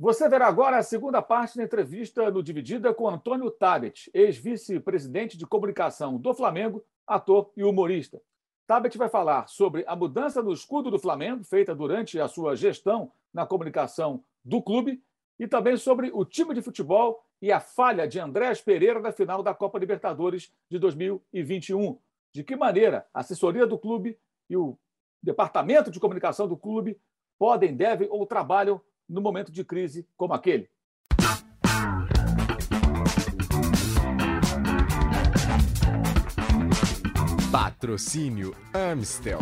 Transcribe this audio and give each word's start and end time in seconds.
Você 0.00 0.26
verá 0.30 0.46
agora 0.46 0.78
a 0.78 0.82
segunda 0.82 1.20
parte 1.20 1.58
da 1.58 1.62
entrevista 1.62 2.30
no 2.30 2.42
Dividida 2.42 2.94
com 2.94 3.06
Antônio 3.06 3.50
Tabet, 3.50 4.10
ex-vice-presidente 4.14 5.36
de 5.36 5.46
comunicação 5.46 6.16
do 6.16 6.32
Flamengo, 6.32 6.82
ator 7.06 7.52
e 7.54 7.62
humorista. 7.62 8.18
Tabet 8.66 8.96
vai 8.96 9.10
falar 9.10 9.46
sobre 9.46 9.84
a 9.86 9.94
mudança 9.94 10.42
no 10.42 10.54
escudo 10.54 10.90
do 10.90 10.98
Flamengo, 10.98 11.44
feita 11.44 11.74
durante 11.74 12.18
a 12.18 12.26
sua 12.28 12.56
gestão 12.56 13.12
na 13.30 13.44
comunicação 13.44 14.24
do 14.42 14.62
clube, 14.62 15.02
e 15.38 15.46
também 15.46 15.76
sobre 15.76 16.10
o 16.14 16.24
time 16.24 16.54
de 16.54 16.62
futebol 16.62 17.22
e 17.42 17.52
a 17.52 17.60
falha 17.60 18.08
de 18.08 18.18
Andrés 18.18 18.58
Pereira 18.58 19.00
na 19.00 19.12
final 19.12 19.42
da 19.42 19.52
Copa 19.52 19.78
Libertadores 19.78 20.50
de 20.70 20.78
2021. 20.78 21.98
De 22.32 22.42
que 22.42 22.56
maneira 22.56 23.06
a 23.12 23.20
assessoria 23.20 23.66
do 23.66 23.78
clube 23.78 24.18
e 24.48 24.56
o 24.56 24.78
departamento 25.22 25.90
de 25.90 26.00
comunicação 26.00 26.48
do 26.48 26.56
clube 26.56 26.98
podem, 27.38 27.76
devem 27.76 28.08
ou 28.10 28.24
trabalham 28.24 28.80
no 29.10 29.20
momento 29.20 29.50
de 29.50 29.64
crise 29.64 30.06
como 30.16 30.32
aquele. 30.32 30.70
Patrocínio 37.50 38.54
Amstel. 38.72 39.40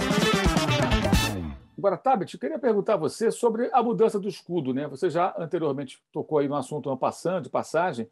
Agora, 1.77 1.99
Tabet, 1.99 2.33
eu 2.35 2.41
queria 2.41 2.59
perguntar 2.59 2.95
a 2.95 2.97
você 2.97 3.31
sobre 3.31 3.71
a 3.73 3.83
mudança 3.83 4.19
do 4.19 4.29
escudo. 4.29 4.73
Né? 4.73 4.89
Você 4.89 5.11
já 5.11 5.35
anteriormente 5.39 6.03
tocou 6.11 6.39
aí 6.39 6.49
no 6.49 6.57
assunto, 6.57 6.89
uma 6.89 6.97
passando, 6.97 7.45
de 7.45 7.51
passagem. 7.51 8.09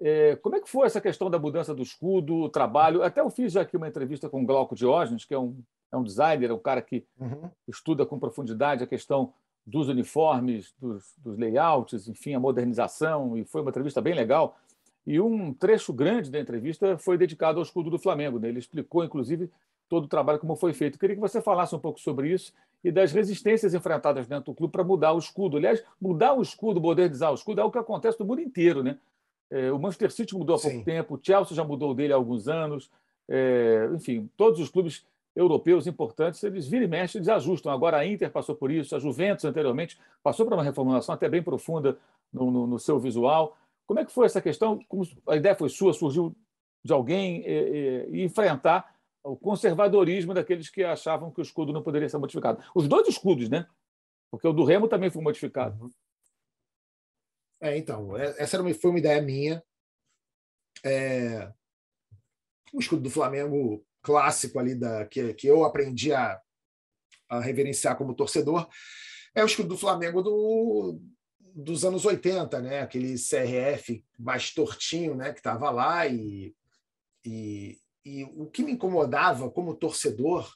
É, 0.00 0.34
como 0.36 0.56
é 0.56 0.60
que 0.60 0.68
foi 0.68 0.86
essa 0.86 1.00
questão 1.00 1.30
da 1.30 1.38
mudança 1.38 1.74
do 1.74 1.82
escudo, 1.82 2.34
o 2.34 2.48
trabalho? 2.48 3.02
Até 3.02 3.20
eu 3.20 3.30
fiz 3.30 3.52
já 3.52 3.60
aqui 3.60 3.76
uma 3.76 3.86
entrevista 3.86 4.28
com 4.28 4.42
o 4.42 4.46
Glauco 4.46 4.74
Diógenes, 4.74 5.24
que 5.24 5.34
é 5.34 5.38
um, 5.38 5.56
é 5.92 5.96
um 5.96 6.02
designer, 6.02 6.50
é 6.50 6.54
um 6.54 6.58
cara 6.58 6.82
que 6.82 7.06
uhum. 7.20 7.48
estuda 7.68 8.04
com 8.04 8.18
profundidade 8.18 8.82
a 8.82 8.86
questão 8.86 9.32
dos 9.66 9.88
uniformes, 9.88 10.74
dos, 10.80 11.14
dos, 11.18 11.38
layouts, 11.38 12.06
enfim, 12.06 12.34
a 12.34 12.40
modernização, 12.40 13.36
e 13.36 13.44
foi 13.44 13.62
uma 13.62 13.70
entrevista 13.70 14.00
bem 14.00 14.14
legal. 14.14 14.58
E 15.06 15.20
um 15.20 15.52
trecho 15.52 15.92
grande 15.92 16.30
da 16.30 16.38
entrevista 16.38 16.98
foi 16.98 17.16
dedicado 17.16 17.58
ao 17.58 17.62
escudo 17.62 17.90
do 17.90 17.98
Flamengo. 17.98 18.38
Né? 18.38 18.48
Ele 18.48 18.58
explicou, 18.58 19.04
inclusive, 19.04 19.50
todo 19.88 20.04
o 20.04 20.08
trabalho 20.08 20.38
como 20.38 20.56
foi 20.56 20.72
feito. 20.72 20.94
Eu 20.94 21.00
queria 21.00 21.16
que 21.16 21.20
você 21.20 21.40
falasse 21.40 21.74
um 21.74 21.78
pouco 21.78 22.00
sobre 22.00 22.32
isso 22.32 22.52
e 22.82 22.90
das 22.90 23.12
resistências 23.12 23.74
enfrentadas 23.74 24.26
dentro 24.26 24.52
do 24.52 24.54
clube 24.54 24.72
para 24.72 24.84
mudar 24.84 25.12
o 25.12 25.18
escudo. 25.18 25.56
Aliás, 25.56 25.82
mudar 26.00 26.34
o 26.34 26.42
escudo, 26.42 26.80
modernizar 26.80 27.30
o 27.30 27.34
escudo 27.34 27.60
é 27.60 27.64
o 27.64 27.70
que 27.70 27.78
acontece 27.78 28.18
no 28.20 28.26
mundo 28.26 28.40
inteiro. 28.40 28.82
Né? 28.82 28.98
É, 29.50 29.72
o 29.72 29.78
Manchester 29.78 30.10
City 30.10 30.34
mudou 30.34 30.56
há 30.56 30.58
pouco 30.58 30.76
Sim. 30.76 30.84
tempo, 30.84 31.14
o 31.14 31.20
Chelsea 31.22 31.56
já 31.56 31.64
mudou 31.64 31.94
dele 31.94 32.12
há 32.12 32.16
alguns 32.16 32.48
anos. 32.48 32.90
É, 33.28 33.88
enfim, 33.94 34.28
todos 34.36 34.60
os 34.60 34.68
clubes 34.68 35.06
europeus 35.34 35.86
importantes, 35.86 36.42
eles 36.44 36.68
viram 36.68 36.84
e 36.84 36.88
mexem, 36.88 37.18
eles 37.18 37.28
ajustam. 37.28 37.72
Agora 37.72 37.98
a 37.98 38.06
Inter 38.06 38.30
passou 38.30 38.54
por 38.54 38.70
isso, 38.70 38.94
a 38.94 38.98
Juventus 38.98 39.44
anteriormente 39.44 39.98
passou 40.22 40.46
por 40.46 40.54
uma 40.54 40.62
reformulação 40.62 41.14
até 41.14 41.28
bem 41.28 41.42
profunda 41.42 41.98
no, 42.32 42.50
no, 42.50 42.66
no 42.66 42.78
seu 42.78 42.98
visual. 42.98 43.56
Como 43.86 44.00
é 44.00 44.04
que 44.04 44.12
foi 44.12 44.26
essa 44.26 44.40
questão? 44.40 44.82
Como 44.88 45.06
a 45.28 45.36
ideia 45.36 45.54
foi 45.54 45.68
sua, 45.68 45.92
surgiu 45.92 46.34
de 46.84 46.92
alguém 46.92 47.42
e, 47.46 48.08
e, 48.12 48.16
e 48.18 48.24
enfrentar 48.24 48.94
o 49.24 49.36
conservadorismo 49.36 50.34
daqueles 50.34 50.68
que 50.68 50.84
achavam 50.84 51.30
que 51.30 51.40
o 51.40 51.42
escudo 51.42 51.72
não 51.72 51.82
poderia 51.82 52.08
ser 52.08 52.18
modificado. 52.18 52.62
Os 52.74 52.86
dois 52.86 53.08
escudos, 53.08 53.48
né? 53.48 53.66
Porque 54.30 54.46
o 54.46 54.52
do 54.52 54.64
Remo 54.64 54.86
também 54.86 55.10
foi 55.10 55.22
modificado. 55.22 55.90
É, 57.60 57.78
então, 57.78 58.16
é, 58.16 58.34
essa 58.36 58.58
foi 58.74 58.90
uma 58.90 58.98
ideia 58.98 59.22
minha. 59.22 59.64
É, 60.84 61.50
o 62.72 62.78
escudo 62.78 63.02
do 63.02 63.10
Flamengo 63.10 63.82
clássico 64.04 64.58
ali 64.58 64.74
da 64.74 65.06
que, 65.06 65.32
que 65.34 65.46
eu 65.46 65.64
aprendi 65.64 66.12
a, 66.12 66.38
a 67.28 67.40
reverenciar 67.40 67.96
como 67.96 68.14
torcedor 68.14 68.68
é 69.34 69.42
o 69.42 69.46
escudo 69.46 69.70
do 69.70 69.78
Flamengo 69.78 70.22
do, 70.22 71.00
dos 71.40 71.84
anos 71.84 72.04
80, 72.04 72.60
né? 72.60 72.80
Aquele 72.80 73.14
CRF 73.14 74.04
mais 74.18 74.52
tortinho, 74.52 75.14
né? 75.16 75.32
Que 75.32 75.40
estava 75.40 75.70
lá 75.70 76.06
e, 76.06 76.54
e, 77.24 77.78
e 78.04 78.24
o 78.24 78.46
que 78.46 78.62
me 78.62 78.72
incomodava 78.72 79.50
como 79.50 79.74
torcedor 79.74 80.54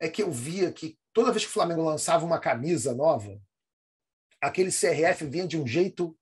é 0.00 0.08
que 0.08 0.22
eu 0.22 0.30
via 0.30 0.72
que 0.72 0.96
toda 1.12 1.32
vez 1.32 1.44
que 1.44 1.50
o 1.50 1.54
Flamengo 1.54 1.82
lançava 1.82 2.24
uma 2.24 2.38
camisa 2.38 2.94
nova, 2.94 3.38
aquele 4.40 4.70
CRF 4.70 5.26
vinha 5.26 5.46
de 5.46 5.58
um 5.58 5.66
jeito, 5.66 6.16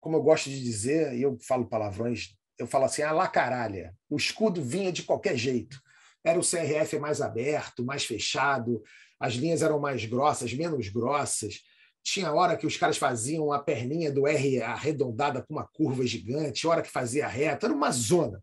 como 0.00 0.16
eu 0.16 0.22
gosto 0.22 0.48
de 0.48 0.62
dizer, 0.62 1.14
e 1.14 1.22
eu 1.22 1.38
falo 1.40 1.68
palavrões 1.68 2.36
eu 2.58 2.66
falo 2.66 2.84
assim, 2.84 3.02
ah, 3.02 3.12
lá 3.12 3.28
caralha, 3.28 3.94
o 4.08 4.16
escudo 4.16 4.62
vinha 4.62 4.92
de 4.92 5.02
qualquer 5.02 5.36
jeito. 5.36 5.80
Era 6.24 6.38
o 6.38 6.42
CRF 6.42 6.98
mais 6.98 7.20
aberto, 7.20 7.84
mais 7.84 8.04
fechado, 8.04 8.82
as 9.18 9.34
linhas 9.34 9.62
eram 9.62 9.78
mais 9.78 10.04
grossas, 10.04 10.52
menos 10.52 10.88
grossas. 10.88 11.60
Tinha 12.02 12.32
hora 12.32 12.56
que 12.56 12.66
os 12.66 12.76
caras 12.76 12.96
faziam 12.96 13.52
a 13.52 13.58
perninha 13.58 14.10
do 14.10 14.26
R 14.26 14.62
arredondada 14.62 15.42
com 15.42 15.54
uma 15.54 15.66
curva 15.66 16.06
gigante, 16.06 16.66
hora 16.66 16.82
que 16.82 16.90
fazia 16.90 17.26
reta, 17.26 17.66
era 17.66 17.74
uma 17.74 17.90
zona. 17.90 18.42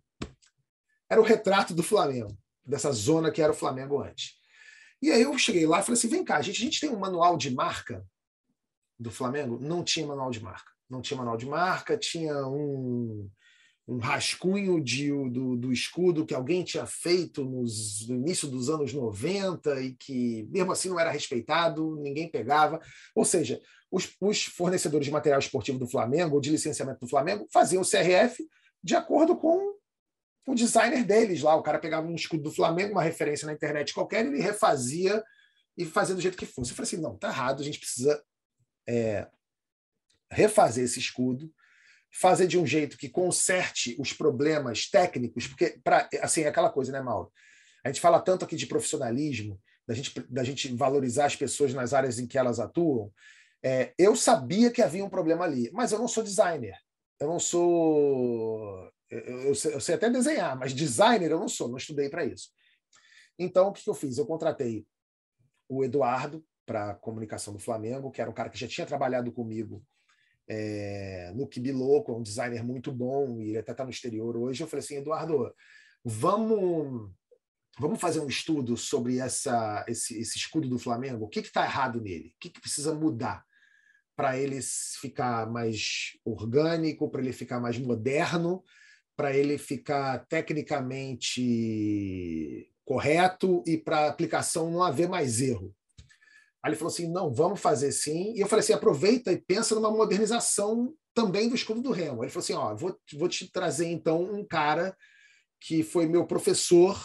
Era 1.10 1.20
o 1.20 1.24
retrato 1.24 1.74
do 1.74 1.84
Flamengo, 1.84 2.38
dessa 2.66 2.92
zona 2.92 3.32
que 3.32 3.42
era 3.42 3.52
o 3.52 3.56
Flamengo 3.56 4.02
antes. 4.02 4.40
E 5.02 5.12
aí 5.12 5.22
eu 5.22 5.38
cheguei 5.38 5.66
lá 5.66 5.80
e 5.80 5.84
falei 5.84 5.98
assim: 5.98 6.08
vem 6.08 6.24
cá, 6.24 6.38
a 6.38 6.42
gente, 6.42 6.62
a 6.62 6.66
gente 6.66 6.80
tem 6.80 6.90
um 6.90 7.00
manual 7.00 7.38
de 7.38 7.50
marca 7.54 8.06
do 8.98 9.10
Flamengo? 9.10 9.58
Não 9.60 9.84
tinha 9.84 10.06
manual 10.06 10.30
de 10.30 10.42
marca. 10.42 10.72
Não 10.90 11.02
tinha 11.02 11.18
manual 11.18 11.38
de 11.38 11.46
marca, 11.46 11.98
tinha 11.98 12.46
um, 12.48 13.30
um 13.90 13.98
rascunho 13.98 14.80
de, 14.80 15.10
do, 15.10 15.56
do, 15.56 15.74
escudo 15.74 16.26
que 16.26 16.36
alguém 16.36 16.64
tinha 16.64 16.86
feito 16.86 17.44
nos, 17.44 18.08
no 18.08 18.18
início 18.18 18.48
dos 18.48 18.70
anos 18.70 18.94
90 18.94 19.82
e 19.82 19.96
que, 19.96 20.48
mesmo 20.52 20.72
assim, 20.72 20.90
não 20.90 21.00
era 21.00 21.10
respeitado, 21.10 21.96
ninguém 21.96 22.30
pegava. 22.30 22.80
Ou 23.16 23.26
seja, 23.26 23.60
os, 23.90 24.16
os 24.22 24.46
fornecedores 24.46 25.06
de 25.06 25.12
material 25.12 25.40
esportivo 25.40 25.80
do 25.80 25.90
Flamengo, 25.90 26.36
ou 26.36 26.42
de 26.42 26.52
licenciamento 26.52 27.00
do 27.00 27.10
Flamengo, 27.10 27.48
faziam 27.52 27.82
o 27.82 27.90
CRF 27.90 28.48
de 28.84 28.96
acordo 28.96 29.36
com 29.36 29.74
o 30.48 30.54
designer 30.54 31.04
deles 31.04 31.42
lá. 31.42 31.56
O 31.56 31.64
cara 31.64 31.80
pegava 31.80 32.08
um 32.08 32.16
escudo 32.16 32.44
do 32.44 32.52
Flamengo, 32.52 32.92
uma 32.92 33.04
referência 33.04 33.48
na 33.48 33.54
internet 33.54 33.92
qualquer, 33.92 34.24
ele 34.24 34.40
refazia 34.40 35.24
e 35.76 35.84
fazia 35.84 36.14
do 36.14 36.22
jeito 36.22 36.38
que 36.38 36.46
fosse. 36.46 36.72
Eu 36.72 36.76
falei 36.76 36.88
assim: 36.88 37.02
não, 37.02 37.18
tá 37.18 37.30
errado, 37.30 37.62
a 37.62 37.66
gente 37.66 37.80
precisa 37.80 38.24
é, 38.88 39.28
refazer 40.30 40.84
esse 40.84 41.00
escudo 41.00 41.52
fazer 42.12 42.48
de 42.48 42.58
um 42.58 42.66
jeito 42.66 42.98
que 42.98 43.10
conserte 43.10 43.96
os 44.00 44.14
problemas 44.14 44.90
técnicos, 44.90 45.48
porque 45.48 45.80
para 45.84 46.10
assim 46.22 46.42
é 46.42 46.48
aquela 46.48 46.70
coisa, 46.70 46.92
né, 46.92 47.02
Mauro? 47.02 47.32
A 47.84 47.90
gente 47.90 48.02
fala 48.02 48.20
tanto 48.20 48.44
aqui 48.46 48.56
de 48.56 48.68
profissionalismo, 48.68 49.60
da 49.88 49.94
gente, 49.94 50.20
da 50.30 50.44
gente 50.44 50.76
valorizar 50.76 51.26
as 51.26 51.36
pessoas 51.36 51.74
nas 51.74 51.94
áreas 51.94 52.20
em 52.20 52.28
que 52.28 52.38
elas 52.38 52.60
atuam. 52.60 53.12
É, 53.64 53.94
eu 53.98 54.16
sabia 54.16 54.72
que 54.72 54.82
havia 54.82 55.04
um 55.04 55.10
problema 55.10 55.46
ali, 55.46 55.70
mas 55.72 55.92
eu 55.92 56.00
não 56.00 56.08
sou 56.08 56.24
designer. 56.24 56.78
Eu 57.20 57.28
não 57.28 57.40
sou. 57.40 58.92
Eu, 59.10 59.20
eu, 59.20 59.56
sei, 59.56 59.74
eu 59.74 59.82
sei 59.82 59.96
até 59.96 60.10
desenhar, 60.10 60.58
mas 60.58 60.74
designer 60.74 61.32
eu 61.32 61.40
não 61.40 61.50
sou, 61.50 61.68
não 61.68 61.78
estudei 61.78 62.10
para 62.10 62.26
isso. 62.26 62.50
Então, 63.38 63.70
o 63.70 63.74
que 63.74 63.90
eu 63.90 63.94
fiz? 63.94 64.18
Eu 64.18 64.26
contratei 64.26 64.86
o 65.68 65.84
Eduardo 65.84 66.46
para 66.66 66.96
comunicação 66.96 67.54
do 67.54 67.60
Flamengo, 67.60 68.12
que 68.12 68.22
era 68.22 68.30
um 68.30 68.34
cara 68.34 68.50
que 68.50 68.60
já 68.60 68.68
tinha 68.68 68.86
trabalhado 68.86 69.32
comigo 69.32 69.84
é, 70.50 71.32
no 71.36 71.48
Kibiloco, 71.48 72.12
é 72.12 72.16
um 72.16 72.24
designer 72.24 72.64
muito 72.64 72.92
bom, 72.92 73.40
e 73.40 73.50
ele 73.50 73.60
até 73.60 73.72
está 73.72 73.84
no 73.84 73.92
exterior 73.92 74.36
hoje. 74.36 74.64
Eu 74.64 74.68
falei 74.68 74.84
assim, 74.84 74.98
Eduardo, 74.98 75.54
vamos, 76.04 77.12
vamos 77.78 78.02
fazer 78.02 78.20
um 78.20 78.28
estudo 78.28 78.76
sobre 78.76 79.20
essa, 79.20 79.86
esse, 79.88 80.20
esse 80.20 80.38
escudo 80.38 80.68
do 80.68 80.80
Flamengo? 80.80 81.26
O 81.26 81.30
que 81.30 81.40
está 81.40 81.64
errado 81.64 82.02
nele? 82.02 82.34
O 82.36 82.40
que, 82.40 82.50
que 82.50 82.60
precisa 82.60 82.96
mudar 82.96 83.46
para 84.16 84.36
ele 84.38 84.60
ficar 85.00 85.48
mais 85.50 86.18
orgânico, 86.26 87.10
para 87.10 87.22
ele 87.22 87.32
ficar 87.32 87.60
mais 87.60 87.78
moderno, 87.78 88.64
para 89.16 89.38
ele 89.38 89.58
ficar 89.58 90.26
tecnicamente 90.26 92.70
correto 92.84 93.64
e 93.68 93.78
para 93.78 94.00
a 94.00 94.10
aplicação 94.10 94.72
não 94.72 94.82
haver 94.82 95.08
mais 95.08 95.42
erro? 95.42 95.76
Aí 96.64 96.72
ele 96.72 96.76
falou 96.76 96.92
assim: 96.92 97.10
não, 97.12 97.32
vamos 97.34 97.60
fazer 97.60 97.92
sim. 97.92 98.34
E 98.36 98.40
eu 98.40 98.48
falei 98.48 98.62
assim: 98.62 98.74
aproveita 98.74 99.32
e 99.32 99.42
pensa 99.42 99.76
numa 99.76 99.92
modernização 99.92 100.94
também 101.14 101.50
do 101.50 101.56
escudo 101.56 101.82
do 101.82 101.92
Remo. 101.92 102.24
Ele 102.24 102.32
falou 102.32 102.44
assim: 102.44 102.54
ó, 102.54 102.76
vou, 102.76 102.98
vou 103.14 103.30
te 103.30 103.50
trazer 103.52 103.88
então 103.88 104.24
um 104.24 104.46
cara 104.46 104.96
que 105.60 105.84
foi 105.84 106.06
meu 106.06 106.26
professor 106.26 106.98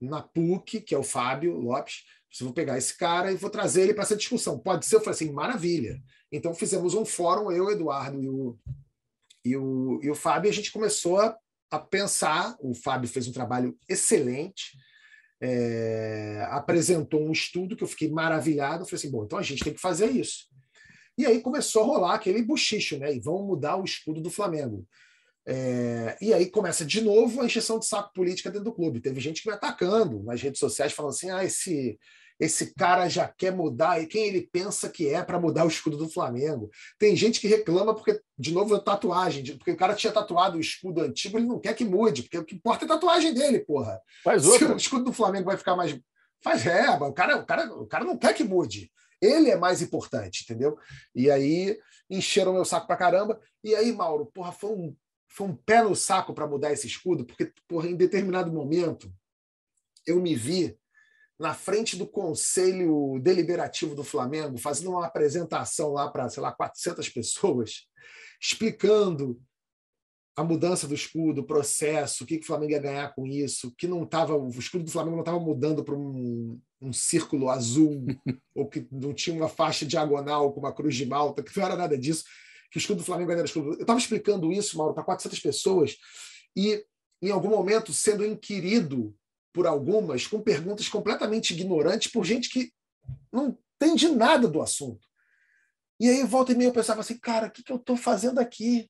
na 0.00 0.22
PUC, 0.22 0.80
que 0.80 0.94
é 0.94 0.98
o 0.98 1.02
Fábio 1.02 1.58
Lopes. 1.58 2.04
Vou 2.40 2.52
pegar 2.52 2.76
esse 2.76 2.96
cara 2.96 3.32
e 3.32 3.36
vou 3.36 3.48
trazer 3.48 3.82
ele 3.82 3.94
para 3.94 4.02
essa 4.02 4.16
discussão. 4.16 4.58
Pode 4.58 4.84
ser? 4.84 4.96
Eu 4.96 5.00
falei 5.00 5.14
assim: 5.14 5.32
maravilha. 5.32 6.02
Então 6.32 6.54
fizemos 6.54 6.94
um 6.94 7.04
fórum, 7.04 7.50
eu, 7.50 7.70
Eduardo 7.70 8.22
e 8.22 8.28
o, 8.28 8.58
e 9.44 9.56
o, 9.56 10.00
e 10.02 10.10
o 10.10 10.14
Fábio, 10.14 10.48
e 10.48 10.50
a 10.50 10.54
gente 10.54 10.72
começou 10.72 11.20
a, 11.20 11.36
a 11.70 11.78
pensar. 11.78 12.56
O 12.60 12.74
Fábio 12.74 13.08
fez 13.08 13.28
um 13.28 13.32
trabalho 13.32 13.78
excelente 13.88 14.76
é, 15.40 16.46
apresentou 16.50 17.20
um 17.22 17.32
estudo 17.32 17.76
que 17.76 17.84
eu 17.84 17.88
fiquei 17.88 18.08
maravilhado. 18.08 18.84
Falei 18.84 18.96
assim: 18.96 19.10
bom, 19.10 19.24
então 19.24 19.38
a 19.38 19.42
gente 19.42 19.62
tem 19.62 19.74
que 19.74 19.80
fazer 19.80 20.10
isso. 20.10 20.46
E 21.18 21.24
aí 21.24 21.40
começou 21.40 21.82
a 21.82 21.86
rolar 21.86 22.14
aquele 22.14 22.42
buchicho, 22.42 22.98
né? 22.98 23.14
E 23.14 23.20
vão 23.20 23.42
mudar 23.42 23.76
o 23.76 23.84
escudo 23.84 24.20
do 24.20 24.30
Flamengo. 24.30 24.86
É, 25.48 26.16
e 26.20 26.34
aí 26.34 26.50
começa 26.50 26.84
de 26.84 27.00
novo 27.00 27.40
a 27.40 27.46
encheção 27.46 27.78
de 27.78 27.86
saco 27.86 28.12
política 28.12 28.50
dentro 28.50 28.64
do 28.64 28.74
clube. 28.74 29.00
Teve 29.00 29.20
gente 29.20 29.42
que 29.42 29.48
me 29.48 29.54
atacando 29.54 30.22
nas 30.24 30.42
redes 30.42 30.58
sociais, 30.58 30.92
falando 30.92 31.12
assim: 31.12 31.30
ah, 31.30 31.44
esse, 31.44 31.98
esse 32.38 32.74
cara 32.74 33.08
já 33.08 33.26
quer 33.26 33.52
mudar 33.52 34.00
e 34.00 34.06
quem 34.06 34.26
ele 34.26 34.48
pensa 34.52 34.88
que 34.88 35.08
é 35.08 35.22
para 35.22 35.40
mudar 35.40 35.64
o 35.64 35.68
escudo 35.68 35.96
do 35.96 36.08
Flamengo. 36.08 36.70
Tem 36.98 37.16
gente 37.16 37.40
que 37.40 37.48
reclama 37.48 37.94
porque, 37.94 38.20
de 38.38 38.52
novo, 38.52 38.76
é 38.76 38.80
tatuagem, 38.80 39.56
porque 39.56 39.72
o 39.72 39.76
cara 39.76 39.94
tinha 39.94 40.12
tatuado 40.12 40.58
o 40.58 40.60
escudo 40.60 41.00
antigo, 41.00 41.38
ele 41.38 41.46
não 41.46 41.58
quer 41.58 41.74
que 41.74 41.84
mude, 41.84 42.22
porque 42.22 42.38
o 42.38 42.44
que 42.44 42.54
importa 42.54 42.84
é 42.84 42.86
a 42.86 42.88
tatuagem 42.90 43.32
dele, 43.32 43.60
porra. 43.60 44.00
Faz 44.22 44.46
outro. 44.46 44.66
Se 44.66 44.72
o 44.72 44.76
escudo 44.76 45.04
do 45.04 45.12
Flamengo 45.12 45.46
vai 45.46 45.56
ficar 45.56 45.76
mais. 45.76 45.98
Faz 46.42 46.62
reba, 46.62 47.06
o 47.06 47.12
cara, 47.12 47.38
o, 47.38 47.46
cara, 47.46 47.74
o 47.74 47.86
cara 47.86 48.04
não 48.04 48.16
quer 48.16 48.34
que 48.34 48.44
mude. 48.44 48.92
Ele 49.20 49.50
é 49.50 49.56
mais 49.56 49.80
importante, 49.80 50.44
entendeu? 50.44 50.78
E 51.14 51.30
aí 51.30 51.78
encheram 52.10 52.52
meu 52.52 52.64
saco 52.64 52.86
pra 52.86 52.96
caramba. 52.96 53.40
E 53.64 53.74
aí, 53.74 53.90
Mauro, 53.92 54.26
porra, 54.26 54.52
foi 54.52 54.70
um, 54.70 54.96
foi 55.28 55.46
um 55.46 55.56
pé 55.56 55.82
no 55.82 55.96
saco 55.96 56.34
para 56.34 56.46
mudar 56.46 56.72
esse 56.72 56.86
escudo, 56.86 57.24
porque, 57.24 57.50
porra, 57.66 57.88
em 57.88 57.96
determinado 57.96 58.52
momento 58.52 59.10
eu 60.06 60.20
me 60.20 60.34
vi 60.34 60.78
na 61.38 61.52
frente 61.52 61.96
do 61.96 62.06
Conselho 62.06 63.18
Deliberativo 63.20 63.94
do 63.94 64.02
Flamengo, 64.02 64.56
fazendo 64.56 64.90
uma 64.90 65.06
apresentação 65.06 65.92
lá 65.92 66.10
para, 66.10 66.28
sei 66.28 66.42
lá, 66.42 66.52
400 66.52 67.08
pessoas, 67.10 67.86
explicando 68.40 69.40
a 70.34 70.44
mudança 70.44 70.86
do 70.86 70.94
escudo, 70.94 71.40
o 71.40 71.46
processo, 71.46 72.24
o 72.24 72.26
que, 72.26 72.36
que 72.36 72.44
o 72.44 72.46
Flamengo 72.46 72.72
ia 72.72 72.78
ganhar 72.78 73.14
com 73.14 73.26
isso, 73.26 73.74
que 73.76 73.86
não 73.86 74.04
tava, 74.04 74.36
o 74.36 74.50
escudo 74.50 74.84
do 74.84 74.90
Flamengo 74.90 75.16
não 75.16 75.22
estava 75.22 75.40
mudando 75.40 75.82
para 75.82 75.94
um, 75.94 76.60
um 76.80 76.92
círculo 76.92 77.48
azul, 77.48 78.04
ou 78.54 78.68
que 78.68 78.86
não 78.92 79.14
tinha 79.14 79.34
uma 79.34 79.48
faixa 79.48 79.86
diagonal 79.86 80.52
com 80.52 80.60
uma 80.60 80.74
cruz 80.74 80.94
de 80.94 81.06
malta, 81.06 81.42
que 81.42 81.56
não 81.56 81.64
era 81.64 81.76
nada 81.76 81.96
disso, 81.96 82.24
que 82.70 82.76
o 82.76 82.80
escudo 82.80 82.98
do 82.98 83.04
Flamengo 83.04 83.32
era 83.32 83.44
escudo. 83.44 83.68
Eu 83.74 83.80
estava 83.80 83.98
explicando 83.98 84.52
isso, 84.52 84.76
Mauro, 84.76 84.92
para 84.92 85.04
400 85.04 85.40
pessoas, 85.40 85.96
e 86.54 86.84
em 87.22 87.30
algum 87.30 87.48
momento 87.48 87.92
sendo 87.92 88.24
inquirido 88.24 89.14
por 89.56 89.66
algumas 89.66 90.26
com 90.26 90.38
perguntas 90.42 90.86
completamente 90.86 91.54
ignorantes 91.54 92.12
por 92.12 92.26
gente 92.26 92.50
que 92.50 92.70
não 93.32 93.58
entende 93.80 94.06
nada 94.06 94.46
do 94.46 94.60
assunto. 94.60 95.08
E 95.98 96.10
aí, 96.10 96.22
volta 96.24 96.52
e 96.52 96.54
meia, 96.54 96.68
eu 96.68 96.74
pensava 96.74 97.00
assim, 97.00 97.16
cara, 97.16 97.46
o 97.46 97.50
que, 97.50 97.62
que 97.62 97.72
eu 97.72 97.76
estou 97.76 97.96
fazendo 97.96 98.38
aqui? 98.38 98.86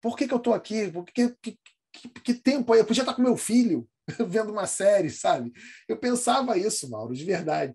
Por 0.00 0.16
que, 0.16 0.28
que 0.28 0.32
eu 0.32 0.38
estou 0.38 0.54
aqui? 0.54 0.88
Por 0.88 1.04
que, 1.04 1.30
que, 1.42 1.58
que, 1.92 2.08
que 2.08 2.34
tempo 2.34 2.72
aí? 2.72 2.78
Eu 2.78 2.84
podia 2.84 3.02
estar 3.02 3.12
com 3.12 3.22
meu 3.22 3.36
filho 3.36 3.88
vendo 4.28 4.52
uma 4.52 4.68
série, 4.68 5.10
sabe? 5.10 5.52
Eu 5.88 5.96
pensava 5.96 6.56
isso, 6.56 6.88
Mauro, 6.88 7.12
de 7.12 7.24
verdade. 7.24 7.74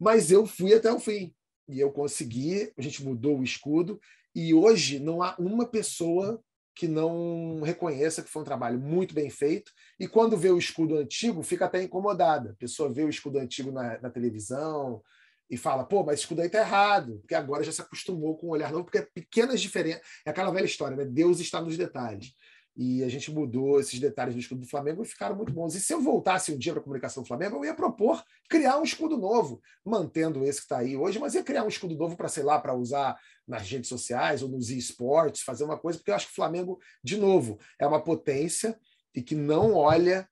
Mas 0.00 0.30
eu 0.30 0.46
fui 0.46 0.72
até 0.72 0.90
o 0.90 0.98
fim. 0.98 1.34
E 1.68 1.78
eu 1.78 1.92
consegui, 1.92 2.72
a 2.78 2.80
gente 2.80 3.04
mudou 3.04 3.38
o 3.38 3.44
escudo, 3.44 4.00
e 4.34 4.54
hoje 4.54 4.98
não 4.98 5.22
há 5.22 5.36
uma 5.38 5.66
pessoa 5.66 6.42
que 6.74 6.88
não 6.88 7.60
reconheça 7.62 8.22
que 8.22 8.30
foi 8.30 8.42
um 8.42 8.46
trabalho 8.46 8.78
muito 8.78 9.14
bem 9.14 9.28
feito. 9.28 9.72
E 10.00 10.08
quando 10.08 10.36
vê 10.36 10.50
o 10.50 10.58
escudo 10.58 10.96
antigo, 10.96 11.42
fica 11.42 11.66
até 11.66 11.82
incomodada. 11.82 12.50
A 12.50 12.54
pessoa 12.54 12.92
vê 12.92 13.04
o 13.04 13.08
escudo 13.08 13.38
antigo 13.38 13.70
na, 13.70 14.00
na 14.00 14.10
televisão 14.10 15.02
e 15.50 15.56
fala: 15.56 15.84
pô, 15.84 16.02
mas 16.02 16.20
escudo 16.20 16.40
aí 16.40 16.46
está 16.46 16.60
errado, 16.60 17.18
porque 17.20 17.34
agora 17.34 17.62
já 17.62 17.72
se 17.72 17.82
acostumou 17.82 18.36
com 18.36 18.46
o 18.46 18.50
olhar 18.50 18.72
novo, 18.72 18.84
porque 18.84 18.98
é 18.98 19.02
pequenas 19.14 19.60
diferenças. 19.60 20.02
É 20.24 20.30
aquela 20.30 20.50
velha 20.50 20.64
história, 20.64 20.96
né? 20.96 21.04
Deus 21.04 21.40
está 21.40 21.60
nos 21.60 21.76
detalhes. 21.76 22.32
E 22.74 23.04
a 23.04 23.08
gente 23.08 23.30
mudou 23.30 23.78
esses 23.78 24.00
detalhes 24.00 24.34
do 24.34 24.40
escudo 24.40 24.62
do 24.62 24.66
Flamengo 24.66 25.02
e 25.02 25.06
ficaram 25.06 25.36
muito 25.36 25.52
bons. 25.52 25.74
E 25.74 25.80
se 25.80 25.92
eu 25.92 26.00
voltasse 26.00 26.52
um 26.52 26.58
dia 26.58 26.72
para 26.72 26.80
a 26.80 26.84
comunicação 26.84 27.22
do 27.22 27.26
Flamengo, 27.26 27.56
eu 27.56 27.64
ia 27.66 27.74
propor 27.74 28.24
criar 28.48 28.78
um 28.78 28.82
escudo 28.82 29.18
novo, 29.18 29.60
mantendo 29.84 30.44
esse 30.44 30.60
que 30.60 30.64
está 30.64 30.78
aí 30.78 30.96
hoje, 30.96 31.18
mas 31.18 31.34
ia 31.34 31.42
criar 31.42 31.64
um 31.64 31.68
escudo 31.68 31.94
novo 31.94 32.16
para, 32.16 32.28
sei 32.28 32.42
lá, 32.42 32.58
para 32.58 32.74
usar 32.74 33.18
nas 33.46 33.68
redes 33.68 33.88
sociais 33.88 34.42
ou 34.42 34.48
nos 34.48 34.70
esportes, 34.70 35.42
fazer 35.42 35.64
uma 35.64 35.78
coisa, 35.78 35.98
porque 35.98 36.10
eu 36.10 36.14
acho 36.14 36.26
que 36.26 36.32
o 36.32 36.36
Flamengo, 36.36 36.78
de 37.04 37.18
novo, 37.18 37.58
é 37.78 37.86
uma 37.86 38.02
potência 38.02 38.78
e 39.14 39.22
que 39.22 39.34
não 39.34 39.74
olha 39.74 40.26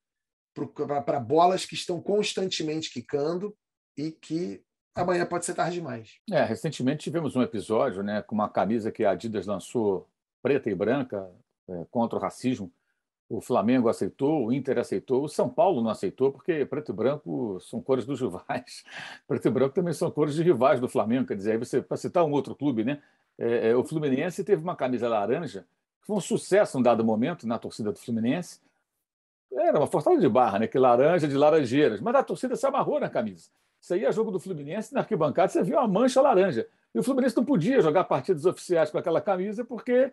para 1.04 1.20
bolas 1.20 1.64
que 1.64 1.74
estão 1.74 2.00
constantemente 2.00 2.90
quicando 2.90 3.56
e 3.96 4.10
que 4.10 4.62
amanhã 4.94 5.26
pode 5.26 5.44
ser 5.44 5.54
tarde 5.54 5.74
demais. 5.74 6.18
É, 6.30 6.42
recentemente 6.44 7.04
tivemos 7.04 7.36
um 7.36 7.42
episódio 7.42 8.02
né, 8.02 8.22
com 8.22 8.34
uma 8.34 8.48
camisa 8.48 8.90
que 8.90 9.04
a 9.04 9.12
Adidas 9.12 9.46
lançou 9.46 10.08
preta 10.42 10.70
e 10.70 10.74
branca, 10.74 11.30
contra 11.90 12.18
o 12.18 12.22
racismo. 12.22 12.72
O 13.28 13.40
Flamengo 13.40 13.88
aceitou, 13.88 14.46
o 14.46 14.52
Inter 14.52 14.78
aceitou, 14.78 15.22
o 15.22 15.28
São 15.28 15.48
Paulo 15.48 15.80
não 15.80 15.90
aceitou, 15.90 16.32
porque 16.32 16.66
preto 16.66 16.90
e 16.90 16.94
branco 16.94 17.60
são 17.60 17.80
cores 17.80 18.04
dos 18.04 18.20
rivais. 18.20 18.84
Preto 19.28 19.46
e 19.46 19.50
branco 19.52 19.72
também 19.72 19.94
são 19.94 20.10
cores 20.10 20.34
de 20.34 20.42
rivais 20.42 20.80
do 20.80 20.88
Flamengo. 20.88 21.28
Quer 21.28 21.36
dizer, 21.36 21.56
você, 21.56 21.80
para 21.80 21.96
citar 21.96 22.24
um 22.24 22.32
outro 22.32 22.56
clube, 22.56 22.82
né? 22.82 23.00
É, 23.38 23.70
é, 23.70 23.76
o 23.76 23.84
Fluminense 23.84 24.42
teve 24.42 24.60
uma 24.60 24.74
camisa 24.74 25.08
laranja, 25.08 25.64
que 26.00 26.08
foi 26.08 26.16
um 26.16 26.20
sucesso 26.20 26.76
em 26.76 26.80
um 26.80 26.82
dado 26.82 27.04
momento 27.04 27.46
na 27.46 27.56
torcida 27.56 27.92
do 27.92 27.98
Fluminense. 28.00 28.60
Era 29.52 29.78
uma 29.78 29.86
forçada 29.86 30.18
de 30.18 30.28
barra, 30.28 30.58
né? 30.58 30.66
Que 30.66 30.78
laranja 30.78 31.28
de 31.28 31.36
laranjeiras. 31.36 32.00
Mas 32.00 32.16
a 32.16 32.24
torcida 32.24 32.56
se 32.56 32.66
amarrou 32.66 32.98
na 32.98 33.08
camisa. 33.08 33.48
Isso 33.80 33.94
aí 33.94 34.04
é 34.04 34.10
jogo 34.10 34.32
do 34.32 34.40
Fluminense, 34.40 34.92
na 34.92 35.00
arquibancada 35.00 35.48
você 35.48 35.62
viu 35.62 35.78
uma 35.78 35.86
mancha 35.86 36.20
laranja. 36.20 36.66
E 36.92 36.98
o 36.98 37.02
Fluminense 37.02 37.36
não 37.36 37.44
podia 37.44 37.80
jogar 37.80 38.04
partidas 38.04 38.44
oficiais 38.44 38.90
com 38.90 38.98
aquela 38.98 39.20
camisa 39.20 39.64
porque 39.64 40.12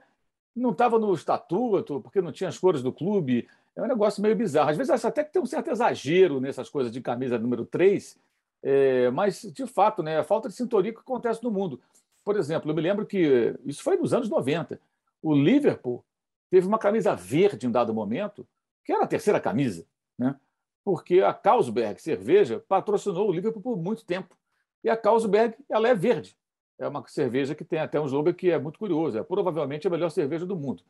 não 0.58 0.72
estava 0.72 0.98
no 0.98 1.14
estatuto, 1.14 2.02
porque 2.02 2.22
não 2.22 2.32
tinha 2.32 2.50
as 2.50 2.58
cores 2.58 2.82
do 2.82 2.92
clube. 2.92 3.48
É 3.76 3.82
um 3.82 3.88
negócio 3.88 4.22
meio 4.22 4.36
bizarro. 4.36 4.70
Às 4.70 4.78
vezes 4.78 4.90
acho 4.90 5.08
até 5.08 5.24
que 5.24 5.32
tem 5.32 5.42
um 5.42 5.46
certo 5.46 5.70
exagero 5.70 6.42
nessas 6.42 6.70
coisas 6.70 6.92
de 6.92 7.00
camisa 7.00 7.38
número 7.38 7.66
3, 7.66 8.18
é, 8.64 9.10
mas, 9.12 9.42
de 9.42 9.68
fato, 9.68 10.02
né, 10.02 10.18
a 10.18 10.24
falta 10.24 10.50
de 10.50 10.56
sintonia 10.56 10.92
que 10.92 11.00
acontece 11.00 11.44
no 11.44 11.52
mundo. 11.52 11.80
Por 12.26 12.36
exemplo, 12.36 12.70
eu 12.70 12.76
me 12.76 12.82
lembro 12.82 13.06
que 13.06 13.56
isso 13.66 13.84
foi 13.84 13.98
nos 13.98 14.14
anos 14.14 14.30
90. 14.30 14.80
O 15.22 15.34
Liverpool 15.34 16.04
teve 16.50 16.68
uma 16.68 16.80
camisa 16.80 17.16
verde 17.16 17.68
em 17.68 17.72
dado 17.72 17.94
momento, 17.94 18.46
que 18.84 18.92
era 18.92 19.04
a 19.04 19.08
terceira 19.08 19.40
camisa, 19.40 19.86
né? 20.18 20.36
porque 20.84 21.22
a 21.22 21.34
Carlsberg 21.34 22.02
Cerveja 22.02 22.64
patrocinou 22.68 23.30
o 23.30 23.32
Liverpool 23.32 23.62
por 23.62 23.78
muito 23.78 24.06
tempo. 24.06 24.36
E 24.84 24.90
a 24.90 24.98
Carlsberg 24.98 25.56
ela 25.70 25.88
é 25.88 25.94
verde 25.94 26.36
é 26.80 26.88
uma 26.88 27.06
cerveja 27.08 27.56
que 27.56 27.64
tem 27.64 27.80
até 27.80 28.00
um 28.00 28.06
slogan 28.06 28.34
que 28.34 28.52
é 28.52 28.60
muito 28.60 28.80
curioso, 28.80 29.18
é 29.18 29.24
provavelmente 29.24 29.88
a 29.88 29.90
melhor 29.90 30.10
cerveja 30.10 30.46
do 30.46 30.56
mundo. 30.56 30.84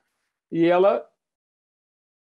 E 0.52 0.66
ela, 0.66 1.08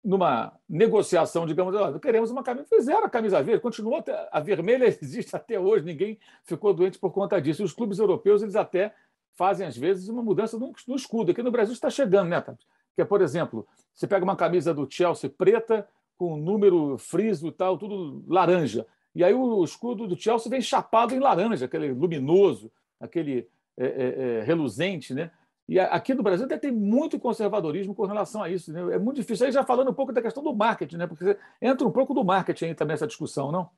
numa 0.02 0.52
negociação, 0.68 1.46
digamos, 1.46 1.74
oh, 1.74 1.98
queremos 1.98 2.30
uma 2.30 2.42
camisa, 2.42 2.66
fizeram 2.68 3.04
a 3.04 3.10
camisa 3.10 3.42
verde, 3.42 3.62
continua, 3.62 4.04
a 4.30 4.40
vermelha 4.40 4.86
existe 5.02 5.34
até 5.34 5.58
hoje, 5.58 5.84
ninguém 5.84 6.18
ficou 6.44 6.74
doente 6.74 6.98
por 6.98 7.10
conta 7.12 7.40
disso. 7.40 7.62
E 7.62 7.64
os 7.64 7.72
clubes 7.72 7.98
europeus, 7.98 8.42
eles 8.42 8.56
até 8.56 8.94
fazem, 9.34 9.66
às 9.66 9.76
vezes, 9.76 10.08
uma 10.08 10.22
mudança 10.22 10.58
no, 10.58 10.72
no 10.86 10.96
escudo. 10.96 11.32
Aqui 11.32 11.42
no 11.42 11.50
Brasil 11.50 11.72
está 11.72 11.90
chegando, 11.90 12.28
né, 12.28 12.40
Tati? 12.40 12.66
Que 12.94 13.02
é, 13.02 13.04
por 13.04 13.20
exemplo, 13.20 13.66
você 13.92 14.06
pega 14.06 14.24
uma 14.24 14.36
camisa 14.36 14.72
do 14.72 14.86
Chelsea 14.88 15.28
preta, 15.28 15.88
com 16.16 16.36
número 16.36 16.96
friso 16.96 17.48
e 17.48 17.52
tal, 17.52 17.76
tudo 17.76 18.24
laranja. 18.28 18.86
E 19.14 19.24
aí 19.24 19.34
o 19.34 19.62
escudo 19.64 20.06
do 20.06 20.16
Chelsea 20.16 20.50
vem 20.50 20.60
chapado 20.60 21.14
em 21.14 21.18
laranja, 21.18 21.64
aquele 21.64 21.92
luminoso, 21.92 22.70
aquele 23.00 23.48
é, 23.76 23.86
é, 23.86 24.38
é, 24.38 24.42
reluzente, 24.42 25.12
né? 25.12 25.30
E 25.68 25.80
aqui 25.80 26.12
no 26.12 26.22
Brasil 26.22 26.44
até 26.44 26.58
tem 26.58 26.70
muito 26.70 27.18
conservadorismo 27.18 27.94
com 27.94 28.04
relação 28.04 28.42
a 28.42 28.50
isso. 28.50 28.70
Né? 28.70 28.94
É 28.94 28.98
muito 28.98 29.16
difícil. 29.16 29.46
Aí 29.46 29.52
já 29.52 29.64
falando 29.64 29.90
um 29.90 29.94
pouco 29.94 30.12
da 30.12 30.20
questão 30.20 30.42
do 30.42 30.54
marketing, 30.54 30.96
né? 30.96 31.06
Porque 31.06 31.38
entra 31.60 31.86
um 31.86 31.90
pouco 31.90 32.12
do 32.12 32.22
marketing 32.22 32.66
aí 32.66 32.74
também 32.74 32.94
essa 32.94 33.06
discussão, 33.06 33.50
não? 33.50 33.70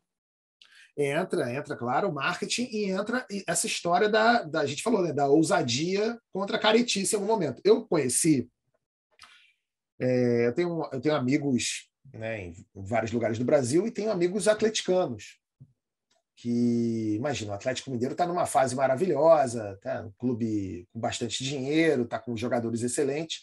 Entra, 0.99 1.53
entra, 1.53 1.77
claro, 1.77 2.09
o 2.09 2.13
marketing 2.13 2.69
e 2.73 2.91
entra 2.91 3.27
essa 3.47 3.67
história 3.67 4.09
da, 4.09 4.43
da 4.43 4.61
a 4.61 4.67
gente 4.67 4.83
falou, 4.83 5.03
né, 5.03 5.13
da 5.13 5.29
ousadia 5.29 6.19
contra 6.33 6.57
a 6.57 6.61
caretice 6.61 7.15
em 7.15 7.19
algum 7.19 7.31
momento. 7.31 7.61
Eu 7.63 7.85
conheci, 7.85 8.49
é, 10.01 10.47
eu, 10.47 10.55
tenho, 10.55 10.89
eu 10.91 11.01
tenho 11.01 11.15
amigos 11.15 11.91
né, 12.15 12.47
em 12.47 12.55
vários 12.75 13.13
lugares 13.13 13.39
do 13.39 13.45
Brasil 13.45 13.87
e 13.87 13.91
tenho 13.91 14.11
amigos 14.11 14.49
atleticanos 14.49 15.39
que, 16.37 17.15
imagina, 17.15 17.53
o 17.53 17.55
Atlético 17.55 17.91
Mineiro 17.91 18.13
está 18.13 18.27
numa 18.27 18.45
fase 18.45 18.77
maravilhosa, 18.77 19.79
tá 19.81 20.03
um 20.03 20.13
clube 20.19 20.87
com 20.93 21.01
bastante 21.01 21.43
dinheiro, 21.43 22.03
está 22.03 22.19
com 22.19 22.37
jogadores 22.37 22.83
excelentes. 22.83 23.43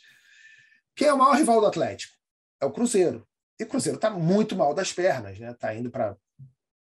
Quem 0.95 1.07
é 1.07 1.13
o 1.13 1.17
maior 1.17 1.35
rival 1.35 1.59
do 1.59 1.65
Atlético? 1.65 2.13
É 2.61 2.65
o 2.65 2.71
Cruzeiro. 2.71 3.27
E 3.59 3.63
o 3.63 3.67
Cruzeiro 3.67 3.97
está 3.97 4.11
muito 4.11 4.55
mal 4.55 4.75
das 4.75 4.93
pernas, 4.93 5.39
né? 5.39 5.51
Está 5.51 5.73
indo 5.73 5.89
para 5.89 6.15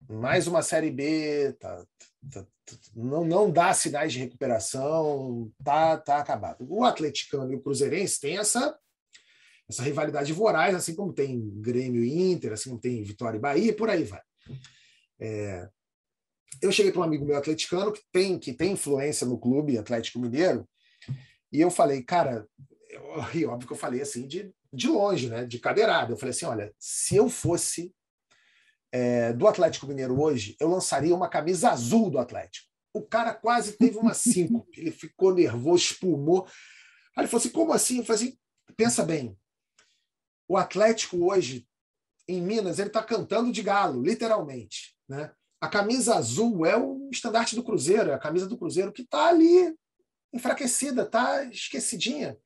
mais 0.06 0.46
uma 0.46 0.62
Série 0.62 0.90
B, 0.90 1.54
tá, 1.58 1.82
tá, 2.30 2.42
tá, 2.42 2.76
não, 2.94 3.24
não 3.24 3.50
dá 3.50 3.72
sinais 3.72 4.12
de 4.12 4.18
recuperação, 4.18 5.50
tá, 5.64 5.96
tá 5.96 6.18
acabado. 6.18 6.66
O 6.68 6.84
atleticano 6.84 7.50
e 7.52 7.56
o 7.56 7.62
cruzeirense 7.62 8.20
têm 8.20 8.36
essa, 8.36 8.76
essa 9.66 9.82
rivalidade 9.82 10.32
voraz, 10.34 10.74
assim 10.74 10.94
como 10.94 11.14
tem 11.14 11.40
Grêmio 11.60 12.04
e 12.04 12.32
Inter, 12.32 12.52
assim 12.52 12.68
como 12.68 12.80
tem 12.80 13.02
Vitória 13.02 13.38
e 13.38 13.40
Bahia, 13.40 13.74
por 13.74 13.88
aí 13.88 14.04
vai. 14.04 14.20
É, 15.18 15.68
eu 16.60 16.72
cheguei 16.72 16.92
para 16.92 17.00
um 17.00 17.04
amigo 17.04 17.24
meu 17.24 17.36
atleticano 17.36 17.92
que 17.92 18.02
tem, 18.12 18.38
que 18.38 18.52
tem 18.52 18.72
influência 18.72 19.26
no 19.26 19.38
clube 19.38 19.78
Atlético 19.78 20.18
Mineiro, 20.18 20.68
e 21.52 21.60
eu 21.60 21.70
falei, 21.70 22.02
cara, 22.02 22.46
eu, 22.88 23.02
e 23.34 23.44
óbvio 23.44 23.66
que 23.66 23.72
eu 23.72 23.78
falei 23.78 24.00
assim 24.00 24.26
de, 24.26 24.52
de 24.72 24.88
longe, 24.88 25.28
né, 25.28 25.44
de 25.44 25.58
cadeirada. 25.58 26.12
Eu 26.12 26.16
falei 26.16 26.30
assim: 26.30 26.46
olha, 26.46 26.72
se 26.78 27.16
eu 27.16 27.28
fosse 27.28 27.92
é, 28.92 29.32
do 29.32 29.46
Atlético 29.48 29.86
Mineiro 29.86 30.20
hoje, 30.20 30.56
eu 30.60 30.68
lançaria 30.68 31.14
uma 31.14 31.28
camisa 31.28 31.70
azul 31.70 32.10
do 32.10 32.18
Atlético. 32.18 32.68
O 32.94 33.02
cara 33.02 33.32
quase 33.34 33.72
teve 33.72 33.96
uma 33.96 34.14
cinco, 34.14 34.66
ele 34.76 34.90
ficou 34.90 35.34
nervoso, 35.34 35.84
espumou. 35.84 36.46
Aí 37.16 37.22
ele 37.22 37.28
falou 37.28 37.40
assim: 37.40 37.52
como 37.52 37.72
assim? 37.72 37.98
Eu 37.98 38.04
falei 38.04 38.22
assim: 38.22 38.38
pensa 38.76 39.02
bem, 39.02 39.36
o 40.48 40.56
Atlético 40.56 41.30
hoje, 41.30 41.66
em 42.28 42.40
Minas, 42.40 42.78
ele 42.78 42.88
está 42.88 43.02
cantando 43.02 43.50
de 43.50 43.62
galo, 43.62 44.02
literalmente. 44.02 44.96
Né? 45.08 45.30
A 45.62 45.68
camisa 45.68 46.16
azul 46.16 46.66
é 46.66 46.76
o 46.76 47.08
estandarte 47.12 47.54
do 47.54 47.62
Cruzeiro, 47.62 48.10
é 48.10 48.14
a 48.14 48.18
camisa 48.18 48.48
do 48.48 48.58
Cruzeiro 48.58 48.92
que 48.92 49.02
está 49.02 49.28
ali 49.28 49.72
enfraquecida, 50.32 51.02
está 51.02 51.44
esquecidinha. 51.44 52.36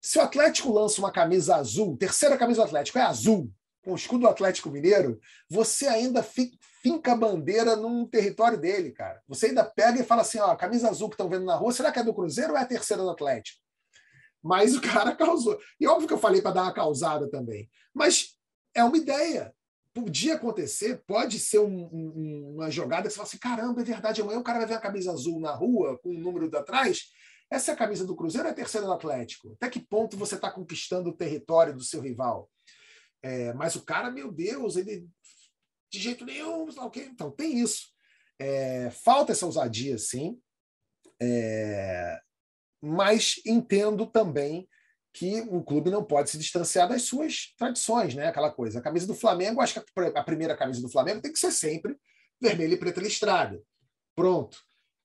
Se 0.00 0.18
o 0.18 0.22
Atlético 0.22 0.72
lança 0.72 0.98
uma 0.98 1.12
camisa 1.12 1.56
azul, 1.56 1.94
terceira 1.94 2.38
camisa 2.38 2.62
do 2.62 2.68
Atlético 2.68 2.98
é 2.98 3.02
azul, 3.02 3.52
com 3.84 3.92
o 3.92 3.96
escudo 3.96 4.22
do 4.22 4.28
Atlético 4.28 4.70
Mineiro, 4.70 5.20
você 5.46 5.86
ainda 5.86 6.22
finca 6.22 7.12
a 7.12 7.16
bandeira 7.16 7.76
num 7.76 8.06
território 8.06 8.56
dele, 8.56 8.92
cara. 8.92 9.22
Você 9.28 9.48
ainda 9.48 9.62
pega 9.62 10.00
e 10.00 10.04
fala 10.04 10.22
assim: 10.22 10.38
ó, 10.38 10.52
a 10.52 10.56
camisa 10.56 10.88
azul 10.88 11.10
que 11.10 11.14
estão 11.16 11.28
vendo 11.28 11.44
na 11.44 11.54
rua, 11.54 11.70
será 11.70 11.92
que 11.92 11.98
é 11.98 12.02
do 12.02 12.14
Cruzeiro 12.14 12.52
ou 12.52 12.58
é 12.58 12.62
a 12.62 12.66
terceira 12.66 13.02
do 13.02 13.10
Atlético? 13.10 13.60
Mas 14.42 14.74
o 14.74 14.80
cara 14.80 15.12
causou. 15.14 15.60
E 15.78 15.86
óbvio 15.86 16.08
que 16.08 16.14
eu 16.14 16.18
falei 16.18 16.40
para 16.40 16.52
dar 16.52 16.62
uma 16.62 16.72
causada 16.72 17.28
também. 17.30 17.68
Mas 17.92 18.38
é 18.74 18.82
uma 18.82 18.96
ideia. 18.96 19.54
Podia 19.94 20.34
acontecer, 20.34 21.02
pode 21.06 21.38
ser 21.38 21.58
um, 21.58 21.84
um, 21.92 22.54
uma 22.54 22.70
jogada 22.70 23.02
que 23.02 23.10
você 23.10 23.16
fala 23.16 23.28
assim: 23.28 23.38
caramba, 23.38 23.80
é 23.80 23.84
verdade, 23.84 24.22
amanhã 24.22 24.38
o 24.38 24.44
cara 24.44 24.60
vai 24.60 24.68
ver 24.68 24.74
a 24.74 24.80
camisa 24.80 25.12
azul 25.12 25.38
na 25.38 25.52
rua, 25.52 25.98
com 25.98 26.10
o 26.10 26.18
número 26.18 26.48
de 26.48 26.56
atrás. 26.56 27.10
Essa 27.50 27.72
é 27.72 27.74
a 27.74 27.76
camisa 27.76 28.06
do 28.06 28.16
Cruzeiro 28.16 28.48
é 28.48 28.50
a 28.50 28.54
terceira 28.54 28.86
do 28.86 28.92
Atlético? 28.94 29.52
Até 29.52 29.68
que 29.68 29.78
ponto 29.78 30.16
você 30.16 30.36
está 30.36 30.50
conquistando 30.50 31.10
o 31.10 31.16
território 31.16 31.74
do 31.74 31.84
seu 31.84 32.00
rival? 32.00 32.50
É, 33.22 33.52
mas 33.52 33.76
o 33.76 33.84
cara, 33.84 34.10
meu 34.10 34.32
Deus, 34.32 34.76
ele 34.76 35.06
de 35.92 35.98
jeito 35.98 36.24
nenhum, 36.24 36.66
okay. 36.78 37.04
então 37.04 37.30
tem 37.30 37.58
isso. 37.58 37.92
É, 38.38 38.90
falta 38.90 39.32
essa 39.32 39.44
ousadia, 39.44 39.98
sim, 39.98 40.40
é, 41.20 42.18
mas 42.80 43.40
entendo 43.46 44.06
também 44.06 44.66
que 45.12 45.42
o 45.42 45.62
clube 45.62 45.90
não 45.90 46.02
pode 46.02 46.30
se 46.30 46.38
distanciar 46.38 46.88
das 46.88 47.02
suas 47.02 47.54
tradições, 47.58 48.14
né? 48.14 48.28
Aquela 48.28 48.50
coisa. 48.50 48.78
A 48.78 48.82
camisa 48.82 49.06
do 49.06 49.14
Flamengo, 49.14 49.60
acho 49.60 49.74
que 49.74 50.00
a 50.14 50.22
primeira 50.22 50.56
camisa 50.56 50.80
do 50.80 50.88
Flamengo 50.88 51.20
tem 51.20 51.32
que 51.32 51.38
ser 51.38 51.52
sempre 51.52 51.96
vermelha 52.40 52.74
e 52.74 52.78
preta 52.78 53.00
listrada. 53.00 53.60
Pronto. 54.16 54.58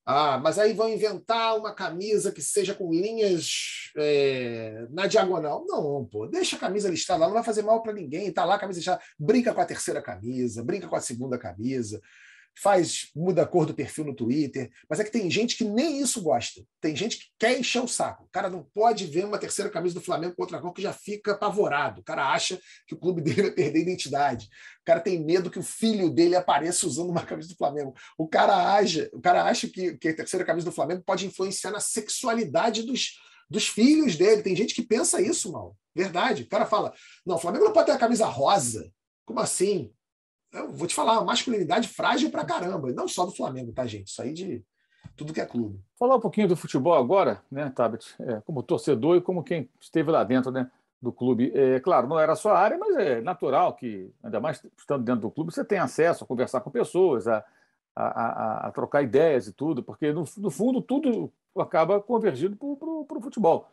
Ah, 0.05 0.37
mas 0.37 0.57
aí 0.57 0.71
vão 0.71 0.87
inventar 0.87 1.57
uma 1.57 1.73
camisa 1.73 2.31
que 2.31 2.41
seja 2.41 2.73
com 2.73 2.89
linhas 2.93 3.91
é, 3.97 4.87
na 4.89 5.05
diagonal. 5.05 5.65
Não, 5.67 6.05
pô, 6.05 6.25
deixa 6.27 6.55
a 6.55 6.59
camisa 6.59 6.89
listada 6.89 7.19
lá, 7.19 7.27
não 7.27 7.33
vai 7.33 7.43
fazer 7.43 7.61
mal 7.61 7.83
para 7.83 7.91
ninguém. 7.91 8.31
Tá 8.31 8.45
lá 8.45 8.55
a 8.55 8.59
camisa 8.59 8.79
listada, 8.79 9.01
brinca 9.19 9.53
com 9.53 9.59
a 9.59 9.65
terceira 9.65 10.01
camisa, 10.01 10.63
brinca 10.63 10.87
com 10.87 10.95
a 10.95 11.01
segunda 11.01 11.37
camisa 11.37 12.01
faz, 12.61 13.09
muda 13.15 13.43
a 13.43 13.45
cor 13.45 13.65
do 13.65 13.73
perfil 13.73 14.05
no 14.05 14.15
Twitter, 14.15 14.71
mas 14.89 14.99
é 14.99 15.03
que 15.03 15.11
tem 15.11 15.29
gente 15.29 15.55
que 15.55 15.63
nem 15.63 16.01
isso 16.01 16.21
gosta. 16.21 16.61
Tem 16.81 16.95
gente 16.95 17.17
que 17.17 17.25
quer 17.37 17.59
encher 17.59 17.83
o 17.83 17.87
saco. 17.87 18.23
O 18.23 18.29
cara 18.29 18.49
não 18.49 18.63
pode 18.73 19.05
ver 19.05 19.25
uma 19.25 19.37
terceira 19.37 19.69
camisa 19.69 19.95
do 19.95 20.01
Flamengo 20.01 20.35
com 20.35 20.41
outra 20.41 20.59
cor 20.59 20.73
que 20.73 20.81
já 20.81 20.93
fica 20.93 21.33
apavorado. 21.33 22.01
O 22.01 22.03
cara 22.03 22.31
acha 22.31 22.59
que 22.87 22.95
o 22.95 22.97
clube 22.97 23.21
dele 23.23 23.43
vai 23.43 23.51
perder 23.51 23.79
a 23.79 23.81
identidade. 23.83 24.45
O 24.81 24.85
cara 24.85 24.99
tem 24.99 25.23
medo 25.23 25.51
que 25.51 25.59
o 25.59 25.63
filho 25.63 26.09
dele 26.09 26.35
apareça 26.35 26.87
usando 26.87 27.09
uma 27.09 27.25
camisa 27.25 27.49
do 27.49 27.55
Flamengo. 27.55 27.93
O 28.17 28.27
cara 28.27 28.73
acha, 28.75 29.09
o 29.13 29.21
cara 29.21 29.43
acha 29.43 29.67
que, 29.67 29.97
que 29.97 30.09
a 30.09 30.15
terceira 30.15 30.45
camisa 30.45 30.65
do 30.65 30.75
Flamengo 30.75 31.03
pode 31.05 31.25
influenciar 31.25 31.71
na 31.71 31.79
sexualidade 31.79 32.83
dos, 32.83 33.19
dos 33.49 33.67
filhos 33.67 34.15
dele. 34.15 34.41
Tem 34.41 34.55
gente 34.55 34.73
que 34.73 34.81
pensa 34.81 35.21
isso, 35.21 35.51
mal. 35.51 35.75
Verdade. 35.95 36.43
O 36.43 36.47
cara 36.47 36.65
fala: 36.65 36.93
não, 37.25 37.35
o 37.35 37.39
Flamengo 37.39 37.65
não 37.65 37.73
pode 37.73 37.87
ter 37.87 37.93
a 37.93 37.97
camisa 37.97 38.25
rosa. 38.25 38.91
Como 39.25 39.39
assim? 39.39 39.91
Eu 40.57 40.71
vou 40.71 40.87
te 40.87 40.95
falar, 40.95 41.13
uma 41.13 41.25
masculinidade 41.25 41.87
frágil 41.87 42.29
pra 42.29 42.45
caramba. 42.45 42.91
Não 42.91 43.07
só 43.07 43.25
do 43.25 43.31
Flamengo, 43.31 43.71
tá, 43.71 43.85
gente? 43.85 44.07
Isso 44.07 44.21
aí 44.21 44.33
de 44.33 44.63
tudo 45.15 45.33
que 45.33 45.41
é 45.41 45.45
clube. 45.45 45.79
Falar 45.97 46.15
um 46.15 46.19
pouquinho 46.19 46.47
do 46.47 46.55
futebol 46.55 46.93
agora, 46.93 47.41
né, 47.51 47.71
Tabet? 47.75 48.15
É, 48.19 48.41
como 48.41 48.61
torcedor 48.61 49.17
e 49.17 49.21
como 49.21 49.43
quem 49.43 49.69
esteve 49.79 50.11
lá 50.11 50.23
dentro 50.23 50.51
né, 50.51 50.69
do 51.01 51.11
clube. 51.11 51.51
É, 51.55 51.79
claro, 51.79 52.07
não 52.07 52.19
era 52.19 52.33
a 52.33 52.35
sua 52.35 52.57
área, 52.57 52.77
mas 52.77 52.95
é 52.97 53.21
natural 53.21 53.73
que, 53.73 54.11
ainda 54.23 54.39
mais 54.39 54.63
estando 54.77 55.03
dentro 55.03 55.21
do 55.21 55.31
clube, 55.31 55.53
você 55.53 55.63
tem 55.63 55.79
acesso 55.79 56.23
a 56.23 56.27
conversar 56.27 56.61
com 56.61 56.69
pessoas, 56.69 57.27
a, 57.27 57.43
a, 57.95 58.05
a, 58.05 58.67
a 58.67 58.71
trocar 58.71 59.01
ideias 59.01 59.47
e 59.47 59.53
tudo, 59.53 59.81
porque 59.81 60.11
no, 60.13 60.23
no 60.37 60.51
fundo 60.51 60.81
tudo 60.81 61.31
acaba 61.57 61.99
convergindo 61.99 62.55
para 62.55 63.17
o 63.17 63.21
futebol. 63.21 63.69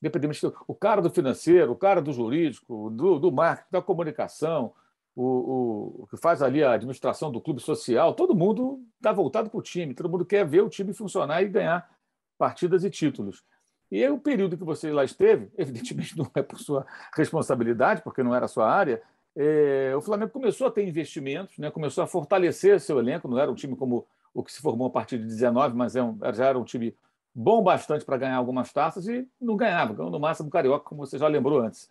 Independente 0.00 0.42
do 0.42 0.54
o 0.66 0.74
cara 0.74 1.00
do 1.00 1.10
financeiro, 1.10 1.72
o 1.72 1.76
cara 1.76 2.00
do 2.00 2.12
jurídico, 2.12 2.90
do, 2.90 3.18
do 3.18 3.32
marketing, 3.32 3.68
da 3.70 3.82
comunicação, 3.82 4.72
o, 5.20 6.02
o, 6.02 6.06
que 6.06 6.16
faz 6.16 6.42
ali 6.42 6.62
a 6.62 6.72
administração 6.72 7.32
do 7.32 7.40
clube 7.40 7.60
social, 7.60 8.14
todo 8.14 8.36
mundo 8.36 8.80
está 8.96 9.10
voltado 9.10 9.50
para 9.50 9.58
o 9.58 9.62
time, 9.62 9.92
todo 9.92 10.08
mundo 10.08 10.24
quer 10.24 10.46
ver 10.46 10.60
o 10.60 10.68
time 10.68 10.94
funcionar 10.94 11.42
e 11.42 11.48
ganhar 11.48 11.90
partidas 12.38 12.84
e 12.84 12.90
títulos. 12.90 13.42
E 13.90 14.04
aí, 14.04 14.10
o 14.10 14.20
período 14.20 14.56
que 14.56 14.62
você 14.62 14.92
lá 14.92 15.02
esteve, 15.02 15.50
evidentemente 15.58 16.16
não 16.16 16.30
é 16.36 16.40
por 16.40 16.60
sua 16.60 16.86
responsabilidade, 17.16 18.00
porque 18.02 18.22
não 18.22 18.32
era 18.32 18.44
a 18.44 18.48
sua 18.48 18.70
área, 18.70 19.02
é, 19.34 19.92
o 19.96 20.00
Flamengo 20.00 20.30
começou 20.30 20.68
a 20.68 20.70
ter 20.70 20.86
investimentos, 20.86 21.58
né, 21.58 21.68
começou 21.68 22.04
a 22.04 22.06
fortalecer 22.06 22.80
seu 22.80 23.00
elenco, 23.00 23.26
não 23.26 23.40
era 23.40 23.50
um 23.50 23.56
time 23.56 23.74
como 23.74 24.06
o 24.32 24.44
que 24.44 24.52
se 24.52 24.62
formou 24.62 24.86
a 24.86 24.90
partir 24.90 25.18
de 25.18 25.24
19, 25.24 25.74
mas 25.74 25.96
é 25.96 26.02
um, 26.02 26.16
já 26.32 26.46
era 26.46 26.58
um 26.58 26.64
time 26.64 26.94
bom 27.34 27.60
bastante 27.60 28.04
para 28.04 28.16
ganhar 28.18 28.36
algumas 28.36 28.72
taças 28.72 29.08
e 29.08 29.26
não 29.40 29.56
ganhava, 29.56 29.94
ganhou 29.94 30.12
no 30.12 30.20
máximo 30.20 30.48
Carioca, 30.48 30.84
como 30.84 31.04
você 31.04 31.18
já 31.18 31.26
lembrou 31.26 31.58
antes. 31.58 31.90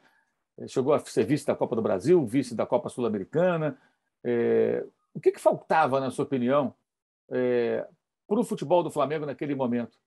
É, 0.58 0.68
chegou 0.68 0.94
a 0.94 1.00
ser 1.00 1.26
vice 1.26 1.46
da 1.46 1.56
Copa 1.56 1.76
do 1.76 1.82
Brasil, 1.82 2.26
vice 2.26 2.56
da 2.56 2.66
Copa 2.66 2.90
Sul-Americana. 2.90 3.80
É, 4.24 4.86
o 5.14 5.20
que, 5.20 5.32
que, 5.32 5.40
faltava, 5.40 6.00
na 6.00 6.12
sua 6.12 6.26
opinião, 6.26 6.76
é, 7.32 7.88
para 8.28 8.40
o 8.40 8.44
futebol 8.44 8.84
do 8.84 8.92
Flamengo 8.92 9.26
naquele 9.26 9.56
momento? 9.56 9.98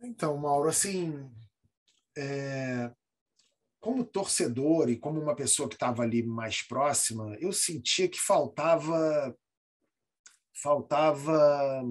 Então, 0.00 0.36
Mauro, 0.36 0.68
assim, 0.68 1.30
é, 2.16 2.90
como 3.80 4.04
torcedor 4.04 4.88
e 4.90 4.98
como 4.98 5.20
uma 5.20 5.34
pessoa 5.34 5.68
que 5.68 5.74
estava 5.74 6.02
ali 6.02 6.22
mais 6.22 6.62
próxima, 6.62 7.36
eu 7.40 7.52
sentia 7.52 8.08
que 8.08 8.20
faltava 8.20 9.34
faltava 10.62 11.82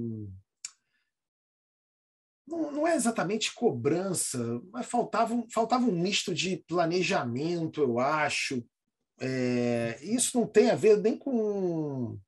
não, 2.47 2.71
não, 2.71 2.87
é 2.87 2.95
exatamente 2.95 3.53
cobrança, 3.53 4.61
mas 4.71 4.85
faltava, 4.85 5.43
faltava 5.51 5.85
um 5.85 5.91
misto 5.91 6.33
de 6.33 6.57
planejamento, 6.67 7.81
eu 7.81 7.99
acho. 7.99 8.63
É, 9.19 9.97
isso 10.01 10.39
não 10.39 10.47
tem 10.47 10.69
a 10.69 10.75
ver 10.75 10.97
nem 10.97 11.17
com. 11.17 12.19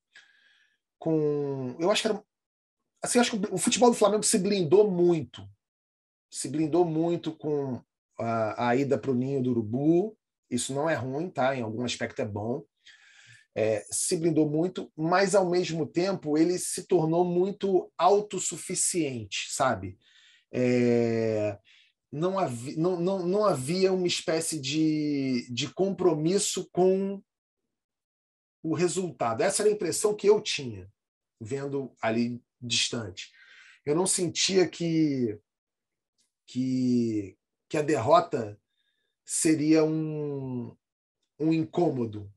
com 0.97 1.75
eu 1.79 1.91
acho 1.91 2.01
que 2.01 2.07
era. 2.07 2.23
Assim, 3.03 3.19
acho 3.19 3.39
que 3.39 3.53
o 3.53 3.57
futebol 3.57 3.91
do 3.91 3.95
Flamengo 3.95 4.23
se 4.23 4.39
blindou 4.39 4.89
muito. 4.89 5.47
Se 6.31 6.49
blindou 6.49 6.83
muito 6.83 7.31
com 7.31 7.81
a, 8.19 8.69
a 8.69 8.75
ida 8.75 8.97
para 8.97 9.11
o 9.11 9.15
ninho 9.15 9.41
do 9.41 9.51
urubu. 9.51 10.17
Isso 10.49 10.73
não 10.73 10.89
é 10.89 10.95
ruim, 10.95 11.29
tá? 11.29 11.55
Em 11.55 11.61
algum 11.61 11.83
aspecto 11.83 12.21
é 12.21 12.25
bom. 12.25 12.63
É, 13.59 13.83
se 13.89 14.15
blindou 14.17 14.47
muito, 14.47 14.91
mas 14.95 15.33
ao 15.33 15.49
mesmo 15.49 15.87
tempo 15.87 16.37
ele 16.37 16.59
se 16.59 16.85
tornou 16.85 17.25
muito 17.25 17.91
autossuficiente, 17.97 19.47
sabe? 19.49 19.97
é, 20.51 21.59
não, 22.11 22.39
havia, 22.39 22.75
não, 22.77 22.99
não, 22.99 23.25
não 23.25 23.45
havia 23.45 23.91
uma 23.91 24.07
espécie 24.07 24.59
de, 24.59 25.47
de 25.51 25.71
compromisso 25.73 26.69
com 26.71 27.21
o 28.63 28.73
resultado. 28.73 29.41
Essa 29.41 29.63
era 29.63 29.69
a 29.69 29.73
impressão 29.73 30.15
que 30.15 30.27
eu 30.27 30.41
tinha, 30.41 30.91
vendo 31.39 31.95
ali 32.01 32.41
distante. 32.61 33.31
Eu 33.85 33.95
não 33.95 34.07
sentia 34.07 34.67
que, 34.67 35.39
que, 36.45 37.37
que 37.69 37.77
a 37.77 37.81
derrota 37.81 38.59
seria 39.25 39.83
um, 39.83 40.75
um 41.39 41.53
incômodo, 41.53 42.31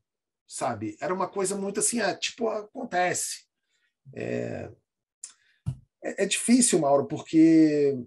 sabe? 0.51 0.97
Era 0.99 1.13
uma 1.13 1.29
coisa 1.29 1.55
muito 1.55 1.79
assim, 1.79 2.01
ah, 2.01 2.13
tipo, 2.13 2.49
acontece. 2.49 3.45
É, 4.13 4.69
é, 6.03 6.23
é 6.23 6.25
difícil, 6.25 6.79
Mauro, 6.79 7.07
porque 7.07 7.97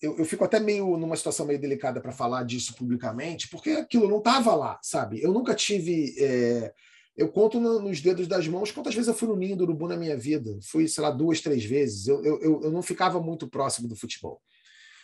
eu, 0.00 0.16
eu, 0.18 0.24
fico 0.24 0.44
até 0.44 0.60
meio 0.60 0.96
numa 0.96 1.16
situação 1.16 1.44
meio 1.44 1.60
delicada 1.60 2.00
para 2.00 2.12
falar 2.12 2.44
disso 2.44 2.76
publicamente, 2.76 3.48
porque 3.48 3.70
aquilo 3.70 4.08
não 4.08 4.18
estava 4.18 4.54
lá, 4.54 4.78
sabe? 4.82 5.20
Eu 5.20 5.32
nunca 5.32 5.52
tive. 5.52 6.14
É, 6.16 6.72
eu 7.16 7.28
conto 7.28 7.58
no, 7.58 7.80
nos 7.80 8.00
dedos 8.00 8.28
das 8.28 8.46
mãos 8.46 8.70
quantas 8.70 8.94
vezes 8.94 9.08
eu 9.08 9.14
fui 9.14 9.26
no 9.26 9.36
ninho 9.36 9.56
do 9.56 9.64
urubu 9.64 9.88
na 9.88 9.96
minha 9.96 10.16
vida. 10.16 10.56
Fui, 10.62 10.86
sei 10.86 11.02
lá, 11.02 11.10
duas, 11.10 11.40
três 11.40 11.64
vezes. 11.64 12.06
Eu, 12.06 12.24
eu, 12.24 12.62
eu 12.62 12.70
não 12.70 12.82
ficava 12.82 13.20
muito 13.20 13.48
próximo 13.48 13.88
do 13.88 13.96
futebol. 13.96 14.40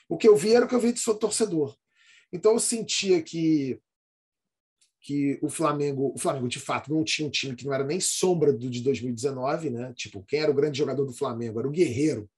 O 0.08 0.16
que 0.16 0.28
eu 0.28 0.36
vi 0.36 0.54
era 0.54 0.66
o 0.66 0.68
que 0.68 0.74
eu 0.74 0.80
vi 0.80 0.92
de 0.92 1.02
torcedor. 1.18 1.76
Então 2.32 2.52
eu 2.52 2.60
sentia 2.60 3.20
que 3.22 3.80
que 5.00 5.38
o 5.42 5.48
Flamengo, 5.48 6.12
o 6.14 6.18
Flamengo 6.18 6.48
de 6.48 6.60
fato 6.60 6.92
não 6.92 7.02
tinha 7.02 7.26
um 7.26 7.30
time 7.30 7.56
que 7.56 7.64
não 7.64 7.72
era 7.72 7.84
nem 7.84 7.98
sombra 7.98 8.52
do 8.52 8.68
de 8.68 8.82
2019, 8.82 9.70
né? 9.70 9.92
Tipo, 9.94 10.22
quem 10.24 10.40
era 10.40 10.50
o 10.50 10.54
grande 10.54 10.78
jogador 10.78 11.04
do 11.04 11.12
Flamengo? 11.12 11.58
Era 11.58 11.68
o 11.68 11.72
Guerreiro. 11.72 12.30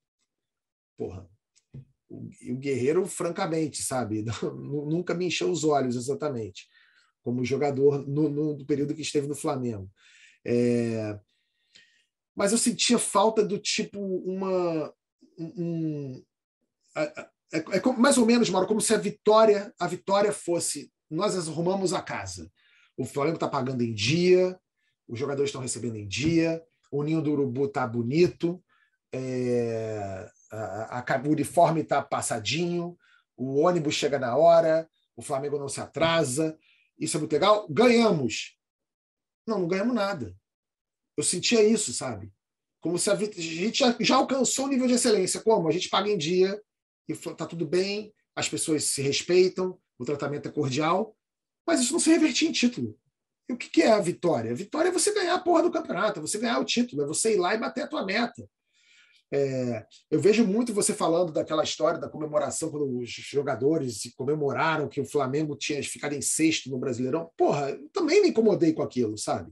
Porra. 0.97 1.29
O, 2.09 2.29
o 2.51 2.57
Guerreiro, 2.57 3.05
francamente, 3.07 3.83
sabe? 3.83 4.25
Nunca 4.55 5.15
me 5.15 5.27
encheu 5.27 5.51
os 5.51 5.65
olhos 5.65 5.97
exatamente 5.97 6.69
como 7.23 7.45
jogador 7.45 8.07
no, 8.07 8.29
no 8.29 8.67
período 8.67 8.95
que 8.95 9.03
esteve 9.03 9.27
no 9.27 9.35
Flamengo. 9.35 9.91
É... 10.45 11.19
Mas 12.35 12.53
eu 12.53 12.59
sentia 12.59 12.99
falta 12.99 13.45
do 13.45 13.59
tipo 13.59 14.01
uma 14.01 14.93
um, 15.39 16.23
é, 16.97 17.29
é, 17.53 17.93
mais 17.99 18.19
ou 18.19 18.27
menos, 18.27 18.49
Mauro, 18.51 18.67
como 18.67 18.81
se 18.81 18.95
a 18.95 18.99
vitória, 18.99 19.73
a 19.79 19.87
vitória 19.87 20.33
fosse 20.33 20.91
nós 21.15 21.37
arrumamos 21.49 21.93
a 21.93 22.01
casa. 22.01 22.51
O 22.97 23.05
Flamengo 23.05 23.37
está 23.37 23.49
pagando 23.49 23.83
em 23.83 23.93
dia, 23.93 24.59
os 25.07 25.19
jogadores 25.19 25.49
estão 25.49 25.61
recebendo 25.61 25.97
em 25.97 26.07
dia, 26.07 26.63
o 26.91 27.03
ninho 27.03 27.23
do 27.23 27.33
urubu 27.33 27.67
está 27.67 27.87
bonito, 27.87 28.63
é, 29.13 30.31
a, 30.51 30.99
a, 30.99 31.23
o 31.25 31.31
uniforme 31.31 31.83
está 31.83 32.03
passadinho, 32.03 32.97
o 33.37 33.61
ônibus 33.61 33.95
chega 33.95 34.19
na 34.19 34.37
hora, 34.37 34.89
o 35.17 35.23
Flamengo 35.23 35.59
não 35.59 35.69
se 35.69 35.81
atrasa. 35.81 36.59
Isso 36.99 37.17
é 37.17 37.21
muito 37.21 37.33
legal. 37.33 37.67
Ganhamos. 37.69 38.57
Não, 39.47 39.61
não 39.61 39.69
ganhamos 39.69 39.95
nada. 39.95 40.35
Eu 41.17 41.25
sentia 41.25 41.63
isso, 41.63 41.93
sabe? 41.93 42.33
Como 42.81 42.99
se 42.99 43.11
a, 43.11 43.15
a 43.15 43.17
gente 43.17 43.79
já, 43.79 43.97
já, 44.01 44.17
alcançou 44.17 44.67
o 44.67 44.69
nível 44.69 44.87
de 44.87 44.95
excelência. 44.95 45.41
Como? 45.41 45.69
A 45.69 45.73
gente 45.73 45.89
paga 45.89 46.09
em 46.09 46.19
dia 46.19 46.61
e 47.09 47.13
está 47.13 47.47
tudo 47.47 47.67
bem, 47.67 48.13
as 48.35 48.49
pessoas 48.49 48.85
se 48.85 49.03
respeitam, 49.03 49.79
o 50.03 50.07
tratamento 50.07 50.49
é 50.49 50.53
cordial, 50.53 51.17
mas 51.67 51.81
isso 51.81 51.93
não 51.93 52.01
se 52.01 52.11
revertia 52.11 52.49
em 52.49 52.53
título. 52.53 52.99
E 53.49 53.53
o 53.53 53.57
que, 53.57 53.69
que 53.69 53.83
é 53.83 53.91
a 53.91 54.01
vitória? 54.01 54.53
A 54.53 54.55
vitória 54.55 54.89
é 54.89 54.93
você 54.93 55.13
ganhar 55.13 55.35
a 55.35 55.41
porra 55.41 55.63
do 55.63 55.71
campeonato, 55.71 56.19
é 56.19 56.23
você 56.23 56.39
ganhar 56.39 56.59
o 56.59 56.65
título, 56.65 57.03
é 57.03 57.07
você 57.07 57.35
ir 57.35 57.39
lá 57.39 57.55
e 57.55 57.59
bater 57.59 57.85
a 57.85 57.89
tua 57.89 58.05
meta. 58.05 58.49
É, 59.35 59.87
eu 60.11 60.21
vejo 60.21 60.47
muito 60.47 60.75
você 60.75 60.93
falando 60.93 61.33
daquela 61.33 61.65
história 61.65 61.99
da 61.99 62.09
comemoração 62.09 62.71
quando 62.71 62.99
os 62.99 63.09
jogadores 63.09 64.03
comemoraram 64.15 64.89
que 64.89 65.01
o 65.01 65.07
Flamengo 65.07 65.57
tinha 65.57 65.83
ficado 65.83 66.13
em 66.15 66.21
sexto 66.21 66.69
no 66.69 66.79
Brasileirão. 66.79 67.31
Porra, 67.37 67.71
eu 67.71 67.89
também 67.89 68.21
me 68.21 68.29
incomodei 68.29 68.75
com 68.75 68.83
aquilo, 68.83 69.17
sabe? 69.17 69.51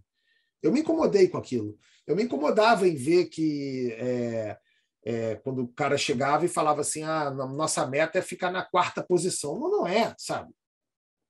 Eu 0.62 0.70
me 0.70 0.80
incomodei 0.80 1.28
com 1.28 1.38
aquilo. 1.38 1.78
Eu 2.06 2.14
me 2.14 2.24
incomodava 2.24 2.86
em 2.86 2.94
ver 2.94 3.26
que 3.26 3.92
é, 3.92 4.58
é, 5.04 5.36
quando 5.36 5.62
o 5.62 5.68
cara 5.68 5.96
chegava 5.96 6.44
e 6.44 6.48
falava 6.48 6.80
assim: 6.80 7.02
ah, 7.02 7.30
nossa 7.30 7.86
meta 7.86 8.18
é 8.18 8.22
ficar 8.22 8.50
na 8.50 8.62
quarta 8.64 9.02
posição. 9.02 9.58
Não, 9.58 9.70
não 9.70 9.86
é, 9.86 10.14
sabe? 10.18 10.52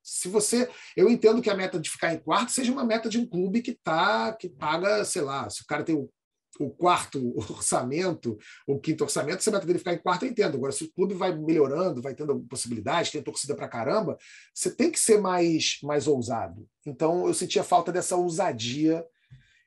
Se 0.03 0.29
você. 0.29 0.69
Eu 0.97 1.09
entendo 1.09 1.43
que 1.43 1.51
a 1.51 1.55
meta 1.55 1.79
de 1.79 1.91
ficar 1.91 2.13
em 2.13 2.19
quarto 2.19 2.53
seja 2.53 2.73
uma 2.73 2.85
meta 2.85 3.09
de 3.09 3.19
um 3.19 3.27
clube 3.27 3.63
que 3.63 3.75
tá, 3.75 4.33
que 4.33 4.49
paga, 4.49 5.05
sei 5.05 5.23
lá, 5.23 5.49
se 5.51 5.63
o 5.63 5.67
cara 5.67 5.85
tem 5.85 5.95
o 5.95 6.11
o 6.59 6.71
quarto 6.71 7.33
orçamento, 7.37 8.39
o 8.67 8.79
quinto 8.79 9.05
orçamento, 9.05 9.43
você 9.43 9.51
vai 9.51 9.61
ter 9.61 9.67
que 9.67 9.79
ficar 9.79 9.95
em 9.95 9.99
quarto, 9.99 10.25
eu 10.25 10.31
entendo. 10.31 10.57
Agora, 10.57 10.73
se 10.73 10.85
o 10.85 10.93
clube 10.93 11.15
vai 11.15 11.35
melhorando, 11.37 12.03
vai 12.03 12.15
tendo 12.15 12.41
possibilidades, 12.41 13.11
tem 13.11 13.23
torcida 13.23 13.55
para 13.55 13.69
caramba, 13.69 14.19
você 14.55 14.71
tem 14.71 14.91
que 14.91 14.99
ser 14.99 15.21
mais, 15.21 15.79
mais 15.83 16.07
ousado. 16.07 16.67
Então, 16.87 17.27
eu 17.27 17.35
sentia 17.35 17.65
falta 17.65 17.91
dessa 17.91 18.17
ousadia 18.17 19.05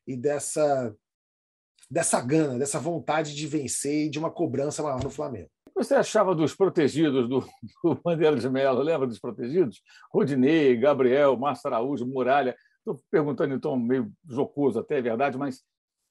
e 0.05 0.15
dessa, 0.15 0.93
dessa 1.93 2.19
gana, 2.19 2.57
dessa 2.57 2.79
vontade 2.79 3.35
de 3.35 3.45
vencer 3.45 4.07
e 4.07 4.09
de 4.09 4.17
uma 4.17 4.31
cobrança 4.31 4.81
maior 4.81 5.03
no 5.03 5.11
Flamengo. 5.11 5.47
O 5.67 5.69
que 5.69 5.85
você 5.85 5.93
achava 5.93 6.33
dos 6.33 6.55
protegidos 6.55 7.29
do, 7.29 7.41
do 7.83 8.01
Bandeira 8.03 8.35
de 8.35 8.49
Melo? 8.49 8.81
Lembra 8.81 9.05
dos 9.05 9.19
protegidos? 9.19 9.79
Rodinei, 10.11 10.75
Gabriel, 10.75 11.37
Márcio 11.37 11.67
Araújo, 11.67 12.07
Muralha. 12.07 12.55
Estou 12.79 12.99
perguntando 13.11 13.59
tom 13.59 13.77
meio 13.77 14.11
jocoso, 14.27 14.79
até 14.79 14.97
é 14.97 15.01
verdade, 15.03 15.37
mas 15.37 15.61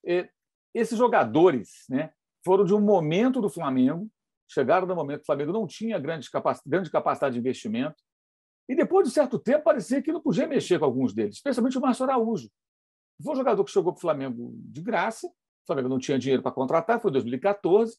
é, 0.07 0.29
esses 0.73 0.97
jogadores 0.97 1.85
né, 1.91 2.12
foram 2.45 2.65
de 2.65 2.73
um 2.73 2.81
momento 2.81 3.41
do 3.41 3.51
Flamengo, 3.51 4.09
chegaram 4.49 4.87
no 4.87 4.95
momento 4.95 5.19
que 5.19 5.25
o 5.25 5.27
Flamengo 5.27 5.53
não 5.53 5.67
tinha 5.67 5.99
grande 5.99 6.31
capacidade, 6.31 6.71
grande 6.71 6.91
capacidade 6.93 7.35
de 7.35 7.41
investimento, 7.41 7.97
e 8.69 8.77
depois 8.77 9.09
de 9.09 9.12
certo 9.12 9.37
tempo 9.37 9.65
parecia 9.65 10.01
que 10.01 10.12
não 10.12 10.23
podia 10.23 10.47
mexer 10.47 10.79
com 10.79 10.85
alguns 10.85 11.12
deles, 11.12 11.35
especialmente 11.35 11.77
o 11.77 11.81
Márcio 11.81 12.05
Araújo. 12.05 12.49
Foi 13.21 13.33
um 13.33 13.37
jogador 13.37 13.65
que 13.65 13.71
chegou 13.73 13.93
para 13.93 13.99
o 13.99 14.01
Flamengo 14.01 14.53
de 14.55 14.81
graça, 14.81 15.29
o 15.62 15.66
Flamengo 15.66 15.88
não 15.88 15.99
tinha 15.99 16.19
dinheiro 16.19 16.42
para 16.42 16.52
contratar, 16.52 17.00
foi 17.00 17.11
em 17.11 17.12
2014, 17.12 17.97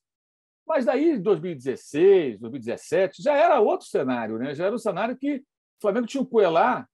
mas 0.65 0.86
daí, 0.86 1.12
em 1.12 1.22
2016, 1.22 2.39
2017, 2.39 3.22
já 3.22 3.34
era 3.34 3.60
outro 3.60 3.88
cenário, 3.88 4.38
né? 4.38 4.55
já 4.55 4.65
era 4.65 4.75
um 4.75 4.79
cenário 4.79 5.17
que 5.17 5.38
o 5.38 5.82
Flamengo 5.82 6.08
tinha 6.08 6.22
o 6.22 6.25
Coelá 6.25 6.88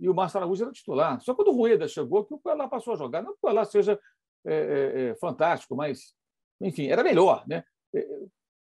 e 0.00 0.08
o 0.08 0.14
Márcio 0.14 0.38
Araújo 0.38 0.64
era 0.64 0.72
titular. 0.72 1.20
Só 1.20 1.34
quando 1.34 1.48
o 1.48 1.56
Rueda 1.56 1.86
chegou 1.86 2.24
que 2.24 2.34
o 2.34 2.38
Coelá 2.38 2.66
passou 2.66 2.94
a 2.94 2.96
jogar. 2.96 3.22
Não 3.22 3.30
que 3.30 3.38
o 3.38 3.40
Coelá 3.40 3.64
seja 3.64 3.98
é, 4.44 4.54
é, 4.54 5.02
é, 5.10 5.14
fantástico, 5.14 5.76
mas, 5.76 6.14
enfim, 6.60 6.88
era 6.88 7.04
melhor. 7.04 7.44
Né? 7.46 7.62
É, 7.94 8.00
é, 8.00 8.26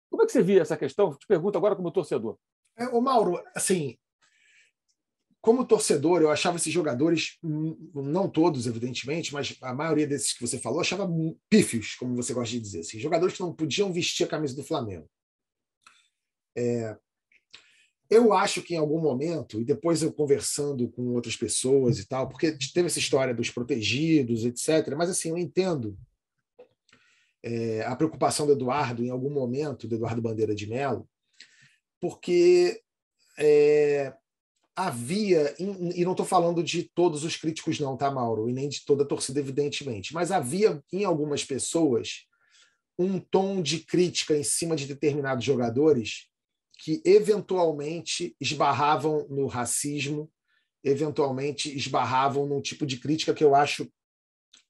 como 0.09 0.23
é 0.23 0.25
que 0.25 0.31
você 0.31 0.41
via 0.41 0.61
essa 0.61 0.77
questão? 0.77 1.13
Te 1.13 1.27
pergunto 1.27 1.57
agora 1.57 1.75
como 1.75 1.91
torcedor. 1.91 2.37
É, 2.77 2.87
o 2.87 3.01
Mauro, 3.01 3.43
assim, 3.53 3.97
como 5.45 5.63
torcedor, 5.63 6.23
eu 6.23 6.31
achava 6.31 6.57
esses 6.57 6.73
jogadores, 6.73 7.37
hum, 7.43 7.91
não 7.93 8.27
todos, 8.27 8.65
evidentemente, 8.65 9.31
mas 9.31 9.55
a 9.61 9.75
maioria 9.75 10.07
desses 10.07 10.33
que 10.33 10.41
você 10.41 10.57
falou, 10.57 10.81
achava 10.81 11.07
pífios, 11.47 11.93
como 11.93 12.15
você 12.15 12.33
gosta 12.33 12.51
de 12.51 12.59
dizer. 12.59 12.79
Assim, 12.79 12.97
jogadores 12.97 13.35
que 13.35 13.41
não 13.41 13.53
podiam 13.53 13.93
vestir 13.93 14.23
a 14.23 14.27
camisa 14.27 14.55
do 14.55 14.63
Flamengo. 14.63 15.07
É, 16.57 16.97
eu 18.09 18.33
acho 18.33 18.63
que 18.63 18.73
em 18.73 18.79
algum 18.79 18.99
momento, 18.99 19.61
e 19.61 19.63
depois 19.63 20.01
eu 20.01 20.11
conversando 20.11 20.89
com 20.89 21.13
outras 21.13 21.37
pessoas 21.37 21.99
e 21.99 22.07
tal, 22.07 22.27
porque 22.27 22.57
teve 22.73 22.87
essa 22.87 22.97
história 22.97 23.33
dos 23.33 23.51
protegidos, 23.51 24.45
etc. 24.45 24.95
Mas 24.97 25.11
assim, 25.11 25.29
eu 25.29 25.37
entendo 25.37 25.95
é, 27.43 27.83
a 27.85 27.95
preocupação 27.95 28.47
do 28.47 28.53
Eduardo 28.53 29.05
em 29.05 29.11
algum 29.11 29.29
momento, 29.29 29.87
do 29.87 29.93
Eduardo 29.93 30.23
Bandeira 30.23 30.55
de 30.55 30.65
Mello, 30.65 31.07
porque 32.01 32.81
é, 33.37 34.11
havia, 34.75 35.55
e 35.57 36.03
não 36.03 36.11
estou 36.11 36.25
falando 36.25 36.61
de 36.61 36.83
todos 36.83 37.23
os 37.23 37.37
críticos, 37.37 37.79
não, 37.79 37.95
tá, 37.95 38.11
Mauro? 38.11 38.49
E 38.49 38.53
nem 38.53 38.67
de 38.67 38.83
toda 38.83 39.03
a 39.03 39.07
torcida, 39.07 39.39
evidentemente, 39.39 40.13
mas 40.13 40.31
havia 40.31 40.83
em 40.91 41.05
algumas 41.05 41.45
pessoas 41.45 42.25
um 42.97 43.19
tom 43.19 43.61
de 43.61 43.79
crítica 43.79 44.35
em 44.35 44.43
cima 44.43 44.75
de 44.75 44.85
determinados 44.85 45.43
jogadores 45.43 46.27
que 46.77 47.01
eventualmente 47.05 48.35
esbarravam 48.39 49.25
no 49.29 49.47
racismo, 49.47 50.31
eventualmente 50.83 51.75
esbarravam 51.75 52.45
num 52.45 52.61
tipo 52.61 52.85
de 52.85 52.97
crítica 52.97 53.33
que 53.33 53.43
eu 53.43 53.55
acho 53.55 53.89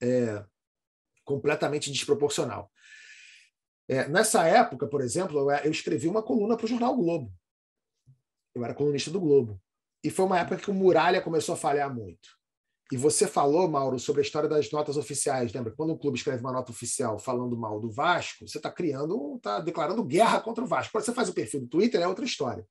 é, 0.00 0.44
completamente 1.24 1.90
desproporcional. 1.90 2.70
É, 3.88 4.08
nessa 4.08 4.46
época, 4.46 4.86
por 4.86 5.00
exemplo, 5.00 5.38
eu, 5.38 5.50
eu 5.50 5.70
escrevi 5.70 6.08
uma 6.08 6.22
coluna 6.22 6.56
para 6.56 6.64
o 6.64 6.68
jornal 6.68 6.96
Globo. 6.96 7.32
Eu 8.54 8.64
era 8.64 8.74
colunista 8.74 9.10
do 9.10 9.20
Globo. 9.20 9.60
E 10.02 10.10
foi 10.10 10.24
uma 10.24 10.38
época 10.38 10.56
que 10.58 10.70
o 10.70 10.74
Muralha 10.74 11.20
começou 11.20 11.54
a 11.54 11.58
falhar 11.58 11.92
muito. 11.92 12.36
E 12.92 12.96
você 12.96 13.26
falou, 13.26 13.68
Mauro, 13.68 13.98
sobre 13.98 14.20
a 14.20 14.24
história 14.24 14.48
das 14.48 14.70
notas 14.70 14.96
oficiais. 14.96 15.52
Lembra? 15.52 15.74
Quando 15.76 15.92
um 15.92 15.98
clube 15.98 16.16
escreve 16.16 16.40
uma 16.40 16.52
nota 16.52 16.70
oficial 16.70 17.18
falando 17.18 17.56
mal 17.56 17.80
do 17.80 17.90
Vasco, 17.90 18.46
você 18.46 18.58
está 18.58 18.70
criando, 18.70 19.36
está 19.36 19.58
declarando 19.58 20.04
guerra 20.04 20.40
contra 20.40 20.62
o 20.62 20.66
Vasco. 20.66 20.92
Quando 20.92 21.04
você 21.04 21.12
faz 21.12 21.28
o 21.28 21.34
perfil 21.34 21.60
do 21.60 21.68
Twitter, 21.68 22.00
é 22.00 22.06
outra 22.06 22.24
história. 22.24 22.64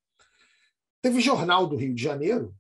Teve 1.02 1.20
jornal 1.20 1.68
do 1.68 1.76
Rio 1.76 1.94
de 1.94 2.02
Janeiro 2.02 2.56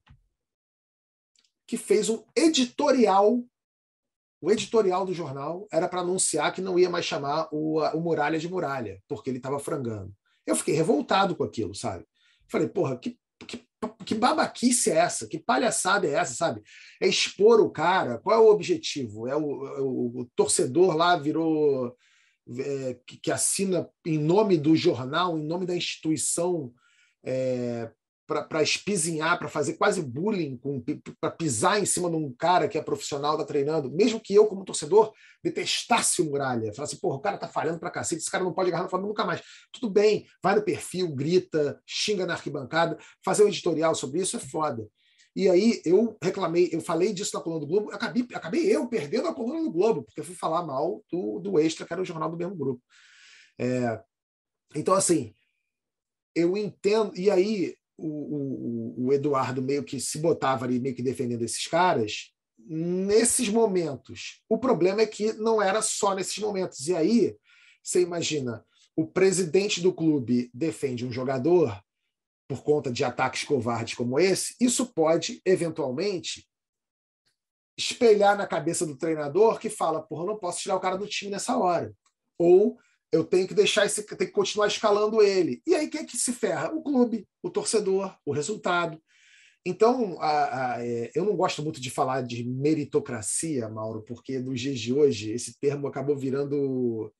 que 1.67 1.77
fez 1.77 2.09
um 2.09 2.23
editorial. 2.35 3.43
O 4.41 4.51
editorial 4.51 5.05
do 5.05 5.13
jornal 5.13 5.67
era 5.71 5.87
para 5.87 6.01
anunciar 6.01 6.53
que 6.53 6.61
não 6.61 6.77
ia 6.77 6.89
mais 6.89 7.05
chamar 7.05 7.47
o, 7.51 7.79
o 7.79 8.01
Muralha 8.01 8.37
de 8.37 8.49
Muralha, 8.49 9.01
porque 9.07 9.29
ele 9.29 9.37
estava 9.37 9.57
frangando. 9.59 10.13
Eu 10.45 10.55
fiquei 10.55 10.75
revoltado 10.75 11.35
com 11.35 11.43
aquilo, 11.43 11.73
sabe? 11.73 12.05
Falei, 12.47 12.67
porra, 12.67 12.97
que, 12.97 13.17
que 13.47 13.65
que 13.87 14.15
babaquice 14.15 14.91
é 14.91 14.97
essa? 14.97 15.27
Que 15.27 15.39
palhaçada 15.39 16.07
é 16.07 16.13
essa, 16.13 16.33
sabe? 16.33 16.61
É 17.01 17.07
expor 17.07 17.59
o 17.59 17.69
cara. 17.69 18.17
Qual 18.19 18.35
é 18.35 18.39
o 18.39 18.51
objetivo? 18.51 19.27
É 19.27 19.35
o, 19.35 19.67
é 19.67 19.81
o, 19.81 20.21
o 20.21 20.29
torcedor 20.35 20.95
lá 20.95 21.15
virou 21.17 21.95
é, 22.59 22.97
que, 23.05 23.17
que, 23.17 23.31
assina 23.31 23.89
em 24.05 24.17
nome 24.17 24.57
do 24.57 24.75
jornal, 24.75 25.37
em 25.37 25.43
nome 25.43 25.65
da 25.65 25.75
instituição, 25.75 26.71
é, 27.23 27.91
para 28.27 28.63
espizinhar, 28.63 29.37
para 29.37 29.47
fazer 29.47 29.73
quase 29.73 30.01
bullying, 30.01 30.59
para 31.19 31.29
pisar 31.31 31.79
em 31.79 31.85
cima 31.85 32.09
de 32.09 32.15
um 32.15 32.33
cara 32.33 32.67
que 32.67 32.77
é 32.77 32.81
profissional, 32.81 33.33
está 33.33 33.45
treinando, 33.45 33.91
mesmo 33.91 34.19
que 34.19 34.33
eu, 34.33 34.47
como 34.47 34.65
torcedor, 34.65 35.13
detestasse 35.43 36.21
o 36.21 36.25
Muralha, 36.25 36.73
falasse, 36.73 36.99
porra, 36.99 37.17
o 37.17 37.21
cara 37.21 37.37
tá 37.37 37.47
falhando 37.47 37.79
para 37.79 37.91
cacete, 37.91 38.21
esse 38.21 38.31
cara 38.31 38.43
não 38.43 38.53
pode 38.53 38.69
agarrar 38.69 38.85
no 38.85 38.89
Flamengo 38.89 39.09
nunca 39.09 39.25
mais. 39.25 39.41
Tudo 39.71 39.89
bem, 39.89 40.25
vai 40.41 40.55
no 40.55 40.63
perfil, 40.63 41.13
grita, 41.13 41.79
xinga 41.85 42.25
na 42.25 42.33
arquibancada, 42.33 42.97
fazer 43.23 43.43
um 43.43 43.47
editorial 43.47 43.93
sobre 43.93 44.21
isso 44.21 44.37
é 44.37 44.39
foda. 44.39 44.87
E 45.35 45.49
aí 45.49 45.81
eu 45.85 46.17
reclamei, 46.21 46.69
eu 46.71 46.79
falei 46.79 47.13
disso 47.13 47.35
na 47.35 47.41
coluna 47.41 47.59
do 47.59 47.67
Globo, 47.67 47.91
acabei, 47.91 48.25
acabei 48.33 48.73
eu 48.73 48.87
perdendo 48.87 49.27
a 49.27 49.33
coluna 49.33 49.61
do 49.61 49.71
Globo, 49.71 50.03
porque 50.03 50.21
eu 50.21 50.23
fui 50.23 50.35
falar 50.35 50.65
mal 50.65 51.03
do, 51.11 51.39
do 51.39 51.59
Extra, 51.59 51.85
que 51.85 51.91
era 51.93 52.01
o 52.01 52.05
jornal 52.05 52.31
do 52.31 52.37
mesmo 52.37 52.55
grupo. 52.55 52.81
É, 53.59 54.01
então, 54.73 54.93
assim, 54.93 55.35
eu 56.33 56.57
entendo. 56.57 57.15
E 57.17 57.29
aí, 57.31 57.75
o, 57.97 58.07
o, 58.07 59.05
o, 59.05 59.13
Eduardo 59.13 59.61
meio 59.61 59.83
que 59.83 59.99
se 59.99 60.19
botava 60.19 60.65
ali, 60.65 60.79
meio 60.79 60.95
que 60.95 61.03
defendendo 61.03 61.43
esses 61.43 61.67
caras, 61.67 62.33
nesses 62.57 63.49
momentos. 63.49 64.41
O 64.49 64.57
problema 64.57 65.01
é 65.01 65.05
que 65.05 65.33
não 65.33 65.61
era 65.61 65.81
só 65.81 66.13
nesses 66.13 66.37
momentos. 66.37 66.87
E 66.87 66.95
aí, 66.95 67.37
você 67.81 68.01
imagina, 68.01 68.65
o 68.95 69.05
presidente 69.05 69.81
do 69.81 69.93
clube 69.93 70.49
defende 70.53 71.05
um 71.05 71.11
jogador 71.11 71.79
por 72.47 72.63
conta 72.63 72.91
de 72.91 73.03
ataques 73.03 73.43
covardes 73.43 73.95
como 73.95 74.19
esse, 74.19 74.55
isso 74.59 74.93
pode, 74.93 75.41
eventualmente, 75.43 76.47
espelhar 77.77 78.37
na 78.37 78.47
cabeça 78.47 78.85
do 78.85 78.95
treinador 78.95 79.59
que 79.59 79.69
fala, 79.69 80.01
porra, 80.01 80.25
não 80.25 80.37
posso 80.37 80.59
tirar 80.61 80.75
o 80.75 80.79
cara 80.79 80.95
do 80.95 81.07
time 81.07 81.31
nessa 81.31 81.57
hora. 81.57 81.93
Ou 82.37 82.77
eu 83.11 83.23
tenho 83.23 83.47
que 83.47 83.53
deixar 83.53 83.85
esse, 83.85 84.03
que 84.03 84.27
continuar 84.27 84.67
escalando 84.67 85.21
ele. 85.21 85.61
E 85.65 85.73
aí 85.73 85.87
quem 85.87 86.01
é 86.01 86.05
que 86.05 86.17
se 86.17 86.33
ferra? 86.33 86.73
O 86.73 86.81
clube, 86.81 87.27
o 87.41 87.49
torcedor, 87.49 88.15
o 88.25 88.31
resultado. 88.31 89.01
Então, 89.65 90.17
a, 90.19 90.75
a, 90.75 90.85
é, 90.85 91.11
eu 91.15 91.25
não 91.25 91.35
gosto 91.35 91.63
muito 91.63 91.81
de 91.81 91.89
falar 91.89 92.21
de 92.21 92.43
meritocracia, 92.43 93.67
Mauro, 93.67 94.03
porque 94.03 94.37
nos 94.37 94.61
dias 94.61 94.79
de 94.79 94.93
hoje 94.93 95.31
esse 95.31 95.59
termo 95.59 95.87
acabou 95.87 96.15
virando 96.15 97.11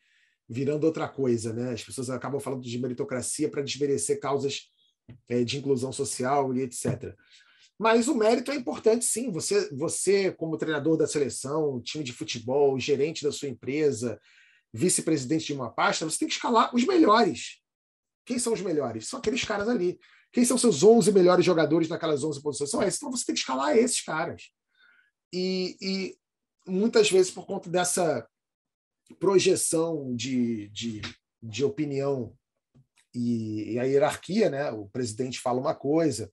virando 0.48 0.84
outra 0.84 1.08
coisa, 1.08 1.52
né? 1.52 1.72
As 1.72 1.84
pessoas 1.84 2.08
acabam 2.08 2.40
falando 2.40 2.62
de 2.62 2.78
meritocracia 2.78 3.50
para 3.50 3.64
desmerecer 3.64 4.20
causas 4.20 4.70
é, 5.28 5.44
de 5.44 5.58
inclusão 5.58 5.92
social 5.92 6.54
e 6.56 6.62
etc. 6.62 7.16
Mas 7.80 8.08
o 8.08 8.16
mérito 8.16 8.52
é 8.52 8.56
importante, 8.56 9.06
sim. 9.06 9.32
Você, 9.32 9.70
você 9.76 10.32
como 10.32 10.58
treinador 10.58 10.98
da 10.98 11.08
seleção, 11.08 11.82
time 11.82 12.04
de 12.04 12.14
futebol, 12.14 12.80
gerente 12.80 13.24
da 13.24 13.32
sua 13.32 13.50
empresa, 13.50 14.20
vice-presidente 14.76 15.46
de 15.46 15.54
uma 15.54 15.72
pasta, 15.72 16.04
você 16.04 16.20
tem 16.20 16.28
que 16.28 16.34
escalar 16.34 16.76
os 16.76 16.86
melhores. 16.86 17.62
Quem 18.26 18.38
são 18.38 18.52
os 18.52 18.62
melhores? 18.62 19.08
São 19.08 19.20
aqueles 19.20 19.44
caras 19.44 19.70
ali. 19.70 19.98
Quem 20.34 20.44
são 20.44 20.58
seus 20.58 20.84
11 20.84 21.14
melhores 21.14 21.46
jogadores 21.46 21.88
naquelas 21.88 22.24
11 22.24 22.42
posições? 22.42 22.70
São 22.70 22.84
esses. 22.84 22.98
Então 22.98 23.10
você 23.10 23.26
tem 23.26 23.34
que 23.34 23.40
escalar 23.40 23.78
esses 23.78 24.02
caras. 24.02 24.52
E, 25.32 25.78
e 25.82 26.18
muitas 26.68 27.10
vezes, 27.10 27.32
por 27.32 27.46
conta 27.46 27.70
dessa 27.70 28.28
projeção 29.18 30.14
de, 30.14 30.68
de, 30.70 31.02
de 31.42 31.64
opinião 31.64 32.36
e, 33.14 33.74
e, 33.74 33.80
a 33.80 33.84
hierarquia, 33.84 34.50
né? 34.50 34.72
o 34.72 34.90
presidente 34.90 35.40
fala 35.40 35.60
uma 35.60 35.74
coisa, 35.74 36.30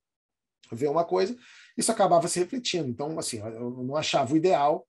vê 0.69 0.87
uma 0.87 1.05
coisa, 1.05 1.37
isso 1.77 1.91
acabava 1.91 2.27
se 2.27 2.39
refletindo. 2.39 2.89
Então, 2.89 3.17
assim, 3.17 3.37
eu 3.37 3.69
não 3.69 3.95
achava 3.95 4.33
o 4.33 4.37
ideal 4.37 4.85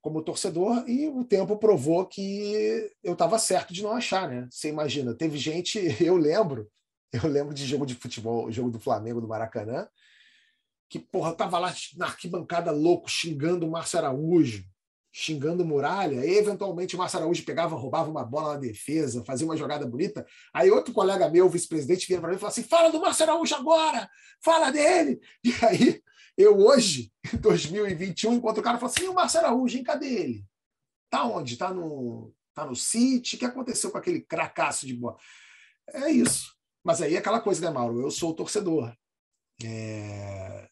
como 0.00 0.22
torcedor 0.22 0.88
e 0.88 1.08
o 1.08 1.24
tempo 1.24 1.58
provou 1.58 2.06
que 2.06 2.90
eu 3.02 3.12
estava 3.12 3.38
certo 3.38 3.72
de 3.72 3.82
não 3.82 3.92
achar, 3.92 4.28
né? 4.28 4.48
Você 4.50 4.68
imagina, 4.68 5.14
teve 5.14 5.36
gente, 5.36 5.78
eu 6.02 6.16
lembro, 6.16 6.68
eu 7.12 7.28
lembro 7.28 7.54
de 7.54 7.66
jogo 7.66 7.84
de 7.84 7.94
futebol, 7.94 8.50
jogo 8.50 8.70
do 8.70 8.80
Flamengo 8.80 9.20
do 9.20 9.28
Maracanã, 9.28 9.88
que 10.88 10.98
porra, 10.98 11.32
tava 11.34 11.58
lá 11.58 11.74
na 11.96 12.06
arquibancada 12.06 12.72
louco, 12.72 13.08
xingando 13.08 13.66
o 13.66 13.70
Márcio 13.70 13.98
Araújo, 13.98 14.64
xingando 15.12 15.64
Muralha, 15.64 16.24
e 16.24 16.38
eventualmente 16.38 16.94
o 16.94 16.98
Márcio 16.98 17.18
Araújo 17.18 17.44
pegava, 17.44 17.76
roubava 17.76 18.10
uma 18.10 18.24
bola 18.24 18.54
na 18.54 18.60
defesa, 18.60 19.24
fazia 19.24 19.46
uma 19.46 19.56
jogada 19.56 19.86
bonita. 19.86 20.24
Aí 20.52 20.70
outro 20.70 20.94
colega 20.94 21.28
meu, 21.28 21.48
vice-presidente, 21.48 22.06
vinha 22.06 22.20
para 22.20 22.30
mim 22.30 22.36
e 22.36 22.38
falou 22.38 22.50
assim: 22.50 22.62
fala 22.62 22.90
do 22.90 23.00
Márcio 23.00 23.24
Araújo 23.24 23.54
agora, 23.54 24.08
fala 24.42 24.70
dele. 24.70 25.20
E 25.44 25.52
aí, 25.64 26.02
eu 26.40 26.58
hoje, 26.58 27.12
em 27.32 27.36
2021, 27.38 28.34
encontro 28.34 28.60
o 28.60 28.64
cara 28.64 28.76
e 28.76 28.80
falo 28.80 28.92
assim: 28.92 29.08
o 29.08 29.14
Márcio 29.14 29.40
Araújo, 29.40 29.76
hein, 29.76 29.84
cadê 29.84 30.06
ele? 30.06 30.46
Tá 31.10 31.24
onde? 31.24 31.56
Tá 31.56 31.72
no, 31.72 32.32
tá 32.54 32.64
no 32.64 32.76
City? 32.76 33.36
O 33.36 33.38
que 33.38 33.44
aconteceu 33.44 33.90
com 33.90 33.98
aquele 33.98 34.20
cracaço 34.20 34.86
de 34.86 34.94
bola? 34.94 35.16
É 35.88 36.10
isso. 36.10 36.54
Mas 36.84 37.02
aí 37.02 37.14
é 37.14 37.18
aquela 37.18 37.40
coisa, 37.40 37.60
né, 37.60 37.70
Mauro? 37.70 38.00
Eu 38.00 38.10
sou 38.10 38.30
o 38.30 38.34
torcedor. 38.34 38.94
É... 39.62 40.69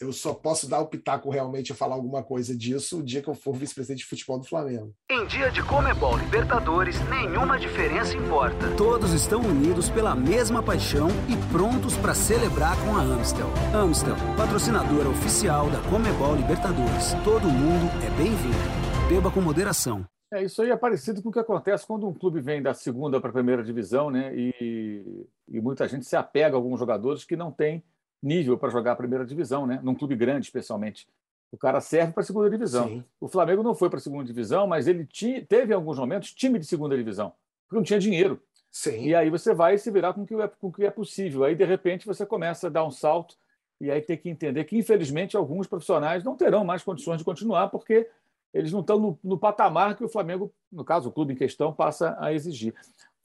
Eu 0.00 0.12
só 0.12 0.32
posso 0.32 0.70
dar 0.70 0.78
o 0.78 0.86
pitaco 0.86 1.28
realmente 1.28 1.72
a 1.72 1.74
falar 1.74 1.96
alguma 1.96 2.22
coisa 2.22 2.56
disso 2.56 3.00
o 3.00 3.02
dia 3.02 3.20
que 3.20 3.28
eu 3.28 3.34
for 3.34 3.52
vice-presidente 3.52 3.98
de 3.98 4.04
futebol 4.04 4.38
do 4.38 4.46
Flamengo. 4.46 4.94
Em 5.10 5.26
dia 5.26 5.50
de 5.50 5.60
Comebol 5.60 6.16
Libertadores, 6.16 6.96
nenhuma 7.08 7.58
diferença 7.58 8.16
importa. 8.16 8.76
Todos 8.76 9.12
estão 9.12 9.40
unidos 9.40 9.90
pela 9.90 10.14
mesma 10.14 10.62
paixão 10.62 11.08
e 11.28 11.36
prontos 11.50 11.96
para 11.96 12.14
celebrar 12.14 12.76
com 12.84 12.94
a 12.94 13.00
Amstel. 13.00 13.48
Amstel, 13.74 14.14
patrocinadora 14.36 15.08
oficial 15.08 15.68
da 15.68 15.80
Comebol 15.90 16.36
Libertadores. 16.36 17.14
Todo 17.24 17.48
mundo 17.48 17.90
é 18.06 18.10
bem-vindo. 18.16 19.08
Beba 19.08 19.32
com 19.32 19.40
moderação. 19.40 20.06
É, 20.32 20.44
isso 20.44 20.62
aí 20.62 20.70
é 20.70 20.76
parecido 20.76 21.20
com 21.20 21.30
o 21.30 21.32
que 21.32 21.40
acontece 21.40 21.84
quando 21.84 22.06
um 22.06 22.14
clube 22.14 22.40
vem 22.40 22.62
da 22.62 22.72
segunda 22.72 23.20
para 23.20 23.30
a 23.30 23.32
primeira 23.32 23.64
divisão, 23.64 24.10
né? 24.10 24.32
E, 24.32 25.26
e, 25.48 25.60
muita 25.60 25.88
gente 25.88 26.04
se 26.04 26.14
apega 26.14 26.54
a 26.54 26.58
alguns 26.58 26.78
jogadores 26.78 27.24
que 27.24 27.34
não 27.34 27.50
têm 27.50 27.82
nível 28.22 28.58
para 28.58 28.70
jogar 28.70 28.92
a 28.92 28.96
primeira 28.96 29.24
divisão, 29.24 29.66
né? 29.66 29.80
Num 29.82 29.94
clube 29.94 30.16
grande, 30.16 30.46
especialmente. 30.46 31.08
O 31.50 31.56
cara 31.56 31.80
serve 31.80 32.12
para 32.12 32.22
a 32.22 32.26
segunda 32.26 32.50
divisão. 32.50 32.88
Sim. 32.88 33.04
O 33.20 33.28
Flamengo 33.28 33.62
não 33.62 33.74
foi 33.74 33.88
para 33.88 33.98
a 33.98 34.02
segunda 34.02 34.24
divisão, 34.24 34.66
mas 34.66 34.86
ele 34.86 35.06
tinha, 35.06 35.44
teve 35.44 35.72
em 35.72 35.76
alguns 35.76 35.98
momentos 35.98 36.32
time 36.32 36.58
de 36.58 36.66
segunda 36.66 36.96
divisão, 36.96 37.32
porque 37.64 37.76
não 37.76 37.82
tinha 37.82 37.98
dinheiro. 37.98 38.40
Sim. 38.70 39.06
E 39.06 39.14
aí 39.14 39.30
você 39.30 39.54
vai 39.54 39.78
se 39.78 39.90
virar 39.90 40.12
com 40.12 40.22
o 40.22 40.26
que 40.26 40.34
é, 40.34 40.48
com 40.48 40.68
o 40.68 40.72
que 40.72 40.84
é 40.84 40.90
possível. 40.90 41.44
Aí, 41.44 41.54
de 41.54 41.64
repente, 41.64 42.06
você 42.06 42.26
começa 42.26 42.66
a 42.66 42.70
dar 42.70 42.84
um 42.84 42.90
salto 42.90 43.36
e 43.80 43.90
aí 43.90 44.02
tem 44.02 44.16
que 44.16 44.28
entender 44.28 44.64
que, 44.64 44.76
infelizmente, 44.76 45.36
alguns 45.36 45.66
profissionais 45.66 46.24
não 46.24 46.36
terão 46.36 46.64
mais 46.64 46.82
condições 46.82 47.18
de 47.18 47.24
continuar, 47.24 47.68
porque 47.68 48.08
eles 48.52 48.72
não 48.72 48.80
estão 48.80 48.98
no, 48.98 49.18
no, 49.22 49.38
patamar 49.38 49.96
que 49.96 50.04
o 50.04 50.08
Flamengo, 50.08 50.52
no 50.70 50.84
caso, 50.84 51.08
o 51.08 51.12
clube 51.12 51.32
em 51.32 51.36
questão, 51.36 51.72
passa 51.72 52.16
a 52.18 52.32
exigir. 52.32 52.74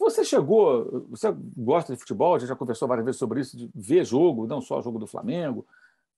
Você 0.03 0.23
chegou, 0.23 1.07
você 1.09 1.33
gosta 1.57 1.93
de 1.93 1.99
futebol, 1.99 2.35
a 2.35 2.39
gente 2.39 2.49
já 2.49 2.55
conversou 2.55 2.87
várias 2.87 3.05
vezes 3.05 3.19
sobre 3.19 3.41
isso, 3.41 3.57
de 3.57 3.69
ver 3.73 4.05
jogo, 4.05 4.45
não 4.45 4.61
só 4.61 4.81
jogo 4.81 4.99
do 4.99 5.07
Flamengo, 5.07 5.65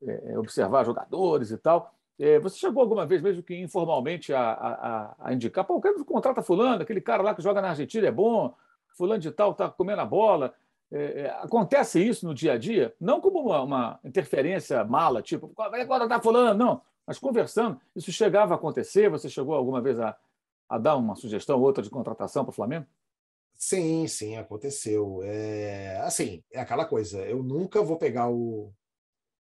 é, 0.01 0.33
é, 0.33 0.39
observar 0.39 0.85
jogadores 0.85 1.51
e 1.51 1.57
tal. 1.57 1.93
É, 2.17 2.39
você 2.39 2.57
chegou 2.57 2.81
alguma 2.81 3.05
vez, 3.05 3.21
mesmo 3.21 3.43
que 3.43 3.55
informalmente, 3.55 4.33
a, 4.33 4.51
a, 4.51 5.15
a 5.19 5.33
indicar, 5.33 5.65
pô, 5.65 5.79
quero 5.79 6.03
contrata 6.05 6.41
fulano, 6.41 6.81
aquele 6.81 7.01
cara 7.01 7.21
lá 7.21 7.35
que 7.35 7.41
joga 7.41 7.61
na 7.61 7.69
Argentina 7.69 8.07
é 8.07 8.11
bom, 8.11 8.53
fulano 8.97 9.21
de 9.21 9.31
tal 9.31 9.51
está 9.51 9.69
comendo 9.69 10.01
a 10.01 10.05
bola. 10.05 10.53
É, 10.91 11.21
é, 11.21 11.29
acontece 11.41 11.99
isso 12.01 12.25
no 12.25 12.33
dia 12.33 12.53
a 12.53 12.57
dia, 12.57 12.93
não 12.99 13.19
como 13.19 13.39
uma, 13.39 13.61
uma 13.61 13.99
interferência 14.03 14.83
mala, 14.83 15.21
tipo, 15.21 15.51
agora 15.57 16.03
está 16.03 16.19
fulano, 16.19 16.57
não 16.57 16.81
mas 17.05 17.19
conversando, 17.19 17.79
isso 17.95 18.11
chegava 18.11 18.53
a 18.53 18.57
acontecer? 18.57 19.09
Você 19.09 19.29
chegou 19.29 19.53
alguma 19.53 19.81
vez 19.81 19.99
a, 19.99 20.17
a 20.67 20.77
dar 20.77 20.95
uma 20.95 21.15
sugestão 21.15 21.57
ou 21.57 21.63
outra 21.63 21.83
de 21.83 21.89
contratação 21.89 22.43
para 22.43 22.49
o 22.49 22.53
Flamengo? 22.55 22.85
Sim, 23.57 24.07
sim, 24.07 24.35
aconteceu. 24.37 25.21
É, 25.23 25.97
assim, 26.01 26.43
é 26.51 26.59
aquela 26.59 26.85
coisa. 26.85 27.21
Eu 27.25 27.41
nunca 27.41 27.81
vou 27.81 27.97
pegar 27.97 28.29
o, 28.29 28.73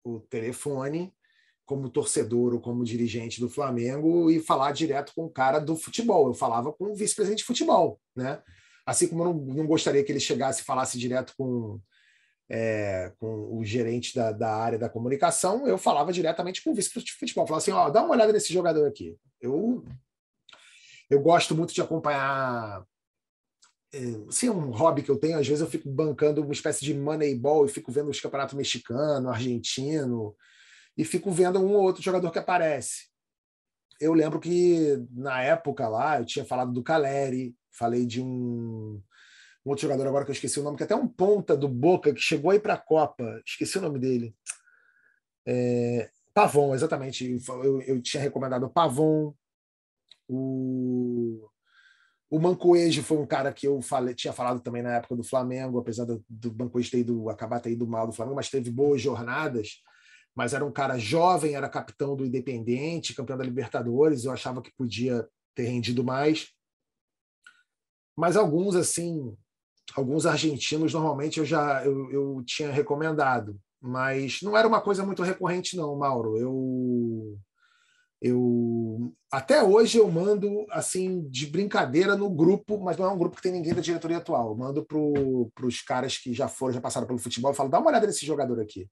o 0.04 0.20
telefone 0.20 1.12
como 1.64 1.88
torcedor 1.88 2.52
ou 2.54 2.60
como 2.60 2.84
dirigente 2.84 3.40
do 3.40 3.48
Flamengo 3.48 4.30
e 4.30 4.38
falar 4.38 4.72
direto 4.72 5.12
com 5.14 5.24
o 5.24 5.30
cara 5.30 5.58
do 5.58 5.76
futebol. 5.76 6.28
Eu 6.28 6.34
falava 6.34 6.72
com 6.72 6.92
o 6.92 6.94
vice-presidente 6.94 7.38
de 7.38 7.44
futebol, 7.44 7.98
né? 8.14 8.42
Assim 8.86 9.08
como 9.08 9.22
eu 9.22 9.32
não, 9.32 9.40
não 9.54 9.66
gostaria 9.66 10.04
que 10.04 10.12
ele 10.12 10.20
chegasse 10.20 10.60
e 10.60 10.64
falasse 10.64 10.98
direto 10.98 11.32
com 11.38 11.80
é, 12.48 13.12
com 13.18 13.56
o 13.56 13.64
gerente 13.64 14.14
da, 14.14 14.30
da, 14.30 14.54
área 14.54 14.78
da 14.78 14.88
comunicação, 14.88 15.66
eu 15.66 15.78
falava 15.78 16.12
diretamente 16.12 16.62
com 16.62 16.70
o 16.70 16.74
vice 16.74 16.90
de 17.02 17.12
futebol. 17.12 17.46
Falava 17.46 17.62
assim: 17.62 17.72
ó, 17.72 17.88
dá 17.90 18.02
uma 18.02 18.12
olhada 18.12 18.32
nesse 18.32 18.52
jogador 18.52 18.86
aqui. 18.86 19.16
Eu, 19.40 19.84
eu 21.08 21.20
gosto 21.20 21.54
muito 21.54 21.72
de 21.72 21.80
acompanhar. 21.80 22.84
Assim, 24.28 24.48
é 24.48 24.50
um 24.50 24.70
hobby 24.70 25.02
que 25.02 25.11
eu 25.11 25.18
tenho, 25.18 25.38
às 25.38 25.46
vezes 25.46 25.61
eu 25.61 25.70
fico 25.70 25.88
bancando 25.88 26.42
uma 26.42 26.52
espécie 26.52 26.85
de 26.85 26.94
moneyball 26.94 27.64
e 27.66 27.68
fico 27.68 27.92
vendo 27.92 28.11
os 28.11 28.20
campeonatos 28.20 28.54
mexicano, 28.54 29.28
argentino, 29.28 30.35
e 30.96 31.04
fico 31.04 31.30
vendo 31.30 31.61
um 31.61 31.72
ou 31.72 31.83
outro 31.83 32.02
jogador 32.02 32.30
que 32.30 32.38
aparece. 32.38 33.09
Eu 34.00 34.12
lembro 34.12 34.40
que 34.40 34.98
na 35.11 35.42
época 35.42 35.88
lá 35.88 36.18
eu 36.18 36.24
tinha 36.24 36.44
falado 36.44 36.72
do 36.72 36.83
Caleri, 36.83 37.57
falei 37.70 38.07
de 38.07 38.20
um 38.20 39.00
um 39.64 39.70
outro 39.70 39.83
jogador 39.83 40.07
agora 40.07 40.24
que 40.24 40.30
eu 40.30 40.35
esqueci 40.35 40.61
o 40.61 40.62
nome, 40.62 40.76
que 40.76 40.83
é 40.83 40.87
até 40.87 40.94
um 40.94 41.09
ponta 41.09 41.57
do 41.57 41.68
Boca, 41.68 42.12
que 42.12 42.20
chegou 42.20 42.50
aí 42.50 42.61
para 42.61 42.74
a 42.74 42.78
Copa, 42.78 43.40
esqueci 43.46 43.78
o 43.78 43.80
nome 43.80 43.98
dele. 43.98 44.37
É, 45.46 46.11
Pavon, 46.35 46.74
exatamente. 46.74 47.38
Eu, 47.48 47.80
eu 47.83 48.02
tinha 48.02 48.22
recomendado 48.22 48.64
o 48.64 48.70
Pavon. 48.70 49.35
O, 50.28 51.48
o 52.34 52.40
Mancoejo 52.40 53.00
foi 53.04 53.18
um 53.18 53.26
cara 53.26 53.52
que 53.52 53.64
eu 53.64 53.80
falei, 53.80 54.12
tinha 54.12 54.32
falado 54.32 54.58
também 54.58 54.82
na 54.82 54.96
época 54.96 55.14
do 55.14 55.22
Flamengo, 55.22 55.78
apesar 55.78 56.04
do, 56.04 56.24
do 56.28 56.52
Mancoejo 56.52 56.90
ter 56.90 56.98
ido, 56.98 57.30
acabar 57.30 57.60
ter 57.60 57.70
ido 57.70 57.86
mal 57.86 58.08
do 58.08 58.12
Flamengo, 58.12 58.34
mas 58.34 58.50
teve 58.50 58.72
boas 58.72 59.00
jornadas. 59.00 59.80
Mas 60.34 60.52
era 60.52 60.64
um 60.64 60.72
cara 60.72 60.98
jovem, 60.98 61.54
era 61.54 61.68
capitão 61.68 62.16
do 62.16 62.26
Independente, 62.26 63.14
campeão 63.14 63.38
da 63.38 63.44
Libertadores. 63.44 64.24
Eu 64.24 64.32
achava 64.32 64.60
que 64.60 64.74
podia 64.76 65.24
ter 65.54 65.66
rendido 65.66 66.02
mais. 66.02 66.48
Mas 68.16 68.36
alguns, 68.36 68.74
assim, 68.74 69.32
alguns 69.94 70.26
argentinos 70.26 70.92
normalmente 70.92 71.38
eu 71.38 71.44
já 71.44 71.84
eu, 71.84 72.10
eu 72.10 72.42
tinha 72.44 72.72
recomendado, 72.72 73.56
mas 73.80 74.42
não 74.42 74.56
era 74.56 74.66
uma 74.66 74.80
coisa 74.80 75.06
muito 75.06 75.22
recorrente 75.22 75.76
não, 75.76 75.96
Mauro. 75.96 76.36
Eu 76.36 77.38
eu 78.26 79.12
até 79.30 79.62
hoje 79.62 79.98
eu 79.98 80.10
mando 80.10 80.64
assim 80.70 81.28
de 81.28 81.46
brincadeira 81.46 82.16
no 82.16 82.30
grupo, 82.30 82.78
mas 82.78 82.96
não 82.96 83.04
é 83.04 83.10
um 83.10 83.18
grupo 83.18 83.37
que 83.37 83.42
tem 83.42 83.52
ninguém 83.52 83.74
da 83.74 83.82
diretoria 83.82 84.16
atual. 84.16 84.48
Eu 84.48 84.56
mando 84.56 84.82
para 84.82 85.66
os 85.66 85.82
caras 85.82 86.16
que 86.16 86.32
já 86.32 86.48
foram, 86.48 86.72
já 86.72 86.80
passaram 86.80 87.06
pelo 87.06 87.18
futebol, 87.18 87.52
e 87.52 87.54
falo, 87.54 87.68
dá 87.68 87.78
uma 87.78 87.90
olhada 87.90 88.06
nesse 88.06 88.24
jogador 88.24 88.58
aqui. 88.58 88.88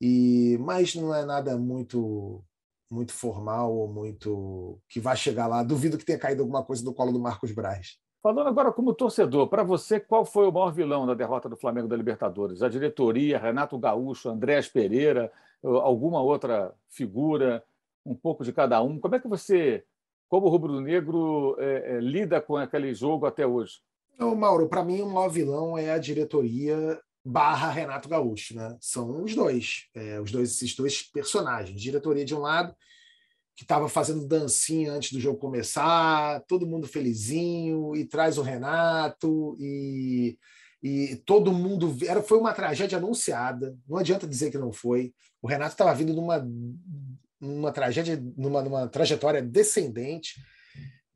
E 0.00 0.56
mas 0.60 0.94
não 0.94 1.14
é 1.14 1.26
nada 1.26 1.58
muito 1.58 2.42
muito 2.90 3.12
formal 3.12 3.70
ou 3.70 3.86
muito 3.86 4.80
que 4.88 4.98
vai 4.98 5.16
chegar 5.16 5.46
lá. 5.46 5.62
Duvido 5.62 5.98
que 5.98 6.04
tenha 6.04 6.18
caído 6.18 6.40
alguma 6.40 6.64
coisa 6.64 6.82
do 6.82 6.94
colo 6.94 7.12
do 7.12 7.20
Marcos 7.20 7.52
Braz. 7.52 7.98
Falando 8.22 8.48
agora 8.48 8.72
como 8.72 8.94
torcedor, 8.94 9.48
para 9.48 9.62
você, 9.62 10.00
qual 10.00 10.24
foi 10.24 10.48
o 10.48 10.52
maior 10.52 10.72
vilão 10.72 11.06
da 11.06 11.12
derrota 11.12 11.50
do 11.50 11.56
Flamengo 11.56 11.86
da 11.86 11.96
Libertadores? 11.96 12.62
A 12.62 12.68
diretoria, 12.70 13.38
Renato 13.38 13.78
Gaúcho, 13.78 14.30
Andrés 14.30 14.68
Pereira, 14.68 15.30
alguma 15.62 16.22
outra 16.22 16.74
figura, 16.88 17.62
um 18.04 18.14
pouco 18.14 18.44
de 18.44 18.52
cada 18.52 18.82
um? 18.82 18.98
Como 18.98 19.14
é 19.14 19.20
que 19.20 19.28
você, 19.28 19.84
como 20.28 20.48
rubro-negro, 20.48 21.56
é, 21.58 21.96
é, 21.96 22.00
lida 22.00 22.40
com 22.40 22.56
aquele 22.56 22.94
jogo 22.94 23.26
até 23.26 23.46
hoje? 23.46 23.80
Não, 24.18 24.34
Mauro, 24.34 24.68
para 24.68 24.84
mim 24.84 25.00
o 25.00 25.10
maior 25.10 25.28
vilão 25.28 25.76
é 25.76 25.90
a 25.90 25.98
diretoria 25.98 27.00
barra 27.24 27.70
Renato 27.70 28.08
Gaúcho, 28.08 28.54
né? 28.54 28.76
São 28.80 29.22
os 29.22 29.34
dois, 29.34 29.86
é, 29.94 30.20
os 30.20 30.30
dois, 30.30 30.50
esses 30.50 30.74
dois 30.76 31.02
personagens. 31.02 31.80
Diretoria 31.80 32.24
de 32.24 32.34
um 32.34 32.40
lado, 32.40 32.74
que 33.56 33.62
estava 33.62 33.88
fazendo 33.88 34.26
dancinha 34.26 34.92
antes 34.92 35.12
do 35.12 35.20
jogo 35.20 35.38
começar, 35.38 36.40
todo 36.46 36.66
mundo 36.66 36.86
felizinho, 36.86 37.96
e 37.96 38.04
traz 38.04 38.36
o 38.36 38.42
Renato, 38.42 39.56
e, 39.58 40.36
e 40.82 41.16
todo 41.24 41.52
mundo. 41.52 41.96
Era, 42.06 42.22
foi 42.22 42.38
uma 42.38 42.52
tragédia 42.52 42.98
anunciada, 42.98 43.76
não 43.88 43.96
adianta 43.96 44.26
dizer 44.26 44.50
que 44.50 44.58
não 44.58 44.72
foi. 44.72 45.14
O 45.40 45.46
Renato 45.46 45.72
estava 45.72 45.94
vindo 45.94 46.12
numa, 46.12 46.46
numa 47.44 47.72
tragédia, 47.72 48.22
numa, 48.36 48.62
numa 48.62 48.88
trajetória 48.88 49.42
descendente. 49.42 50.34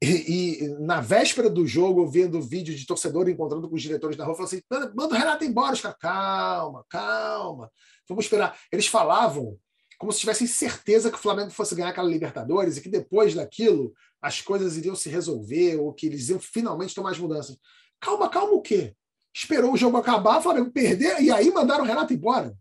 E, 0.01 0.63
e, 0.63 0.69
na 0.81 1.01
véspera 1.01 1.51
do 1.51 1.67
jogo, 1.67 2.07
vendo 2.07 2.41
vídeo 2.41 2.75
de 2.75 2.87
torcedor 2.87 3.29
encontrando 3.29 3.69
com 3.69 3.75
os 3.75 3.83
diretores 3.83 4.17
da 4.17 4.25
rua, 4.25 4.37
falando 4.37 4.53
assim: 4.53 4.63
manda 4.95 5.15
o 5.15 5.19
Renato 5.19 5.45
embora. 5.45 5.73
Os 5.73 5.81
caras, 5.81 5.99
calma, 5.99 6.85
calma, 6.89 7.71
vamos 8.09 8.25
esperar. 8.25 8.57
Eles 8.71 8.87
falavam 8.87 9.59
como 9.99 10.13
se 10.13 10.21
tivessem 10.21 10.47
certeza 10.47 11.11
que 11.11 11.17
o 11.17 11.21
Flamengo 11.21 11.51
fosse 11.51 11.75
ganhar 11.75 11.89
aquela 11.89 12.09
Libertadores 12.09 12.77
e 12.77 12.81
que 12.81 12.89
depois 12.89 13.35
daquilo 13.35 13.93
as 14.23 14.41
coisas 14.41 14.77
iriam 14.77 14.95
se 14.95 15.09
resolver 15.09 15.77
ou 15.77 15.93
que 15.93 16.07
eles 16.07 16.29
iam 16.29 16.39
finalmente 16.39 16.95
tomar 16.95 17.11
as 17.11 17.19
mudanças. 17.19 17.59
Calma, 18.01 18.29
calma 18.29 18.53
o 18.53 18.63
quê? 18.63 18.95
Esperou 19.35 19.73
o 19.73 19.77
jogo 19.77 19.97
acabar, 19.97 20.39
o 20.39 20.43
Flamengo 20.43 20.71
perder 20.71 21.21
e 21.21 21.31
aí 21.33 21.51
mandaram 21.51 21.83
o 21.83 21.87
Renato 21.87 22.13
embora. 22.13 22.57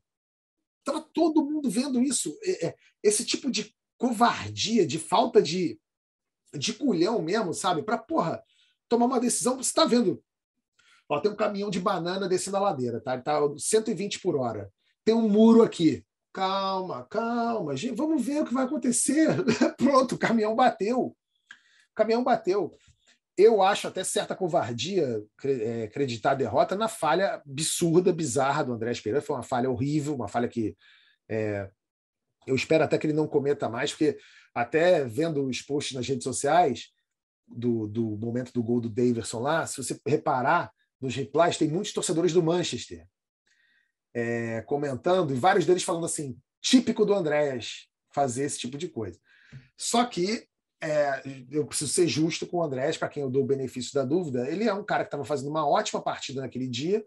Estava 0.87 1.05
todo 1.13 1.43
mundo 1.43 1.69
vendo 1.69 2.01
isso. 2.01 2.37
É, 2.43 2.67
é, 2.67 2.75
esse 3.03 3.25
tipo 3.25 3.51
de 3.51 3.75
covardia, 3.97 4.85
de 4.85 4.97
falta 4.97 5.41
de, 5.41 5.79
de 6.53 6.73
culhão 6.73 7.21
mesmo, 7.21 7.53
sabe? 7.53 7.83
Para, 7.83 7.97
porra, 7.97 8.41
tomar 8.87 9.05
uma 9.05 9.19
decisão. 9.19 9.57
Você 9.57 9.69
está 9.69 9.85
vendo. 9.85 10.23
Ó, 11.09 11.19
tem 11.19 11.31
um 11.31 11.35
caminhão 11.35 11.69
de 11.69 11.79
banana 11.79 12.27
descendo 12.27 12.57
a 12.57 12.61
ladeira, 12.61 13.01
tá? 13.01 13.13
Ele 13.13 13.23
tá 13.23 13.39
120 13.57 14.19
por 14.19 14.35
hora. 14.35 14.71
Tem 15.03 15.13
um 15.13 15.27
muro 15.27 15.61
aqui 15.61 16.05
calma, 16.37 17.03
calma, 17.09 17.75
gente, 17.75 17.95
vamos 17.95 18.23
ver 18.23 18.43
o 18.43 18.45
que 18.45 18.53
vai 18.53 18.65
acontecer. 18.65 19.27
Pronto, 19.75 20.13
o 20.13 20.17
caminhão 20.19 20.55
bateu. 20.55 21.07
O 21.07 21.15
caminhão 21.95 22.23
bateu. 22.23 22.71
Eu 23.37 23.61
acho 23.61 23.87
até 23.87 24.03
certa 24.03 24.35
covardia 24.35 25.23
é, 25.43 25.83
acreditar 25.83 26.31
a 26.31 26.35
derrota 26.35 26.75
na 26.75 26.87
falha 26.87 27.35
absurda, 27.35 28.11
bizarra 28.11 28.63
do 28.63 28.73
André 28.73 28.93
Pereira. 28.95 29.21
Foi 29.21 29.35
uma 29.35 29.43
falha 29.43 29.69
horrível, 29.69 30.15
uma 30.15 30.27
falha 30.27 30.47
que 30.47 30.75
é, 31.29 31.69
eu 32.47 32.55
espero 32.55 32.83
até 32.83 32.97
que 32.97 33.05
ele 33.05 33.13
não 33.13 33.27
cometa 33.27 33.69
mais, 33.69 33.91
porque 33.91 34.17
até 34.55 35.03
vendo 35.05 35.45
os 35.45 35.61
posts 35.61 35.95
nas 35.95 36.07
redes 36.07 36.23
sociais 36.23 36.87
do, 37.47 37.87
do 37.87 38.17
momento 38.17 38.51
do 38.51 38.63
gol 38.63 38.81
do 38.81 38.89
Daverson 38.89 39.39
lá, 39.39 39.67
se 39.67 39.77
você 39.77 39.99
reparar 40.05 40.71
nos 40.99 41.15
replies, 41.15 41.57
tem 41.57 41.67
muitos 41.67 41.93
torcedores 41.93 42.33
do 42.33 42.41
Manchester 42.41 43.05
é, 44.13 44.61
comentando, 44.61 45.31
e 45.31 45.37
vários 45.37 45.65
deles 45.65 45.83
falando 45.83 46.05
assim, 46.05 46.35
típico 46.59 47.05
do 47.05 47.13
Andrés 47.13 47.87
fazer 48.11 48.45
esse 48.45 48.57
tipo 48.57 48.77
de 48.77 48.87
coisa. 48.87 49.19
Só 49.77 50.05
que 50.05 50.47
é, 50.81 51.21
eu 51.49 51.65
preciso 51.65 51.91
ser 51.91 52.07
justo 52.07 52.45
com 52.45 52.57
o 52.57 52.63
Andrés, 52.63 52.97
para 52.97 53.09
quem 53.09 53.23
eu 53.23 53.29
dou 53.29 53.43
o 53.43 53.47
benefício 53.47 53.93
da 53.93 54.03
dúvida, 54.03 54.49
ele 54.49 54.65
é 54.65 54.73
um 54.73 54.83
cara 54.83 55.03
que 55.03 55.07
estava 55.07 55.25
fazendo 55.25 55.49
uma 55.49 55.67
ótima 55.67 56.01
partida 56.01 56.41
naquele 56.41 56.67
dia 56.67 57.03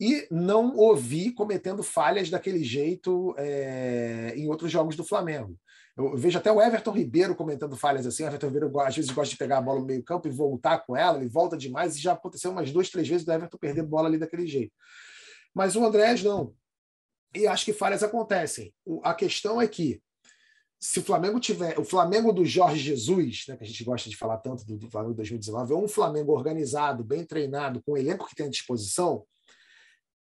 e 0.00 0.26
não 0.30 0.76
ouvi 0.76 1.32
cometendo 1.32 1.82
falhas 1.82 2.30
daquele 2.30 2.64
jeito 2.64 3.34
é, 3.36 4.32
em 4.36 4.48
outros 4.48 4.70
jogos 4.70 4.96
do 4.96 5.04
Flamengo. 5.04 5.56
Eu 5.96 6.16
vejo 6.16 6.38
até 6.38 6.50
o 6.50 6.62
Everton 6.62 6.92
Ribeiro 6.92 7.34
comentando 7.34 7.76
falhas 7.76 8.06
assim. 8.06 8.22
O 8.22 8.26
Everton 8.26 8.46
Ribeiro 8.46 8.80
às 8.80 8.96
vezes 8.96 9.10
gosta 9.10 9.32
de 9.32 9.36
pegar 9.36 9.58
a 9.58 9.60
bola 9.62 9.80
no 9.80 9.86
meio 9.86 10.02
campo 10.02 10.26
e 10.26 10.30
voltar 10.30 10.78
com 10.78 10.96
ela, 10.96 11.18
ele 11.18 11.28
volta 11.28 11.56
demais, 11.56 11.96
e 11.96 12.00
já 12.00 12.12
aconteceu 12.12 12.50
umas 12.50 12.70
duas, 12.70 12.88
três 12.88 13.06
vezes 13.06 13.26
do 13.26 13.32
Everton 13.32 13.58
perder 13.58 13.82
bola 13.82 14.08
ali 14.08 14.16
daquele 14.16 14.46
jeito. 14.46 14.72
Mas 15.54 15.76
o 15.76 15.84
Andrés 15.84 16.22
não. 16.22 16.54
E 17.34 17.46
acho 17.46 17.64
que 17.64 17.72
falhas 17.72 18.02
acontecem. 18.02 18.72
A 19.02 19.12
questão 19.12 19.60
é 19.60 19.68
que 19.68 20.00
se 20.80 20.98
o 20.98 21.02
Flamengo 21.02 21.38
tiver 21.38 21.78
o 21.78 21.84
Flamengo 21.84 22.32
do 22.32 22.42
Jorge 22.42 22.78
Jesus, 22.78 23.44
né, 23.46 23.56
que 23.56 23.64
a 23.64 23.66
gente 23.66 23.84
gosta 23.84 24.08
de 24.08 24.16
falar 24.16 24.38
tanto 24.38 24.64
do, 24.64 24.78
do 24.78 24.90
Flamengo 24.90 25.14
2019, 25.14 25.74
é 25.74 25.76
um 25.76 25.86
Flamengo 25.86 26.32
organizado, 26.32 27.04
bem 27.04 27.22
treinado, 27.22 27.82
com 27.82 27.92
o 27.92 27.96
elenco 27.98 28.26
que 28.26 28.34
tem 28.34 28.46
à 28.46 28.50
disposição, 28.50 29.26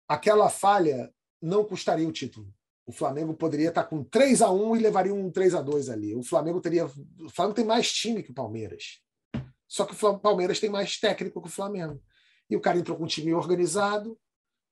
aquela 0.09 0.49
falha 0.49 1.13
não 1.43 1.63
custaria 1.63 2.09
o 2.09 2.13
título. 2.13 2.49
O 2.87 2.93
Flamengo 2.93 3.35
poderia 3.35 3.69
estar 3.69 3.85
com 3.85 4.03
3 4.03 4.41
a 4.41 4.51
1 4.51 4.77
e 4.77 4.79
levaria 4.79 5.13
um 5.13 5.31
3 5.31 5.57
a 5.57 5.61
2 5.61 5.91
ali. 5.91 6.15
O 6.15 6.23
Flamengo 6.23 6.61
teria 6.61 6.87
o 6.87 7.31
Flamengo 7.31 7.55
tem 7.55 7.65
mais 7.65 7.93
time 7.93 8.23
que 8.23 8.31
o 8.31 8.35
Palmeiras. 8.35 9.03
Só 9.69 9.85
que 9.85 9.93
o 9.93 10.19
Palmeiras 10.19 10.59
tem 10.59 10.71
mais 10.71 10.99
técnico 10.99 11.43
que 11.43 11.49
o 11.49 11.51
Flamengo. 11.51 12.01
E 12.49 12.57
o 12.57 12.61
cara 12.61 12.79
entrou 12.79 12.97
com 12.97 13.05
um 13.05 13.09
time 13.09 13.35
organizado, 13.35 14.17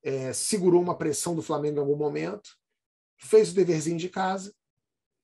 é, 0.02 0.32
segurou 0.32 0.80
uma 0.80 0.96
pressão 0.96 1.34
do 1.34 1.42
Flamengo 1.42 1.76
em 1.76 1.80
algum 1.80 1.96
momento, 1.96 2.50
fez 3.18 3.50
o 3.50 3.54
deverzinho 3.54 3.98
de 3.98 4.08
casa 4.08 4.54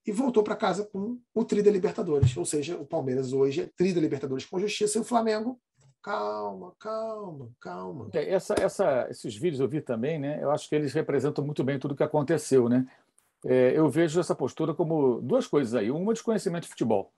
e 0.06 0.12
voltou 0.12 0.42
para 0.42 0.56
casa 0.56 0.84
com 0.84 1.18
o 1.34 1.44
Tri 1.44 1.62
da 1.62 1.70
Libertadores. 1.70 2.36
Ou 2.36 2.44
seja, 2.44 2.76
o 2.76 2.84
Palmeiras 2.84 3.32
hoje 3.32 3.62
é 3.62 3.66
Tri 3.66 3.92
da 3.92 4.00
Libertadores 4.00 4.44
com 4.44 4.58
justiça 4.58 4.98
e 4.98 5.00
o 5.00 5.04
Flamengo. 5.04 5.58
Calma, 6.02 6.72
calma, 6.78 7.50
calma. 7.60 8.08
É, 8.14 8.32
essa, 8.32 8.54
essa, 8.58 9.06
esses 9.10 9.36
vídeos 9.36 9.60
eu 9.60 9.68
vi 9.68 9.80
também, 9.80 10.18
né? 10.18 10.42
Eu 10.42 10.50
acho 10.50 10.68
que 10.68 10.74
eles 10.74 10.92
representam 10.94 11.44
muito 11.44 11.62
bem 11.62 11.78
tudo 11.78 11.92
o 11.92 11.96
que 11.96 12.02
aconteceu, 12.02 12.68
né? 12.68 12.86
É, 13.44 13.72
eu 13.76 13.88
vejo 13.88 14.18
essa 14.18 14.34
postura 14.34 14.72
como 14.74 15.20
duas 15.20 15.46
coisas 15.46 15.74
aí. 15.74 15.90
Uma, 15.90 16.12
desconhecimento 16.12 16.62
de 16.64 16.70
futebol. 16.70 17.12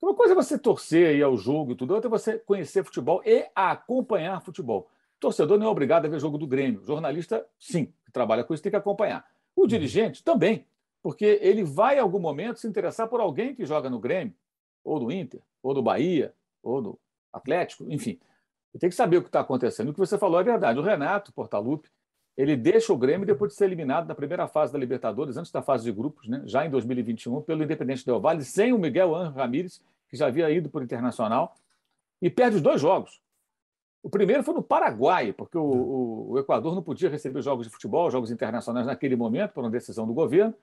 Uma 0.00 0.14
coisa 0.14 0.32
é 0.32 0.36
você 0.36 0.58
torcer, 0.58 1.16
ir 1.16 1.22
ao 1.22 1.36
jogo 1.36 1.72
e 1.72 1.76
tudo, 1.76 1.94
outra 1.94 2.08
é 2.08 2.10
você 2.10 2.38
conhecer 2.38 2.84
futebol 2.84 3.22
e 3.24 3.46
acompanhar 3.54 4.42
futebol 4.42 4.88
torcedor 5.24 5.58
não 5.58 5.66
é 5.66 5.68
obrigado 5.70 6.04
a 6.04 6.08
ver 6.08 6.20
jogo 6.20 6.36
do 6.36 6.46
Grêmio. 6.46 6.82
Jornalista, 6.84 7.46
sim, 7.58 7.86
que 8.04 8.12
trabalha 8.12 8.44
com 8.44 8.52
isso, 8.52 8.62
tem 8.62 8.70
que 8.70 8.76
acompanhar. 8.76 9.24
O 9.56 9.66
dirigente 9.66 10.22
também, 10.22 10.66
porque 11.04 11.38
ele 11.42 11.62
vai, 11.62 11.98
em 11.98 12.00
algum 12.00 12.18
momento, 12.18 12.58
se 12.58 12.66
interessar 12.66 13.06
por 13.08 13.20
alguém 13.20 13.54
que 13.54 13.66
joga 13.66 13.90
no 13.90 13.98
Grêmio, 14.00 14.32
ou 14.82 14.98
do 14.98 15.12
Inter, 15.12 15.38
ou 15.62 15.74
do 15.74 15.82
Bahia, 15.82 16.32
ou 16.62 16.80
do 16.80 16.98
Atlético, 17.30 17.84
enfim. 17.90 18.18
Ele 18.72 18.80
tem 18.80 18.88
que 18.88 18.96
saber 18.96 19.18
o 19.18 19.20
que 19.20 19.28
está 19.28 19.40
acontecendo. 19.40 19.90
O 19.90 19.92
que 19.92 19.98
você 19.98 20.16
falou 20.16 20.40
é 20.40 20.42
verdade. 20.42 20.78
O 20.78 20.82
Renato 20.82 21.30
Portaluppi, 21.30 21.90
ele 22.34 22.56
deixa 22.56 22.90
o 22.90 22.96
Grêmio 22.96 23.26
depois 23.26 23.52
de 23.52 23.58
ser 23.58 23.66
eliminado 23.66 24.08
na 24.08 24.14
primeira 24.14 24.48
fase 24.48 24.72
da 24.72 24.78
Libertadores, 24.78 25.36
antes 25.36 25.52
da 25.52 25.60
fase 25.60 25.84
de 25.84 25.92
grupos, 25.92 26.26
né, 26.26 26.42
já 26.46 26.64
em 26.64 26.70
2021, 26.70 27.42
pelo 27.42 27.62
Independente 27.62 28.06
Del 28.06 28.18
Valle, 28.18 28.42
sem 28.42 28.72
o 28.72 28.78
Miguel 28.78 29.14
Ángel 29.14 29.34
Ramírez, 29.34 29.82
que 30.08 30.16
já 30.16 30.28
havia 30.28 30.50
ido 30.50 30.70
para 30.70 30.80
o 30.80 30.84
Internacional, 30.84 31.54
e 32.22 32.30
perde 32.30 32.56
os 32.56 32.62
dois 32.62 32.80
jogos. 32.80 33.20
O 34.02 34.08
primeiro 34.08 34.42
foi 34.42 34.54
no 34.54 34.62
Paraguai, 34.62 35.34
porque 35.34 35.58
o, 35.58 35.62
o, 35.62 36.30
o, 36.30 36.38
Equador 36.38 36.74
não 36.74 36.82
podia 36.82 37.10
receber 37.10 37.42
jogos 37.42 37.66
de 37.66 37.72
futebol, 37.72 38.10
jogos 38.10 38.30
internacionais 38.30 38.86
naquele 38.86 39.16
momento, 39.16 39.52
por 39.52 39.62
uma 39.62 39.70
decisão 39.70 40.06
do 40.06 40.14
governo. 40.14 40.54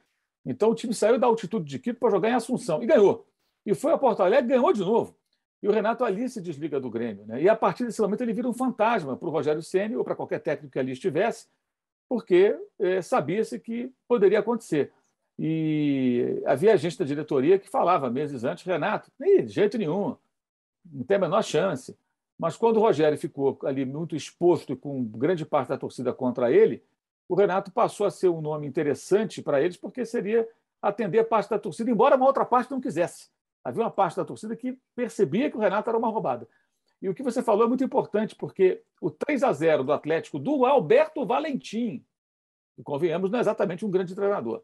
Então 0.45 0.69
o 0.69 0.75
time 0.75 0.93
saiu 0.93 1.19
da 1.19 1.27
altitude 1.27 1.65
de 1.65 1.79
Quito 1.79 1.99
para 1.99 2.09
jogar 2.09 2.29
em 2.29 2.33
Assunção 2.33 2.81
e 2.81 2.85
ganhou. 2.85 3.27
E 3.65 3.75
foi 3.75 3.91
a 3.93 3.97
Porto 3.97 4.23
Alegre 4.23 4.49
ganhou 4.49 4.73
de 4.73 4.81
novo. 4.81 5.15
E 5.61 5.67
o 5.67 5.71
Renato 5.71 6.03
ali 6.03 6.27
se 6.27 6.41
desliga 6.41 6.79
do 6.79 6.89
Grêmio. 6.89 7.25
Né? 7.25 7.43
E 7.43 7.49
a 7.49 7.55
partir 7.55 7.85
desse 7.85 8.01
momento 8.01 8.21
ele 8.21 8.33
vira 8.33 8.49
um 8.49 8.53
fantasma 8.53 9.15
para 9.15 9.27
o 9.27 9.31
Rogério 9.31 9.61
Ceni 9.61 9.95
ou 9.95 10.03
para 10.03 10.15
qualquer 10.15 10.39
técnico 10.39 10.73
que 10.73 10.79
ali 10.79 10.91
estivesse, 10.91 11.47
porque 12.09 12.57
é, 12.79 13.01
sabia-se 13.01 13.59
que 13.59 13.93
poderia 14.07 14.39
acontecer. 14.39 14.91
E 15.37 16.41
havia 16.45 16.75
gente 16.77 16.97
da 16.97 17.05
diretoria 17.05 17.59
que 17.59 17.69
falava 17.69 18.09
meses 18.09 18.43
antes, 18.43 18.65
Renato, 18.65 19.11
de 19.19 19.47
jeito 19.47 19.77
nenhum, 19.77 20.15
não 20.85 21.03
tem 21.03 21.17
a 21.17 21.19
menor 21.19 21.43
chance. 21.43 21.95
Mas 22.37 22.57
quando 22.57 22.77
o 22.77 22.79
Rogério 22.79 23.17
ficou 23.17 23.59
ali 23.63 23.85
muito 23.85 24.15
exposto 24.15 24.75
com 24.75 25.03
grande 25.03 25.45
parte 25.45 25.69
da 25.69 25.77
torcida 25.77 26.11
contra 26.11 26.51
ele, 26.51 26.83
o 27.31 27.35
Renato 27.35 27.71
passou 27.71 28.05
a 28.05 28.11
ser 28.11 28.27
um 28.27 28.41
nome 28.41 28.67
interessante 28.67 29.41
para 29.41 29.61
eles, 29.61 29.77
porque 29.77 30.05
seria 30.05 30.45
atender 30.81 31.23
parte 31.23 31.49
da 31.49 31.57
torcida, 31.57 31.89
embora 31.89 32.17
uma 32.17 32.25
outra 32.25 32.43
parte 32.43 32.69
não 32.69 32.81
quisesse. 32.81 33.29
Havia 33.63 33.83
uma 33.83 33.89
parte 33.89 34.17
da 34.17 34.25
torcida 34.25 34.53
que 34.53 34.77
percebia 34.93 35.49
que 35.49 35.55
o 35.55 35.59
Renato 35.61 35.89
era 35.89 35.97
uma 35.97 36.09
roubada. 36.09 36.45
E 37.01 37.07
o 37.07 37.15
que 37.15 37.23
você 37.23 37.41
falou 37.41 37.63
é 37.63 37.69
muito 37.69 37.85
importante, 37.85 38.35
porque 38.35 38.83
o 38.99 39.09
3 39.09 39.43
a 39.43 39.53
0 39.53 39.85
do 39.85 39.93
Atlético 39.93 40.37
do 40.37 40.65
Alberto 40.65 41.25
Valentim, 41.25 42.03
e 42.77 42.83
convenhamos, 42.83 43.31
não 43.31 43.37
é 43.37 43.41
exatamente 43.41 43.85
um 43.85 43.89
grande 43.89 44.13
treinador. 44.13 44.61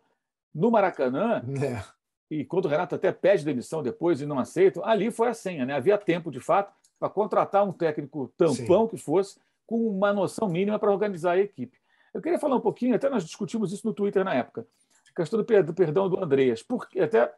No 0.54 0.70
Maracanã, 0.70 1.42
é. 1.64 1.82
e 2.30 2.44
quando 2.44 2.66
o 2.66 2.68
Renato 2.68 2.96
até 2.96 3.14
pede 3.14 3.46
demissão 3.46 3.82
depois 3.82 4.20
e 4.20 4.26
não 4.26 4.40
aceita, 4.40 4.82
ali 4.84 5.10
foi 5.10 5.30
a 5.30 5.34
senha, 5.34 5.66
né? 5.66 5.74
Havia 5.74 5.98
tempo, 5.98 6.30
de 6.30 6.42
fato, 6.42 6.74
para 7.00 7.10
contratar 7.10 7.66
um 7.66 7.72
técnico 7.72 8.28
tampão 8.36 8.84
Sim. 8.84 8.90
que 8.90 8.98
fosse, 8.98 9.40
com 9.66 9.88
uma 9.88 10.12
noção 10.12 10.50
mínima 10.50 10.78
para 10.78 10.92
organizar 10.92 11.32
a 11.32 11.40
equipe. 11.40 11.77
Eu 12.14 12.22
queria 12.22 12.40
falar 12.40 12.56
um 12.56 12.62
pouquinho, 12.62 12.96
até 12.96 13.10
nós 13.10 13.24
discutimos 13.24 13.72
isso 13.72 13.86
no 13.86 13.94
Twitter 13.94 14.24
na 14.24 14.34
época, 14.34 14.66
a 15.10 15.16
questão 15.16 15.40
do 15.40 15.74
perdão 15.74 16.10
do 16.10 16.24
Andreas, 16.24 16.64
porque, 16.64 17.00
até 17.00 17.34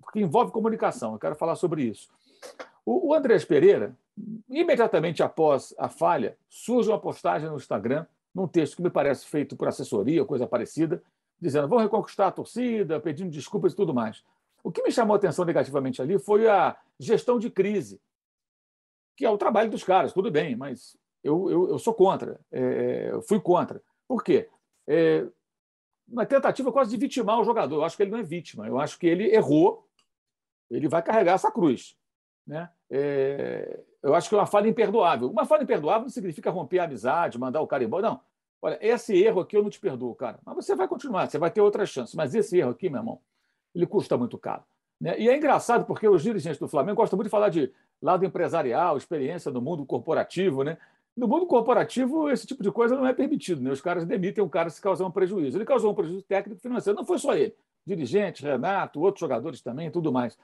porque 0.00 0.20
envolve 0.20 0.52
comunicação, 0.52 1.12
eu 1.12 1.18
quero 1.18 1.34
falar 1.34 1.56
sobre 1.56 1.84
isso. 1.84 2.08
O, 2.84 3.08
o 3.08 3.14
Andreas 3.14 3.44
Pereira, 3.44 3.96
imediatamente 4.48 5.22
após 5.22 5.74
a 5.78 5.88
falha, 5.88 6.36
surge 6.48 6.88
uma 6.88 7.00
postagem 7.00 7.48
no 7.48 7.56
Instagram, 7.56 8.06
num 8.34 8.46
texto 8.46 8.76
que 8.76 8.82
me 8.82 8.90
parece 8.90 9.26
feito 9.26 9.56
por 9.56 9.68
assessoria 9.68 10.20
ou 10.20 10.26
coisa 10.26 10.46
parecida, 10.46 11.02
dizendo: 11.40 11.68
vou 11.68 11.78
reconquistar 11.78 12.28
a 12.28 12.32
torcida, 12.32 13.00
pedindo 13.00 13.30
desculpas 13.30 13.72
e 13.72 13.76
tudo 13.76 13.94
mais. 13.94 14.22
O 14.62 14.70
que 14.70 14.82
me 14.82 14.92
chamou 14.92 15.14
a 15.14 15.16
atenção 15.16 15.44
negativamente 15.44 16.02
ali 16.02 16.18
foi 16.18 16.46
a 16.46 16.76
gestão 16.98 17.38
de 17.38 17.50
crise 17.50 18.00
que 19.16 19.24
é 19.24 19.30
o 19.30 19.38
trabalho 19.38 19.70
dos 19.70 19.82
caras, 19.82 20.12
tudo 20.12 20.30
bem, 20.30 20.54
mas 20.54 20.96
eu, 21.26 21.50
eu, 21.50 21.68
eu 21.70 21.78
sou 21.78 21.92
contra, 21.92 22.40
é, 22.52 23.10
eu 23.10 23.22
fui 23.22 23.40
contra, 23.40 23.82
Por 24.06 24.22
quê? 24.22 24.48
É, 24.86 25.26
uma 26.08 26.24
tentativa 26.24 26.70
quase 26.70 26.90
de 26.90 26.96
vitimar 26.96 27.40
o 27.40 27.44
jogador. 27.44 27.76
Eu 27.76 27.84
acho 27.84 27.96
que 27.96 28.02
ele 28.02 28.12
não 28.12 28.18
é 28.18 28.22
vítima. 28.22 28.66
Eu 28.66 28.78
acho 28.78 28.98
que 28.98 29.06
ele 29.06 29.34
errou. 29.34 29.88
Ele 30.70 30.88
vai 30.88 31.02
carregar 31.02 31.34
essa 31.34 31.50
cruz. 31.50 31.96
Né? 32.46 32.70
É, 32.88 33.80
eu 34.02 34.14
acho 34.14 34.28
que 34.28 34.34
é 34.34 34.38
uma 34.38 34.46
falha 34.46 34.68
imperdoável. 34.68 35.28
Uma 35.28 35.44
falha 35.44 35.64
imperdoável 35.64 36.02
não 36.02 36.08
significa 36.08 36.50
romper 36.50 36.78
a 36.78 36.84
amizade, 36.84 37.38
mandar 37.38 37.60
o 37.60 37.66
cara 37.66 37.82
embora. 37.82 38.08
Não. 38.08 38.20
Olha, 38.62 38.78
esse 38.80 39.16
erro 39.20 39.40
aqui 39.40 39.56
eu 39.56 39.62
não 39.62 39.70
te 39.70 39.80
perdoo, 39.80 40.14
cara. 40.14 40.38
Mas 40.44 40.54
você 40.54 40.74
vai 40.74 40.88
continuar, 40.88 41.28
você 41.28 41.38
vai 41.38 41.50
ter 41.50 41.60
outra 41.60 41.84
chance. 41.84 42.16
Mas 42.16 42.34
esse 42.34 42.56
erro 42.56 42.70
aqui, 42.70 42.88
meu 42.88 43.00
irmão, 43.00 43.20
ele 43.74 43.86
custa 43.86 44.16
muito 44.16 44.38
caro. 44.38 44.62
Né? 45.00 45.18
E 45.18 45.28
é 45.28 45.36
engraçado 45.36 45.84
porque 45.84 46.08
os 46.08 46.22
dirigentes 46.22 46.58
do 46.58 46.68
Flamengo 46.68 46.96
gostam 46.96 47.16
muito 47.16 47.26
de 47.26 47.30
falar 47.30 47.48
de 47.48 47.72
lado 48.00 48.24
empresarial, 48.24 48.96
experiência 48.96 49.50
no 49.50 49.60
mundo 49.60 49.84
corporativo. 49.84 50.62
Né? 50.62 50.78
No 51.16 51.26
mundo 51.26 51.46
corporativo, 51.46 52.28
esse 52.28 52.46
tipo 52.46 52.62
de 52.62 52.70
coisa 52.70 52.94
não 52.94 53.06
é 53.06 53.12
permitido. 53.14 53.62
Né? 53.62 53.70
Os 53.70 53.80
caras 53.80 54.04
demitem 54.04 54.44
um 54.44 54.48
cara 54.48 54.68
se 54.68 54.80
causar 54.80 55.06
um 55.06 55.10
prejuízo. 55.10 55.56
Ele 55.56 55.64
causou 55.64 55.92
um 55.92 55.94
prejuízo 55.94 56.22
técnico 56.24 56.58
e 56.58 56.62
financeiro. 56.62 56.96
Não 56.96 57.06
foi 57.06 57.18
só 57.18 57.34
ele. 57.34 57.54
Dirigente, 57.86 58.42
Renato, 58.42 59.00
outros 59.00 59.20
jogadores 59.20 59.62
também, 59.62 59.90
tudo 59.90 60.12
mais. 60.12 60.36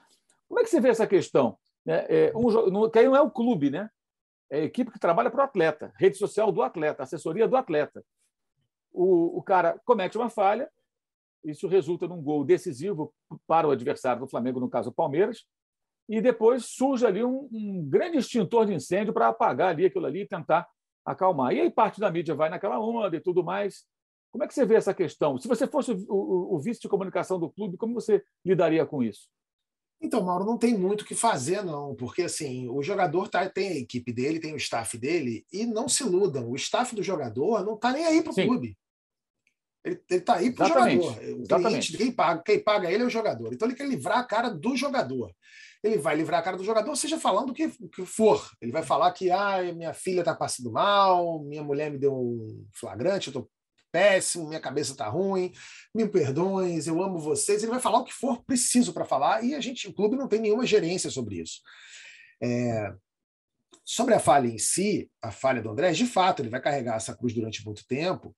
Como 0.47 0.59
é 0.59 0.63
que 0.63 0.69
você 0.69 0.81
vê 0.81 0.89
essa 0.89 1.05
questão? 1.05 1.57
É, 1.85 2.27
é, 2.27 2.33
um, 2.35 2.89
que 2.89 2.99
aí 2.99 3.05
não 3.05 3.15
é 3.15 3.21
o 3.21 3.29
clube, 3.29 3.69
né? 3.69 3.89
É 4.49 4.61
a 4.61 4.63
equipe 4.63 4.91
que 4.91 4.99
trabalha 4.99 5.29
para 5.29 5.41
o 5.41 5.43
atleta, 5.43 5.91
rede 5.97 6.17
social 6.17 6.51
do 6.51 6.61
atleta, 6.61 7.03
assessoria 7.03 7.47
do 7.47 7.57
atleta. 7.57 8.03
O, 8.91 9.37
o 9.37 9.43
cara 9.43 9.79
comete 9.83 10.17
uma 10.17 10.29
falha, 10.29 10.69
isso 11.43 11.67
resulta 11.67 12.07
num 12.07 12.21
gol 12.21 12.45
decisivo 12.45 13.13
para 13.47 13.67
o 13.67 13.71
adversário 13.71 14.21
do 14.21 14.27
Flamengo, 14.27 14.59
no 14.59 14.69
caso 14.69 14.89
o 14.89 14.93
Palmeiras, 14.93 15.45
e 16.07 16.21
depois 16.21 16.65
surge 16.65 17.05
ali 17.05 17.23
um, 17.23 17.47
um 17.51 17.85
grande 17.87 18.17
extintor 18.17 18.65
de 18.65 18.73
incêndio 18.73 19.13
para 19.13 19.29
apagar 19.29 19.69
ali 19.69 19.85
aquilo 19.85 20.05
ali 20.05 20.21
e 20.21 20.27
tentar 20.27 20.67
acalmar. 21.05 21.53
E 21.53 21.61
aí 21.61 21.69
parte 21.69 21.99
da 21.99 22.11
mídia 22.11 22.35
vai 22.35 22.49
naquela 22.49 22.79
onda 22.79 23.15
e 23.15 23.21
tudo 23.21 23.43
mais. 23.43 23.85
Como 24.31 24.43
é 24.43 24.47
que 24.47 24.53
você 24.53 24.65
vê 24.65 24.75
essa 24.75 24.93
questão? 24.93 25.37
Se 25.37 25.47
você 25.47 25.67
fosse 25.67 25.91
o, 25.91 26.05
o, 26.09 26.55
o 26.55 26.59
vice 26.59 26.81
de 26.81 26.89
comunicação 26.89 27.39
do 27.39 27.49
clube, 27.49 27.77
como 27.77 27.93
você 27.93 28.23
lidaria 28.43 28.85
com 28.85 29.03
isso? 29.03 29.29
Então, 30.01 30.21
Mauro, 30.21 30.43
não 30.43 30.57
tem 30.57 30.77
muito 30.77 31.01
o 31.01 31.05
que 31.05 31.15
fazer, 31.15 31.63
não, 31.63 31.95
porque 31.95 32.23
assim, 32.23 32.67
o 32.69 32.83
jogador 32.83 33.29
tá, 33.29 33.47
tem 33.47 33.69
a 33.69 33.77
equipe 33.77 34.11
dele, 34.11 34.39
tem 34.39 34.53
o 34.53 34.57
staff 34.57 34.97
dele, 34.97 35.45
e 35.51 35.65
não 35.65 35.87
se 35.87 36.03
iludam, 36.03 36.49
o 36.49 36.55
staff 36.57 36.93
do 36.93 37.01
jogador 37.01 37.63
não 37.63 37.75
está 37.75 37.93
nem 37.93 38.05
aí 38.05 38.21
para 38.21 38.33
o 38.33 38.35
clube. 38.35 38.77
Ele 39.85 40.01
está 40.09 40.35
aí 40.35 40.51
para 40.51 40.65
o 40.65 40.67
jogador. 40.67 41.11
O 41.39 41.47
cliente, 41.47 41.97
quem 41.97 42.11
paga, 42.11 42.41
quem 42.41 42.59
paga 42.59 42.91
ele 42.91 43.03
é 43.03 43.05
o 43.05 43.09
jogador. 43.09 43.53
Então 43.53 43.67
ele 43.67 43.75
quer 43.75 43.87
livrar 43.87 44.17
a 44.17 44.23
cara 44.23 44.49
do 44.49 44.75
jogador. 44.75 45.33
Ele 45.83 45.97
vai 45.97 46.15
livrar 46.15 46.39
a 46.39 46.43
cara 46.43 46.55
do 46.55 46.63
jogador, 46.63 46.95
seja 46.95 47.19
falando 47.19 47.49
o 47.49 47.53
que, 47.53 47.69
que 47.89 48.05
for. 48.05 48.49
Ele 48.61 48.71
vai 48.71 48.83
falar 48.83 49.11
que 49.11 49.29
ah, 49.29 49.61
minha 49.73 49.93
filha 49.93 50.21
está 50.21 50.33
passando 50.33 50.71
mal, 50.71 51.43
minha 51.43 51.63
mulher 51.63 51.91
me 51.91 51.97
deu 51.97 52.15
um 52.15 52.65
flagrante, 52.71 53.27
eu 53.27 53.31
estou 53.31 53.51
péssimo, 53.91 54.47
minha 54.47 54.59
cabeça 54.59 54.93
está 54.93 55.07
ruim, 55.07 55.53
me 55.93 56.07
perdoem, 56.07 56.79
eu 56.85 57.03
amo 57.03 57.19
vocês. 57.19 57.61
Ele 57.61 57.71
vai 57.71 57.81
falar 57.81 57.99
o 57.99 58.05
que 58.05 58.13
for 58.13 58.43
preciso 58.43 58.93
para 58.93 59.05
falar 59.05 59.43
e 59.43 59.53
a 59.53 59.59
gente, 59.59 59.87
o 59.87 59.93
clube 59.93 60.15
não 60.15 60.27
tem 60.27 60.39
nenhuma 60.39 60.65
gerência 60.65 61.11
sobre 61.11 61.41
isso. 61.41 61.61
É, 62.41 62.93
sobre 63.85 64.15
a 64.15 64.19
falha 64.19 64.47
em 64.47 64.57
si, 64.57 65.11
a 65.21 65.31
falha 65.31 65.61
do 65.61 65.69
André, 65.69 65.91
de 65.91 66.07
fato, 66.07 66.41
ele 66.41 66.49
vai 66.49 66.61
carregar 66.61 66.95
essa 66.95 67.15
cruz 67.15 67.33
durante 67.33 67.63
muito 67.65 67.85
tempo, 67.85 68.35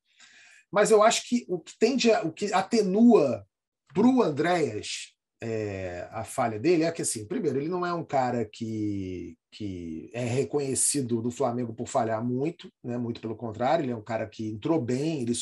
mas 0.72 0.92
eu 0.92 1.02
acho 1.02 1.28
que 1.30 1.46
o 1.48 1.60
que 1.60 1.78
tende 1.78 2.12
a, 2.12 2.22
o 2.24 2.34
que 2.34 2.52
atenua 2.52 3.46
para 3.94 4.08
o 4.08 4.22
Andréas 4.22 5.15
é, 5.48 6.08
a 6.12 6.24
falha 6.24 6.58
dele 6.58 6.86
é 6.86 6.92
que, 6.92 7.04
assim, 7.04 7.28
primeiro, 7.28 7.60
ele 7.60 7.70
não 7.70 7.86
é 7.86 7.94
um 7.94 8.04
cara 8.04 8.44
que, 8.46 9.38
que 9.52 10.10
é 10.12 10.24
reconhecido 10.24 11.22
do 11.22 11.30
Flamengo 11.30 11.72
por 11.72 11.88
falhar 11.88 12.24
muito, 12.26 12.74
né? 12.84 12.98
muito 12.98 13.22
pelo 13.22 13.36
contrário, 13.36 13.86
ele 13.86 13.92
é 13.92 13.96
um 13.96 14.04
cara 14.04 14.26
que 14.26 14.48
entrou 14.48 14.82
bem, 14.82 15.22
ele, 15.22 15.34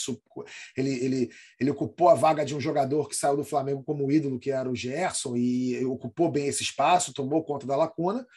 ele, 0.75 1.05
ele, 1.05 1.29
ele 1.57 1.71
ocupou 1.71 2.09
a 2.09 2.15
vaga 2.15 2.43
de 2.43 2.53
um 2.53 2.59
jogador 2.59 3.07
que 3.07 3.15
saiu 3.15 3.37
do 3.37 3.45
Flamengo 3.45 3.81
como 3.81 4.11
ídolo, 4.11 4.39
que 4.39 4.51
era 4.51 4.69
o 4.69 4.75
Gerson, 4.75 5.37
e 5.37 5.85
ocupou 5.85 6.29
bem 6.29 6.47
esse 6.47 6.63
espaço, 6.63 7.13
tomou 7.13 7.41
conta 7.41 7.65
da 7.65 7.77
lacuna. 7.77 8.27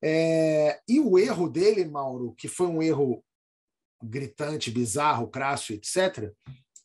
É, 0.00 0.78
e 0.88 1.00
o 1.00 1.18
erro 1.18 1.48
dele, 1.48 1.84
Mauro, 1.86 2.34
que 2.38 2.46
foi 2.46 2.68
um 2.68 2.80
erro 2.80 3.24
gritante, 4.00 4.70
bizarro, 4.70 5.26
crasso, 5.26 5.72
etc., 5.72 6.32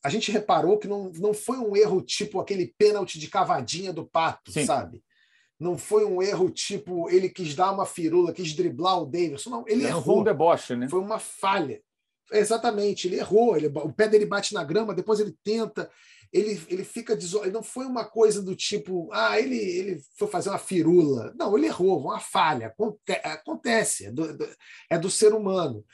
a 0.03 0.09
gente 0.09 0.31
reparou 0.31 0.77
que 0.77 0.87
não, 0.87 1.11
não 1.15 1.33
foi 1.33 1.57
um 1.57 1.75
erro 1.75 2.01
tipo 2.01 2.39
aquele 2.39 2.73
pênalti 2.77 3.17
de 3.17 3.29
cavadinha 3.29 3.93
do 3.93 4.05
Pato, 4.05 4.51
Sim. 4.51 4.65
sabe? 4.65 5.01
Não 5.59 5.77
foi 5.77 6.03
um 6.03 6.21
erro 6.21 6.49
tipo 6.49 7.09
ele 7.09 7.29
quis 7.29 7.55
dar 7.55 7.71
uma 7.71 7.85
firula, 7.85 8.33
quis 8.33 8.53
driblar 8.53 9.01
o 9.01 9.05
Davidson. 9.05 9.49
Não, 9.49 9.63
ele 9.67 9.85
é 9.85 9.89
errou. 9.89 10.19
um 10.19 10.23
deboche, 10.23 10.75
né? 10.75 10.89
Foi 10.89 10.99
uma 10.99 11.19
falha. 11.19 11.81
Exatamente, 12.31 13.07
ele 13.07 13.17
errou. 13.17 13.55
Ele, 13.55 13.67
o 13.67 13.93
pé 13.93 14.09
dele 14.09 14.25
bate 14.25 14.53
na 14.53 14.63
grama, 14.63 14.93
depois 14.93 15.19
ele 15.21 15.35
tenta, 15.41 15.89
ele, 16.33 16.61
ele 16.67 16.83
fica 16.83 17.15
desolado. 17.15 17.51
Não 17.51 17.63
foi 17.63 17.85
uma 17.85 18.03
coisa 18.03 18.41
do 18.41 18.55
tipo, 18.55 19.09
ah, 19.13 19.39
ele, 19.39 19.57
ele 19.57 20.01
foi 20.17 20.27
fazer 20.27 20.49
uma 20.49 20.57
firula. 20.57 21.33
Não, 21.37 21.57
ele 21.57 21.67
errou, 21.67 22.01
uma 22.01 22.19
falha. 22.19 22.73
Acontece, 23.23 24.07
é 24.07 24.11
do, 24.11 24.55
é 24.89 24.97
do 24.97 25.09
ser 25.09 25.33
humano. 25.33 25.85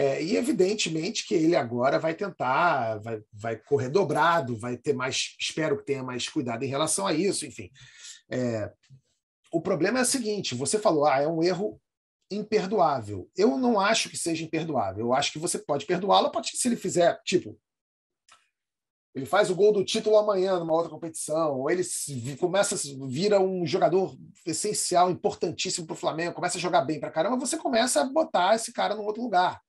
É, 0.00 0.22
e 0.22 0.36
evidentemente 0.36 1.26
que 1.26 1.34
ele 1.34 1.56
agora 1.56 1.98
vai 1.98 2.14
tentar, 2.14 2.98
vai, 2.98 3.20
vai 3.32 3.56
correr 3.56 3.88
dobrado, 3.88 4.56
vai 4.56 4.76
ter 4.76 4.92
mais, 4.92 5.34
espero 5.40 5.76
que 5.76 5.84
tenha 5.84 6.04
mais 6.04 6.28
cuidado 6.28 6.62
em 6.62 6.68
relação 6.68 7.04
a 7.04 7.12
isso, 7.12 7.44
enfim. 7.44 7.68
É, 8.30 8.72
o 9.50 9.60
problema 9.60 9.98
é 9.98 10.02
o 10.02 10.04
seguinte: 10.04 10.54
você 10.54 10.78
falou, 10.78 11.04
ah, 11.04 11.20
é 11.20 11.26
um 11.26 11.42
erro 11.42 11.80
imperdoável. 12.30 13.28
Eu 13.36 13.58
não 13.58 13.80
acho 13.80 14.08
que 14.08 14.16
seja 14.16 14.44
imperdoável. 14.44 15.06
Eu 15.06 15.14
acho 15.14 15.32
que 15.32 15.38
você 15.40 15.58
pode 15.58 15.84
perdoá-lo 15.84 16.30
se 16.44 16.68
ele 16.68 16.76
fizer, 16.76 17.20
tipo, 17.24 17.58
ele 19.16 19.26
faz 19.26 19.50
o 19.50 19.56
gol 19.56 19.72
do 19.72 19.84
título 19.84 20.16
amanhã 20.16 20.60
numa 20.60 20.74
outra 20.74 20.90
competição, 20.90 21.58
ou 21.58 21.68
ele 21.68 21.82
começa 22.38 22.76
vira 23.08 23.40
um 23.40 23.66
jogador 23.66 24.16
essencial, 24.46 25.10
importantíssimo 25.10 25.88
para 25.88 25.94
o 25.94 25.98
Flamengo, 25.98 26.34
começa 26.34 26.56
a 26.56 26.60
jogar 26.60 26.82
bem 26.82 27.00
para 27.00 27.10
caramba, 27.10 27.36
você 27.36 27.56
começa 27.56 28.00
a 28.00 28.04
botar 28.04 28.54
esse 28.54 28.72
cara 28.72 28.94
num 28.94 29.04
outro 29.04 29.22
lugar 29.22 29.60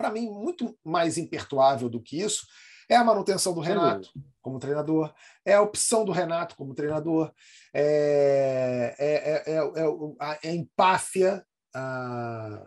para 0.00 0.10
mim, 0.10 0.30
muito 0.30 0.74
mais 0.82 1.18
impertuável 1.18 1.86
do 1.90 2.00
que 2.00 2.18
isso 2.18 2.46
é 2.88 2.96
a 2.96 3.04
manutenção 3.04 3.52
do 3.52 3.60
Renato 3.60 4.08
como 4.40 4.58
treinador, 4.58 5.12
é 5.44 5.52
a 5.52 5.60
opção 5.60 6.06
do 6.06 6.10
Renato 6.10 6.56
como 6.56 6.74
treinador, 6.74 7.30
é, 7.74 8.96
é, 8.98 9.52
é, 9.52 9.54
é 9.54 9.58
a, 10.18 10.38
a 10.42 10.54
empáfia 10.54 11.44
a, 11.74 12.64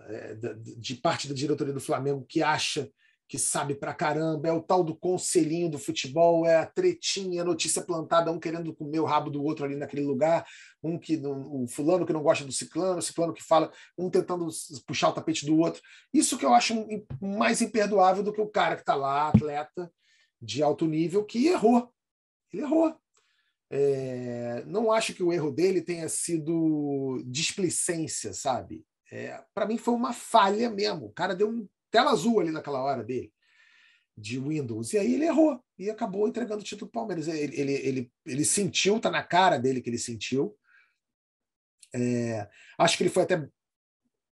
de 0.77 0.93
parte 0.93 1.27
da 1.27 1.33
diretoria 1.33 1.73
do 1.73 1.81
Flamengo 1.81 2.23
que 2.29 2.43
acha 2.43 2.87
que 3.27 3.39
sabe 3.39 3.73
pra 3.73 3.93
caramba, 3.93 4.47
é 4.47 4.51
o 4.51 4.61
tal 4.61 4.83
do 4.83 4.95
conselhinho 4.95 5.69
do 5.69 5.79
futebol, 5.79 6.45
é 6.45 6.57
a 6.57 6.65
tretinha, 6.65 7.41
a 7.41 7.45
notícia 7.45 7.81
plantada, 7.81 8.31
um 8.31 8.39
querendo 8.39 8.73
comer 8.75 8.99
o 8.99 9.05
rabo 9.05 9.29
do 9.29 9.43
outro 9.43 9.65
ali 9.65 9.75
naquele 9.75 10.03
lugar, 10.03 10.45
um 10.83 10.99
que 10.99 11.17
o 11.25 11.67
fulano 11.67 12.05
que 12.05 12.13
não 12.13 12.21
gosta 12.21 12.45
do 12.45 12.51
ciclano, 12.51 12.99
o 12.99 13.01
ciclano 13.01 13.33
que 13.33 13.43
fala, 13.43 13.71
um 13.97 14.09
tentando 14.09 14.47
puxar 14.85 15.09
o 15.09 15.13
tapete 15.13 15.45
do 15.45 15.57
outro. 15.57 15.81
Isso 16.13 16.37
que 16.37 16.45
eu 16.45 16.53
acho 16.53 16.85
mais 17.21 17.61
imperdoável 17.61 18.23
do 18.23 18.33
que 18.33 18.41
o 18.41 18.49
cara 18.49 18.75
que 18.75 18.81
está 18.81 18.95
lá, 18.95 19.29
atleta 19.29 19.91
de 20.41 20.61
alto 20.61 20.85
nível, 20.85 21.23
que 21.23 21.47
errou. 21.47 21.91
Ele 22.51 22.63
errou. 22.63 22.95
É, 23.69 24.63
não 24.67 24.91
acho 24.91 25.15
que 25.15 25.23
o 25.23 25.33
erro 25.33 25.49
dele 25.49 25.81
tenha 25.81 26.07
sido 26.07 27.23
displicência, 27.25 28.31
sabe? 28.31 28.85
É, 29.11 29.43
Para 29.53 29.65
mim 29.65 29.77
foi 29.77 29.93
uma 29.95 30.13
falha 30.13 30.69
mesmo. 30.69 31.07
O 31.07 31.11
cara 31.11 31.35
deu 31.35 31.49
um 31.49 31.67
tela 31.93 32.11
azul 32.11 32.39
ali 32.39 32.49
naquela 32.49 32.81
hora 32.81 33.03
dele, 33.03 33.31
de 34.17 34.39
Windows. 34.39 34.91
E 34.91 34.97
aí 34.97 35.13
ele 35.13 35.25
errou 35.25 35.63
e 35.77 35.91
acabou 35.91 36.27
entregando 36.27 36.61
o 36.61 36.65
título 36.65 36.89
do 36.89 36.91
Palmeiras. 36.91 37.27
Ele, 37.27 37.55
ele, 37.55 37.73
ele, 37.73 38.11
ele 38.25 38.43
sentiu, 38.43 38.99
tá 38.99 39.11
na 39.11 39.21
cara 39.23 39.59
dele 39.59 39.79
que 39.79 39.91
ele 39.91 39.99
sentiu. 39.99 40.57
É, 41.93 42.49
acho 42.79 42.97
que 42.97 43.03
ele 43.03 43.11
foi 43.11 43.21
até 43.23 43.47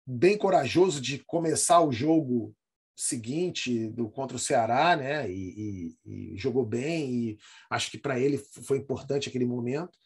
bem 0.06 0.36
corajoso 0.36 1.00
de 1.00 1.18
começar 1.24 1.80
o 1.80 1.90
jogo 1.90 2.54
seguinte 2.94 3.88
do 3.88 4.08
contra 4.10 4.36
o 4.36 4.40
Ceará, 4.40 4.94
né? 4.94 5.30
E, 5.30 5.96
e, 6.04 6.32
e 6.34 6.36
jogou 6.36 6.64
bem. 6.64 7.10
E 7.10 7.38
acho 7.70 7.90
que 7.90 7.98
para 7.98 8.20
ele 8.20 8.36
foi 8.38 8.76
importante 8.76 9.30
aquele 9.30 9.46
momento. 9.46 9.98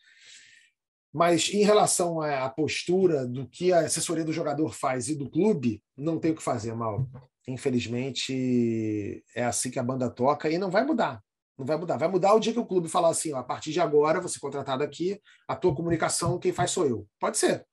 Mas 1.12 1.48
em 1.52 1.62
relação 1.64 2.20
à 2.20 2.48
postura 2.48 3.26
do 3.26 3.48
que 3.48 3.72
a 3.72 3.80
assessoria 3.80 4.24
do 4.24 4.32
jogador 4.32 4.72
faz 4.72 5.08
e 5.08 5.16
do 5.16 5.28
clube, 5.28 5.82
não 5.96 6.18
tem 6.18 6.30
o 6.30 6.36
que 6.36 6.42
fazer, 6.42 6.72
mal. 6.74 7.08
Infelizmente, 7.48 9.24
é 9.34 9.44
assim 9.44 9.70
que 9.70 9.78
a 9.78 9.82
banda 9.82 10.08
toca 10.08 10.48
e 10.48 10.56
não 10.56 10.70
vai 10.70 10.84
mudar. 10.84 11.20
Não 11.58 11.66
vai 11.66 11.76
mudar. 11.76 11.96
Vai 11.96 12.08
mudar 12.08 12.34
o 12.34 12.40
dia 12.40 12.52
que 12.52 12.58
o 12.60 12.66
clube 12.66 12.88
falar 12.88 13.08
assim: 13.08 13.32
ó, 13.32 13.38
a 13.38 13.42
partir 13.42 13.72
de 13.72 13.80
agora, 13.80 14.20
você 14.20 14.38
contratado 14.38 14.84
aqui, 14.84 15.20
a 15.48 15.56
tua 15.56 15.74
comunicação, 15.74 16.38
quem 16.38 16.52
faz 16.52 16.70
sou 16.70 16.86
eu. 16.86 17.06
Pode 17.18 17.38
ser. 17.38 17.66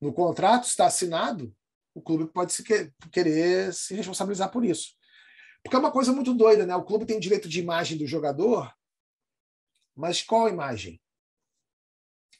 No 0.00 0.12
contrato 0.12 0.64
está 0.64 0.86
assinado, 0.86 1.54
o 1.94 2.00
clube 2.00 2.26
pode 2.32 2.52
se 2.52 2.62
querer 3.10 3.74
se 3.74 3.94
responsabilizar 3.94 4.50
por 4.50 4.64
isso. 4.64 4.94
Porque 5.62 5.76
é 5.76 5.78
uma 5.78 5.92
coisa 5.92 6.12
muito 6.12 6.32
doida, 6.32 6.64
né? 6.64 6.74
O 6.76 6.84
clube 6.84 7.06
tem 7.06 7.20
direito 7.20 7.48
de 7.48 7.60
imagem 7.60 7.98
do 7.98 8.06
jogador, 8.06 8.72
mas 9.94 10.22
qual 10.22 10.48
imagem? 10.48 11.01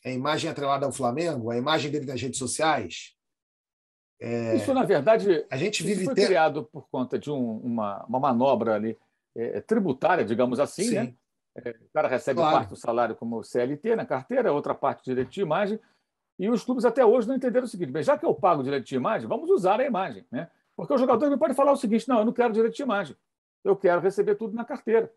A 0.04 0.10
imagem 0.10 0.50
atrelada 0.50 0.84
ao 0.86 0.92
Flamengo? 0.92 1.50
A 1.50 1.56
imagem 1.56 1.90
dele 1.90 2.06
nas 2.06 2.20
redes 2.20 2.38
sociais? 2.38 3.14
É, 4.20 4.56
Isso, 4.56 4.72
na 4.74 4.84
verdade, 4.84 5.44
a 5.50 5.56
gente 5.56 5.82
vive 5.82 6.04
foi 6.04 6.14
te- 6.14 6.26
criado 6.26 6.64
por 6.64 6.88
conta 6.88 7.18
de 7.18 7.30
um- 7.30 7.58
uma, 7.58 8.04
uma 8.04 8.20
manobra 8.20 8.74
ali, 8.74 8.96
é, 9.34 9.60
tributária, 9.60 10.24
digamos 10.24 10.60
assim, 10.60 10.84
Sim. 10.84 10.94
né? 10.94 11.14
É, 11.56 11.70
o 11.70 11.88
cara 11.92 12.08
recebe 12.08 12.38
Claro. 12.40 12.56
parte 12.56 12.70
do 12.70 12.76
salário 12.76 13.14
como 13.14 13.42
CLT 13.42 13.94
na 13.96 14.06
carteira, 14.06 14.52
outra 14.52 14.74
parte 14.74 15.04
direito 15.04 15.30
de 15.30 15.40
imagem, 15.42 15.78
e 16.38 16.48
os 16.48 16.64
clubes 16.64 16.84
até 16.84 17.04
hoje 17.04 17.28
não 17.28 17.34
entenderam 17.36 17.66
o 17.66 17.68
seguinte: 17.68 17.90
bem, 17.92 18.02
já 18.02 18.16
que 18.16 18.24
eu 18.24 18.34
pago 18.34 18.62
direito 18.62 18.86
de 18.86 18.94
imagem, 18.96 19.28
vamos 19.28 19.50
usar 19.50 19.78
a 19.80 19.84
imagem, 19.84 20.24
né? 20.30 20.50
Porque 20.74 20.94
o 20.94 20.98
jogador 20.98 21.28
não 21.28 21.38
pode 21.38 21.54
falar 21.54 21.72
o 21.72 21.76
seguinte: 21.76 22.08
não, 22.08 22.20
eu 22.20 22.24
não 22.24 22.32
quero 22.32 22.52
direito 22.54 22.74
de 22.74 22.82
imagem, 22.82 23.14
eu 23.64 23.76
quero 23.76 24.00
receber 24.00 24.34
tudo 24.36 24.54
na 24.54 24.64
carteira. 24.64 25.12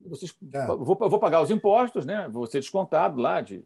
Vocês, 0.00 0.34
É. 0.52 0.66
vou, 0.66 0.96
vou 0.96 1.18
pagar 1.18 1.42
os 1.42 1.50
impostos, 1.50 2.04
né? 2.04 2.28
Vou 2.28 2.46
ser 2.46 2.60
descontado 2.60 3.20
lá 3.20 3.40
de 3.40 3.64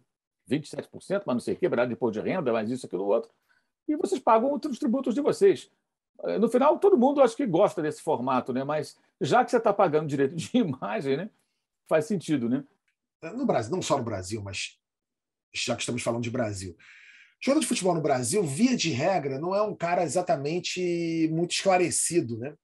27%, 0.51 1.23
mas 1.27 1.35
não 1.35 1.41
sei 1.41 1.55
o 1.55 1.57
que, 1.57 1.69
de 1.69 1.93
imposto 1.93 2.21
de 2.23 2.29
renda, 2.29 2.53
mais 2.53 2.71
isso, 2.71 2.87
aquilo, 2.87 3.05
outro. 3.05 3.31
E 3.89 3.97
vocês 3.97 4.21
pagam 4.21 4.53
os 4.55 4.79
tributos 4.79 5.15
de 5.15 5.21
vocês. 5.21 5.71
Eh, 6.25 6.39
No 6.39 6.49
final, 6.49 6.79
todo 6.79 6.97
mundo 6.97 7.21
acho 7.21 7.37
que 7.37 7.47
gosta 7.47 7.83
desse 7.83 8.03
formato, 8.03 8.53
né? 8.53 8.65
Mas 8.65 8.97
já 9.21 9.45
que 9.45 9.51
você 9.51 9.57
está 9.59 9.73
pagando 9.73 10.09
direito 10.09 10.35
de 10.35 10.51
imagem, 10.57 11.17
né? 11.17 11.31
Faz 11.89 12.07
sentido, 12.07 12.49
né? 12.49 12.65
no 13.35 13.45
Brasil, 13.45 13.71
não 13.71 13.83
só 13.83 13.99
no 13.99 14.05
Brasil, 14.05 14.41
mas 14.41 14.79
já 15.53 15.75
que 15.77 15.83
estamos 15.83 16.03
falando 16.03 16.23
de 16.23 16.31
Brasil. 16.31 16.75
Jogador 17.39 17.61
de 17.61 17.67
futebol 17.67 17.95
no 17.95 18.01
Brasil, 18.01 18.43
via 18.43 18.75
de 18.75 18.91
regra, 18.91 19.39
não 19.39 19.55
é 19.55 19.61
um 19.61 19.75
cara 19.77 20.03
exatamente 20.03 21.29
muito 21.31 21.51
esclarecido, 21.51 22.39
né? 22.39 22.55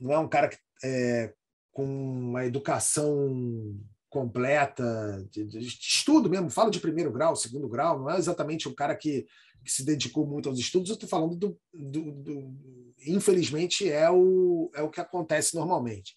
Não 0.00 0.10
é 0.12 0.18
um 0.18 0.28
cara 0.28 0.48
que, 0.48 0.56
é, 0.82 1.34
com 1.74 1.84
uma 1.84 2.46
educação 2.46 3.76
completa, 4.08 5.26
de, 5.32 5.44
de 5.44 5.58
estudo 5.58 6.30
mesmo, 6.30 6.48
falo 6.48 6.70
de 6.70 6.78
primeiro 6.78 7.12
grau, 7.12 7.34
segundo 7.34 7.68
grau, 7.68 7.98
não 7.98 8.08
é 8.08 8.16
exatamente 8.16 8.68
um 8.68 8.74
cara 8.74 8.94
que, 8.94 9.26
que 9.64 9.72
se 9.72 9.84
dedicou 9.84 10.24
muito 10.24 10.48
aos 10.48 10.58
estudos, 10.58 10.88
eu 10.88 10.94
estou 10.94 11.08
falando 11.08 11.34
do, 11.36 11.60
do, 11.74 12.12
do- 12.12 12.94
Infelizmente, 13.06 13.90
é 13.90 14.08
o, 14.08 14.70
é 14.72 14.82
o 14.82 14.88
que 14.88 15.00
acontece 15.00 15.54
normalmente. 15.56 16.16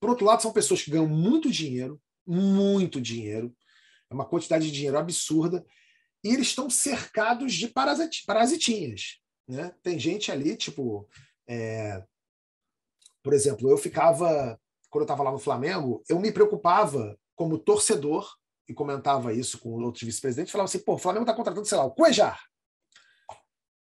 Por 0.00 0.08
outro 0.10 0.24
lado, 0.24 0.40
são 0.42 0.52
pessoas 0.52 0.82
que 0.82 0.90
ganham 0.90 1.06
muito 1.06 1.50
dinheiro, 1.50 2.00
muito 2.26 2.98
dinheiro, 3.00 3.54
é 4.10 4.14
uma 4.14 4.24
quantidade 4.26 4.64
de 4.66 4.72
dinheiro 4.72 4.98
absurda, 4.98 5.64
e 6.24 6.28
eles 6.28 6.46
estão 6.48 6.70
cercados 6.70 7.52
de 7.54 7.68
parasiti- 7.68 8.24
parasitinhas. 8.26 9.18
Né? 9.46 9.72
Tem 9.82 9.98
gente 9.98 10.32
ali, 10.32 10.56
tipo. 10.56 11.06
é, 11.46 12.02
Por 13.22 13.32
exemplo, 13.32 13.68
eu 13.70 13.78
ficava. 13.78 14.58
Quando 14.90 15.02
eu 15.02 15.06
estava 15.06 15.22
lá 15.22 15.32
no 15.32 15.38
Flamengo, 15.38 16.02
eu 16.08 16.20
me 16.20 16.30
preocupava 16.30 17.16
como 17.34 17.58
torcedor, 17.58 18.28
e 18.68 18.74
comentava 18.74 19.32
isso 19.32 19.58
com 19.58 19.70
outros 19.82 20.02
vice-presidentes, 20.02 20.52
falava 20.52 20.68
assim: 20.68 20.80
pô, 20.80 20.94
o 20.94 20.98
Flamengo 20.98 21.24
está 21.24 21.34
contratando, 21.34 21.66
sei 21.66 21.78
lá, 21.78 21.84
o 21.84 21.90
Cuejar. 21.90 22.40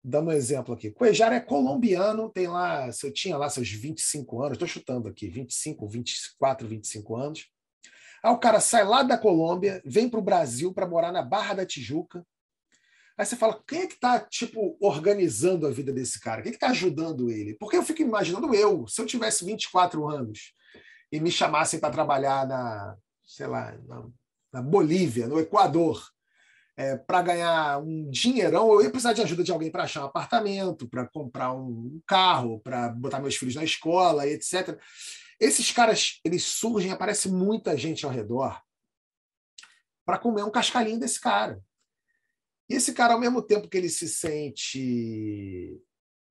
Dando 0.04 0.30
um 0.30 0.34
exemplo 0.34 0.74
aqui. 0.74 0.92
Cuejar 0.92 1.32
é 1.32 1.40
colombiano, 1.40 2.30
tem 2.30 2.48
lá, 2.48 2.90
eu 3.04 3.14
tinha 3.14 3.38
lá 3.38 3.50
seus 3.50 3.70
25 3.70 4.42
anos, 4.42 4.54
estou 4.54 4.68
chutando 4.68 5.08
aqui, 5.08 5.30
25, 5.30 5.88
24, 5.88 6.68
25 6.68 7.16
anos. 7.16 7.48
Aí 8.22 8.32
o 8.32 8.38
cara 8.38 8.60
sai 8.60 8.84
lá 8.84 9.04
da 9.04 9.18
Colômbia, 9.18 9.82
vem 9.86 10.10
para 10.10 10.20
o 10.20 10.24
Brasil 10.24 10.74
para 10.74 10.88
morar 10.88 11.12
na 11.12 11.22
Barra 11.22 11.54
da 11.54 11.66
Tijuca. 11.66 12.26
Aí 13.18 13.26
você 13.26 13.36
fala, 13.36 13.62
quem 13.68 13.82
é 13.82 13.88
que 13.88 13.94
está 13.94 14.20
tipo, 14.20 14.76
organizando 14.82 15.68
a 15.68 15.72
vida 15.72 15.94
desse 15.94 16.20
cara? 16.20 16.42
Quem 16.42 16.50
é 16.50 16.52
que 16.52 16.58
está 16.58 16.70
ajudando 16.70 17.30
ele? 17.30 17.56
Porque 17.56 17.78
eu 17.78 17.84
fico 17.84 18.02
imaginando 18.02 18.54
eu, 18.56 18.88
se 18.88 19.00
eu 19.00 19.06
tivesse 19.06 19.46
24 19.46 20.10
anos 20.10 20.54
e 21.12 21.20
me 21.20 21.30
chamassem 21.30 21.80
para 21.80 21.94
trabalhar 21.94 22.48
na, 22.48 22.98
sei 23.24 23.46
lá, 23.46 23.78
na, 23.88 24.04
na 24.52 24.62
Bolívia, 24.64 25.28
no 25.28 25.40
Equador, 25.40 26.04
é, 26.76 26.98
para 26.98 27.22
ganhar 27.22 27.80
um 27.80 28.10
dinheirão, 28.10 28.74
eu 28.74 28.82
ia 28.82 28.90
precisar 28.90 29.14
de 29.14 29.22
ajuda 29.22 29.44
de 29.44 29.52
alguém 29.52 29.70
para 29.70 29.84
achar 29.84 30.02
um 30.02 30.08
apartamento, 30.08 30.90
para 30.90 31.08
comprar 31.08 31.54
um 31.54 32.02
carro, 32.08 32.60
para 32.62 32.90
botar 32.90 33.20
meus 33.20 33.36
filhos 33.36 33.56
na 33.56 33.64
escola, 33.64 34.28
etc. 34.28 34.80
Esses 35.40 35.72
caras, 35.72 36.20
eles 36.26 36.44
surgem, 36.44 36.92
aparece 36.92 37.30
muita 37.30 37.78
gente 37.78 38.06
ao 38.06 38.12
redor 38.12 38.60
para 40.06 40.18
comer 40.18 40.44
um 40.44 40.52
cascalhinho 40.52 41.00
desse 41.00 41.20
cara. 41.20 41.62
E 42.70 42.76
esse 42.76 42.94
cara, 42.94 43.14
ao 43.14 43.20
mesmo 43.20 43.42
tempo 43.42 43.68
que 43.68 43.78
ele 43.78 43.90
se 43.90 44.08
sente 44.08 45.80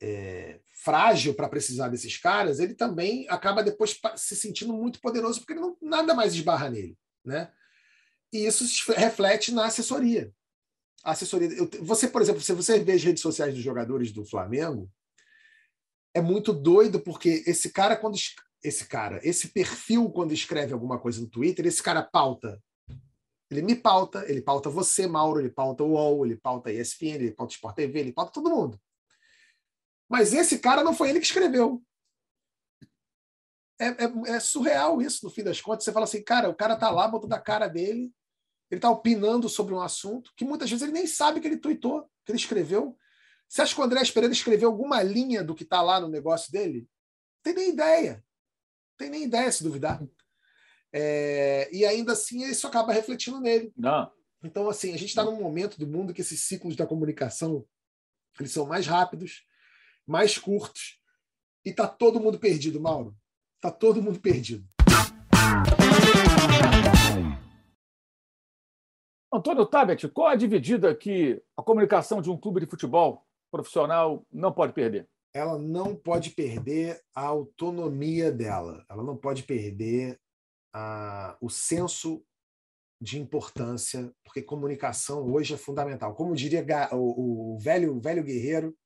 é, 0.00 0.60
frágil 0.82 1.34
para 1.34 1.48
precisar 1.48 1.88
desses 1.88 2.16
caras, 2.16 2.58
ele 2.58 2.74
também 2.74 3.26
acaba 3.28 3.62
depois 3.62 3.98
se 4.16 4.34
sentindo 4.34 4.72
muito 4.72 5.00
poderoso 5.00 5.40
porque 5.40 5.54
não, 5.54 5.76
nada 5.80 6.14
mais 6.14 6.34
esbarra 6.34 6.68
nele, 6.70 6.96
né? 7.24 7.52
E 8.32 8.46
isso 8.46 8.66
se 8.66 8.90
reflete 8.92 9.52
na 9.52 9.66
assessoria. 9.66 10.32
A 11.04 11.12
assessoria. 11.12 11.48
eu- 11.52 11.68
você, 11.82 12.08
por 12.08 12.22
exemplo, 12.22 12.40
se 12.40 12.52
você 12.52 12.78
vê 12.80 12.92
as 12.92 13.02
redes 13.04 13.22
sociais 13.22 13.52
dos 13.54 13.62
jogadores 13.62 14.10
do 14.12 14.24
Flamengo, 14.24 14.90
é 16.14 16.20
muito 16.20 16.52
doido 16.52 17.00
porque 17.00 17.42
esse 17.46 17.70
cara 17.70 17.96
quando 17.96 18.14
es- 18.16 18.34
esse 18.62 18.86
cara, 18.86 19.20
esse 19.22 19.48
perfil 19.48 20.10
quando 20.10 20.32
escreve 20.32 20.72
alguma 20.72 20.98
coisa 20.98 21.20
no 21.20 21.28
Twitter, 21.28 21.66
esse 21.66 21.82
cara 21.82 22.02
pauta. 22.02 22.62
Ele 23.52 23.60
me 23.60 23.76
pauta, 23.76 24.24
ele 24.30 24.40
pauta 24.40 24.70
você, 24.70 25.06
Mauro, 25.06 25.38
ele 25.38 25.50
pauta 25.50 25.84
o 25.84 25.90
UOL, 25.90 26.24
ele 26.24 26.36
pauta 26.36 26.70
a 26.70 26.72
ESPN, 26.72 27.16
ele 27.16 27.32
pauta 27.32 27.52
o 27.52 27.54
Sport 27.54 27.76
TV, 27.76 28.00
ele 28.00 28.12
pauta 28.12 28.32
todo 28.32 28.48
mundo. 28.48 28.80
Mas 30.08 30.32
esse 30.32 30.58
cara 30.58 30.82
não 30.82 30.94
foi 30.94 31.10
ele 31.10 31.20
que 31.20 31.26
escreveu. 31.26 31.82
É, 33.78 33.88
é- 33.88 34.36
é 34.36 34.40
surreal 34.40 35.02
isso, 35.02 35.26
no 35.26 35.30
fim 35.30 35.44
das 35.44 35.60
contas. 35.60 35.84
Você 35.84 35.92
fala 35.92 36.04
assim, 36.04 36.22
cara, 36.22 36.48
o 36.48 36.54
cara 36.54 36.76
tá 36.76 36.90
lá 36.90 37.06
botando 37.06 37.34
a 37.34 37.40
cara 37.40 37.68
dele, 37.68 38.10
ele 38.70 38.80
tá 38.80 38.88
opinando 38.88 39.50
sobre 39.50 39.74
um 39.74 39.80
assunto 39.82 40.32
que 40.34 40.46
muitas 40.46 40.70
vezes 40.70 40.82
ele 40.82 40.92
nem 40.92 41.06
sabe 41.06 41.38
que 41.38 41.46
ele 41.46 41.58
tweetou, 41.58 42.10
que 42.24 42.32
ele 42.32 42.38
escreveu. 42.38 42.96
Você 43.46 43.60
acha 43.60 43.74
que 43.74 43.80
o 43.82 43.84
André 43.84 44.00
Pereira 44.14 44.32
escreveu 44.32 44.70
alguma 44.70 45.02
linha 45.02 45.44
do 45.44 45.54
que 45.54 45.64
tá 45.64 45.82
lá 45.82 46.00
no 46.00 46.08
negócio 46.08 46.50
dele? 46.50 46.88
Tem 47.42 47.52
nem 47.52 47.68
ideia. 47.68 48.24
Tem 48.96 49.10
nem 49.10 49.24
ideia, 49.24 49.52
se 49.52 49.62
duvidar. 49.62 50.02
É, 50.92 51.68
e 51.72 51.84
ainda 51.84 52.12
assim, 52.12 52.44
isso 52.44 52.66
acaba 52.66 52.92
refletindo 52.92 53.40
nele. 53.40 53.72
Não. 53.76 54.10
Então, 54.44 54.68
assim, 54.68 54.92
a 54.92 54.96
gente 54.98 55.08
está 55.08 55.24
num 55.24 55.40
momento 55.40 55.78
do 55.78 55.86
mundo 55.86 56.12
que 56.12 56.20
esses 56.20 56.42
ciclos 56.42 56.76
da 56.76 56.86
comunicação 56.86 57.64
eles 58.40 58.52
são 58.52 58.66
mais 58.66 58.86
rápidos, 58.86 59.44
mais 60.06 60.38
curtos, 60.38 60.98
e 61.64 61.70
está 61.70 61.86
todo 61.86 62.20
mundo 62.20 62.38
perdido, 62.38 62.80
Mauro. 62.80 63.16
Está 63.56 63.70
todo 63.70 64.02
mundo 64.02 64.18
perdido. 64.18 64.66
Antônio 69.32 69.64
Tabet, 69.64 70.08
qual 70.08 70.28
a 70.28 70.36
dividida 70.36 70.94
que 70.94 71.42
a 71.56 71.62
comunicação 71.62 72.20
de 72.20 72.30
um 72.30 72.36
clube 72.36 72.60
de 72.60 72.66
futebol 72.66 73.24
profissional 73.50 74.26
não 74.30 74.52
pode 74.52 74.72
perder? 74.72 75.08
Ela 75.32 75.58
não 75.58 75.94
pode 75.94 76.30
perder 76.30 77.00
a 77.14 77.22
autonomia 77.22 78.30
dela, 78.30 78.84
ela 78.90 79.02
não 79.02 79.16
pode 79.16 79.44
perder 79.44 80.20
a, 80.72 81.36
o 81.40 81.50
senso 81.50 82.24
de 83.00 83.20
importância, 83.20 84.12
porque 84.22 84.40
comunicação 84.40 85.24
hoje 85.32 85.54
é 85.54 85.56
fundamental. 85.56 86.14
Como 86.14 86.36
diria 86.36 86.64
o, 86.92 87.54
o 87.54 87.58
velho, 87.58 87.96
o 87.96 88.00
velho 88.00 88.22
guerreiro, 88.22 88.76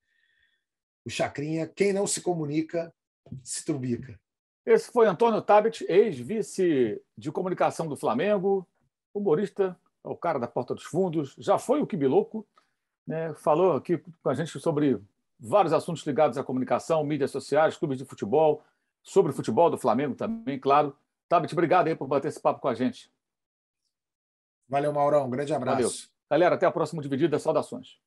o 1.04 1.10
Chacrinha, 1.10 1.66
quem 1.66 1.92
não 1.92 2.06
se 2.06 2.20
comunica, 2.20 2.92
se 3.44 3.64
trubica. 3.64 4.18
Esse 4.64 4.90
foi 4.90 5.06
Antônio 5.06 5.40
Tabet, 5.42 5.84
ex-vice 5.88 7.00
de 7.16 7.30
comunicação 7.30 7.86
do 7.86 7.96
Flamengo, 7.96 8.66
humorista, 9.14 9.78
é 10.04 10.08
o 10.08 10.16
cara 10.16 10.38
da 10.38 10.48
Porta 10.48 10.74
dos 10.74 10.84
Fundos, 10.84 11.34
já 11.38 11.58
foi 11.58 11.80
o 11.80 11.86
Kibiloco, 11.86 12.46
né? 13.06 13.32
falou 13.34 13.74
aqui 13.74 13.98
com 13.98 14.28
a 14.28 14.34
gente 14.34 14.58
sobre 14.58 15.00
vários 15.38 15.72
assuntos 15.72 16.04
ligados 16.04 16.38
à 16.38 16.42
comunicação, 16.42 17.04
mídias 17.04 17.30
sociais, 17.30 17.76
clubes 17.76 17.98
de 17.98 18.04
futebol, 18.04 18.64
sobre 19.02 19.30
o 19.30 19.34
futebol 19.34 19.70
do 19.70 19.78
Flamengo 19.78 20.14
também, 20.14 20.58
claro. 20.58 20.96
Tabet, 21.28 21.52
obrigado 21.52 21.88
aí 21.88 21.96
por 21.96 22.06
bater 22.06 22.28
esse 22.28 22.40
papo 22.40 22.60
com 22.60 22.68
a 22.68 22.74
gente. 22.74 23.10
Valeu, 24.68 24.92
Maurão. 24.92 25.26
Um 25.26 25.30
grande 25.30 25.52
abraço. 25.54 25.76
Valeu. 25.76 25.90
Galera, 26.30 26.54
até 26.56 26.66
a 26.66 26.70
próxima 26.70 27.02
dividida. 27.02 27.38
Saudações. 27.38 27.98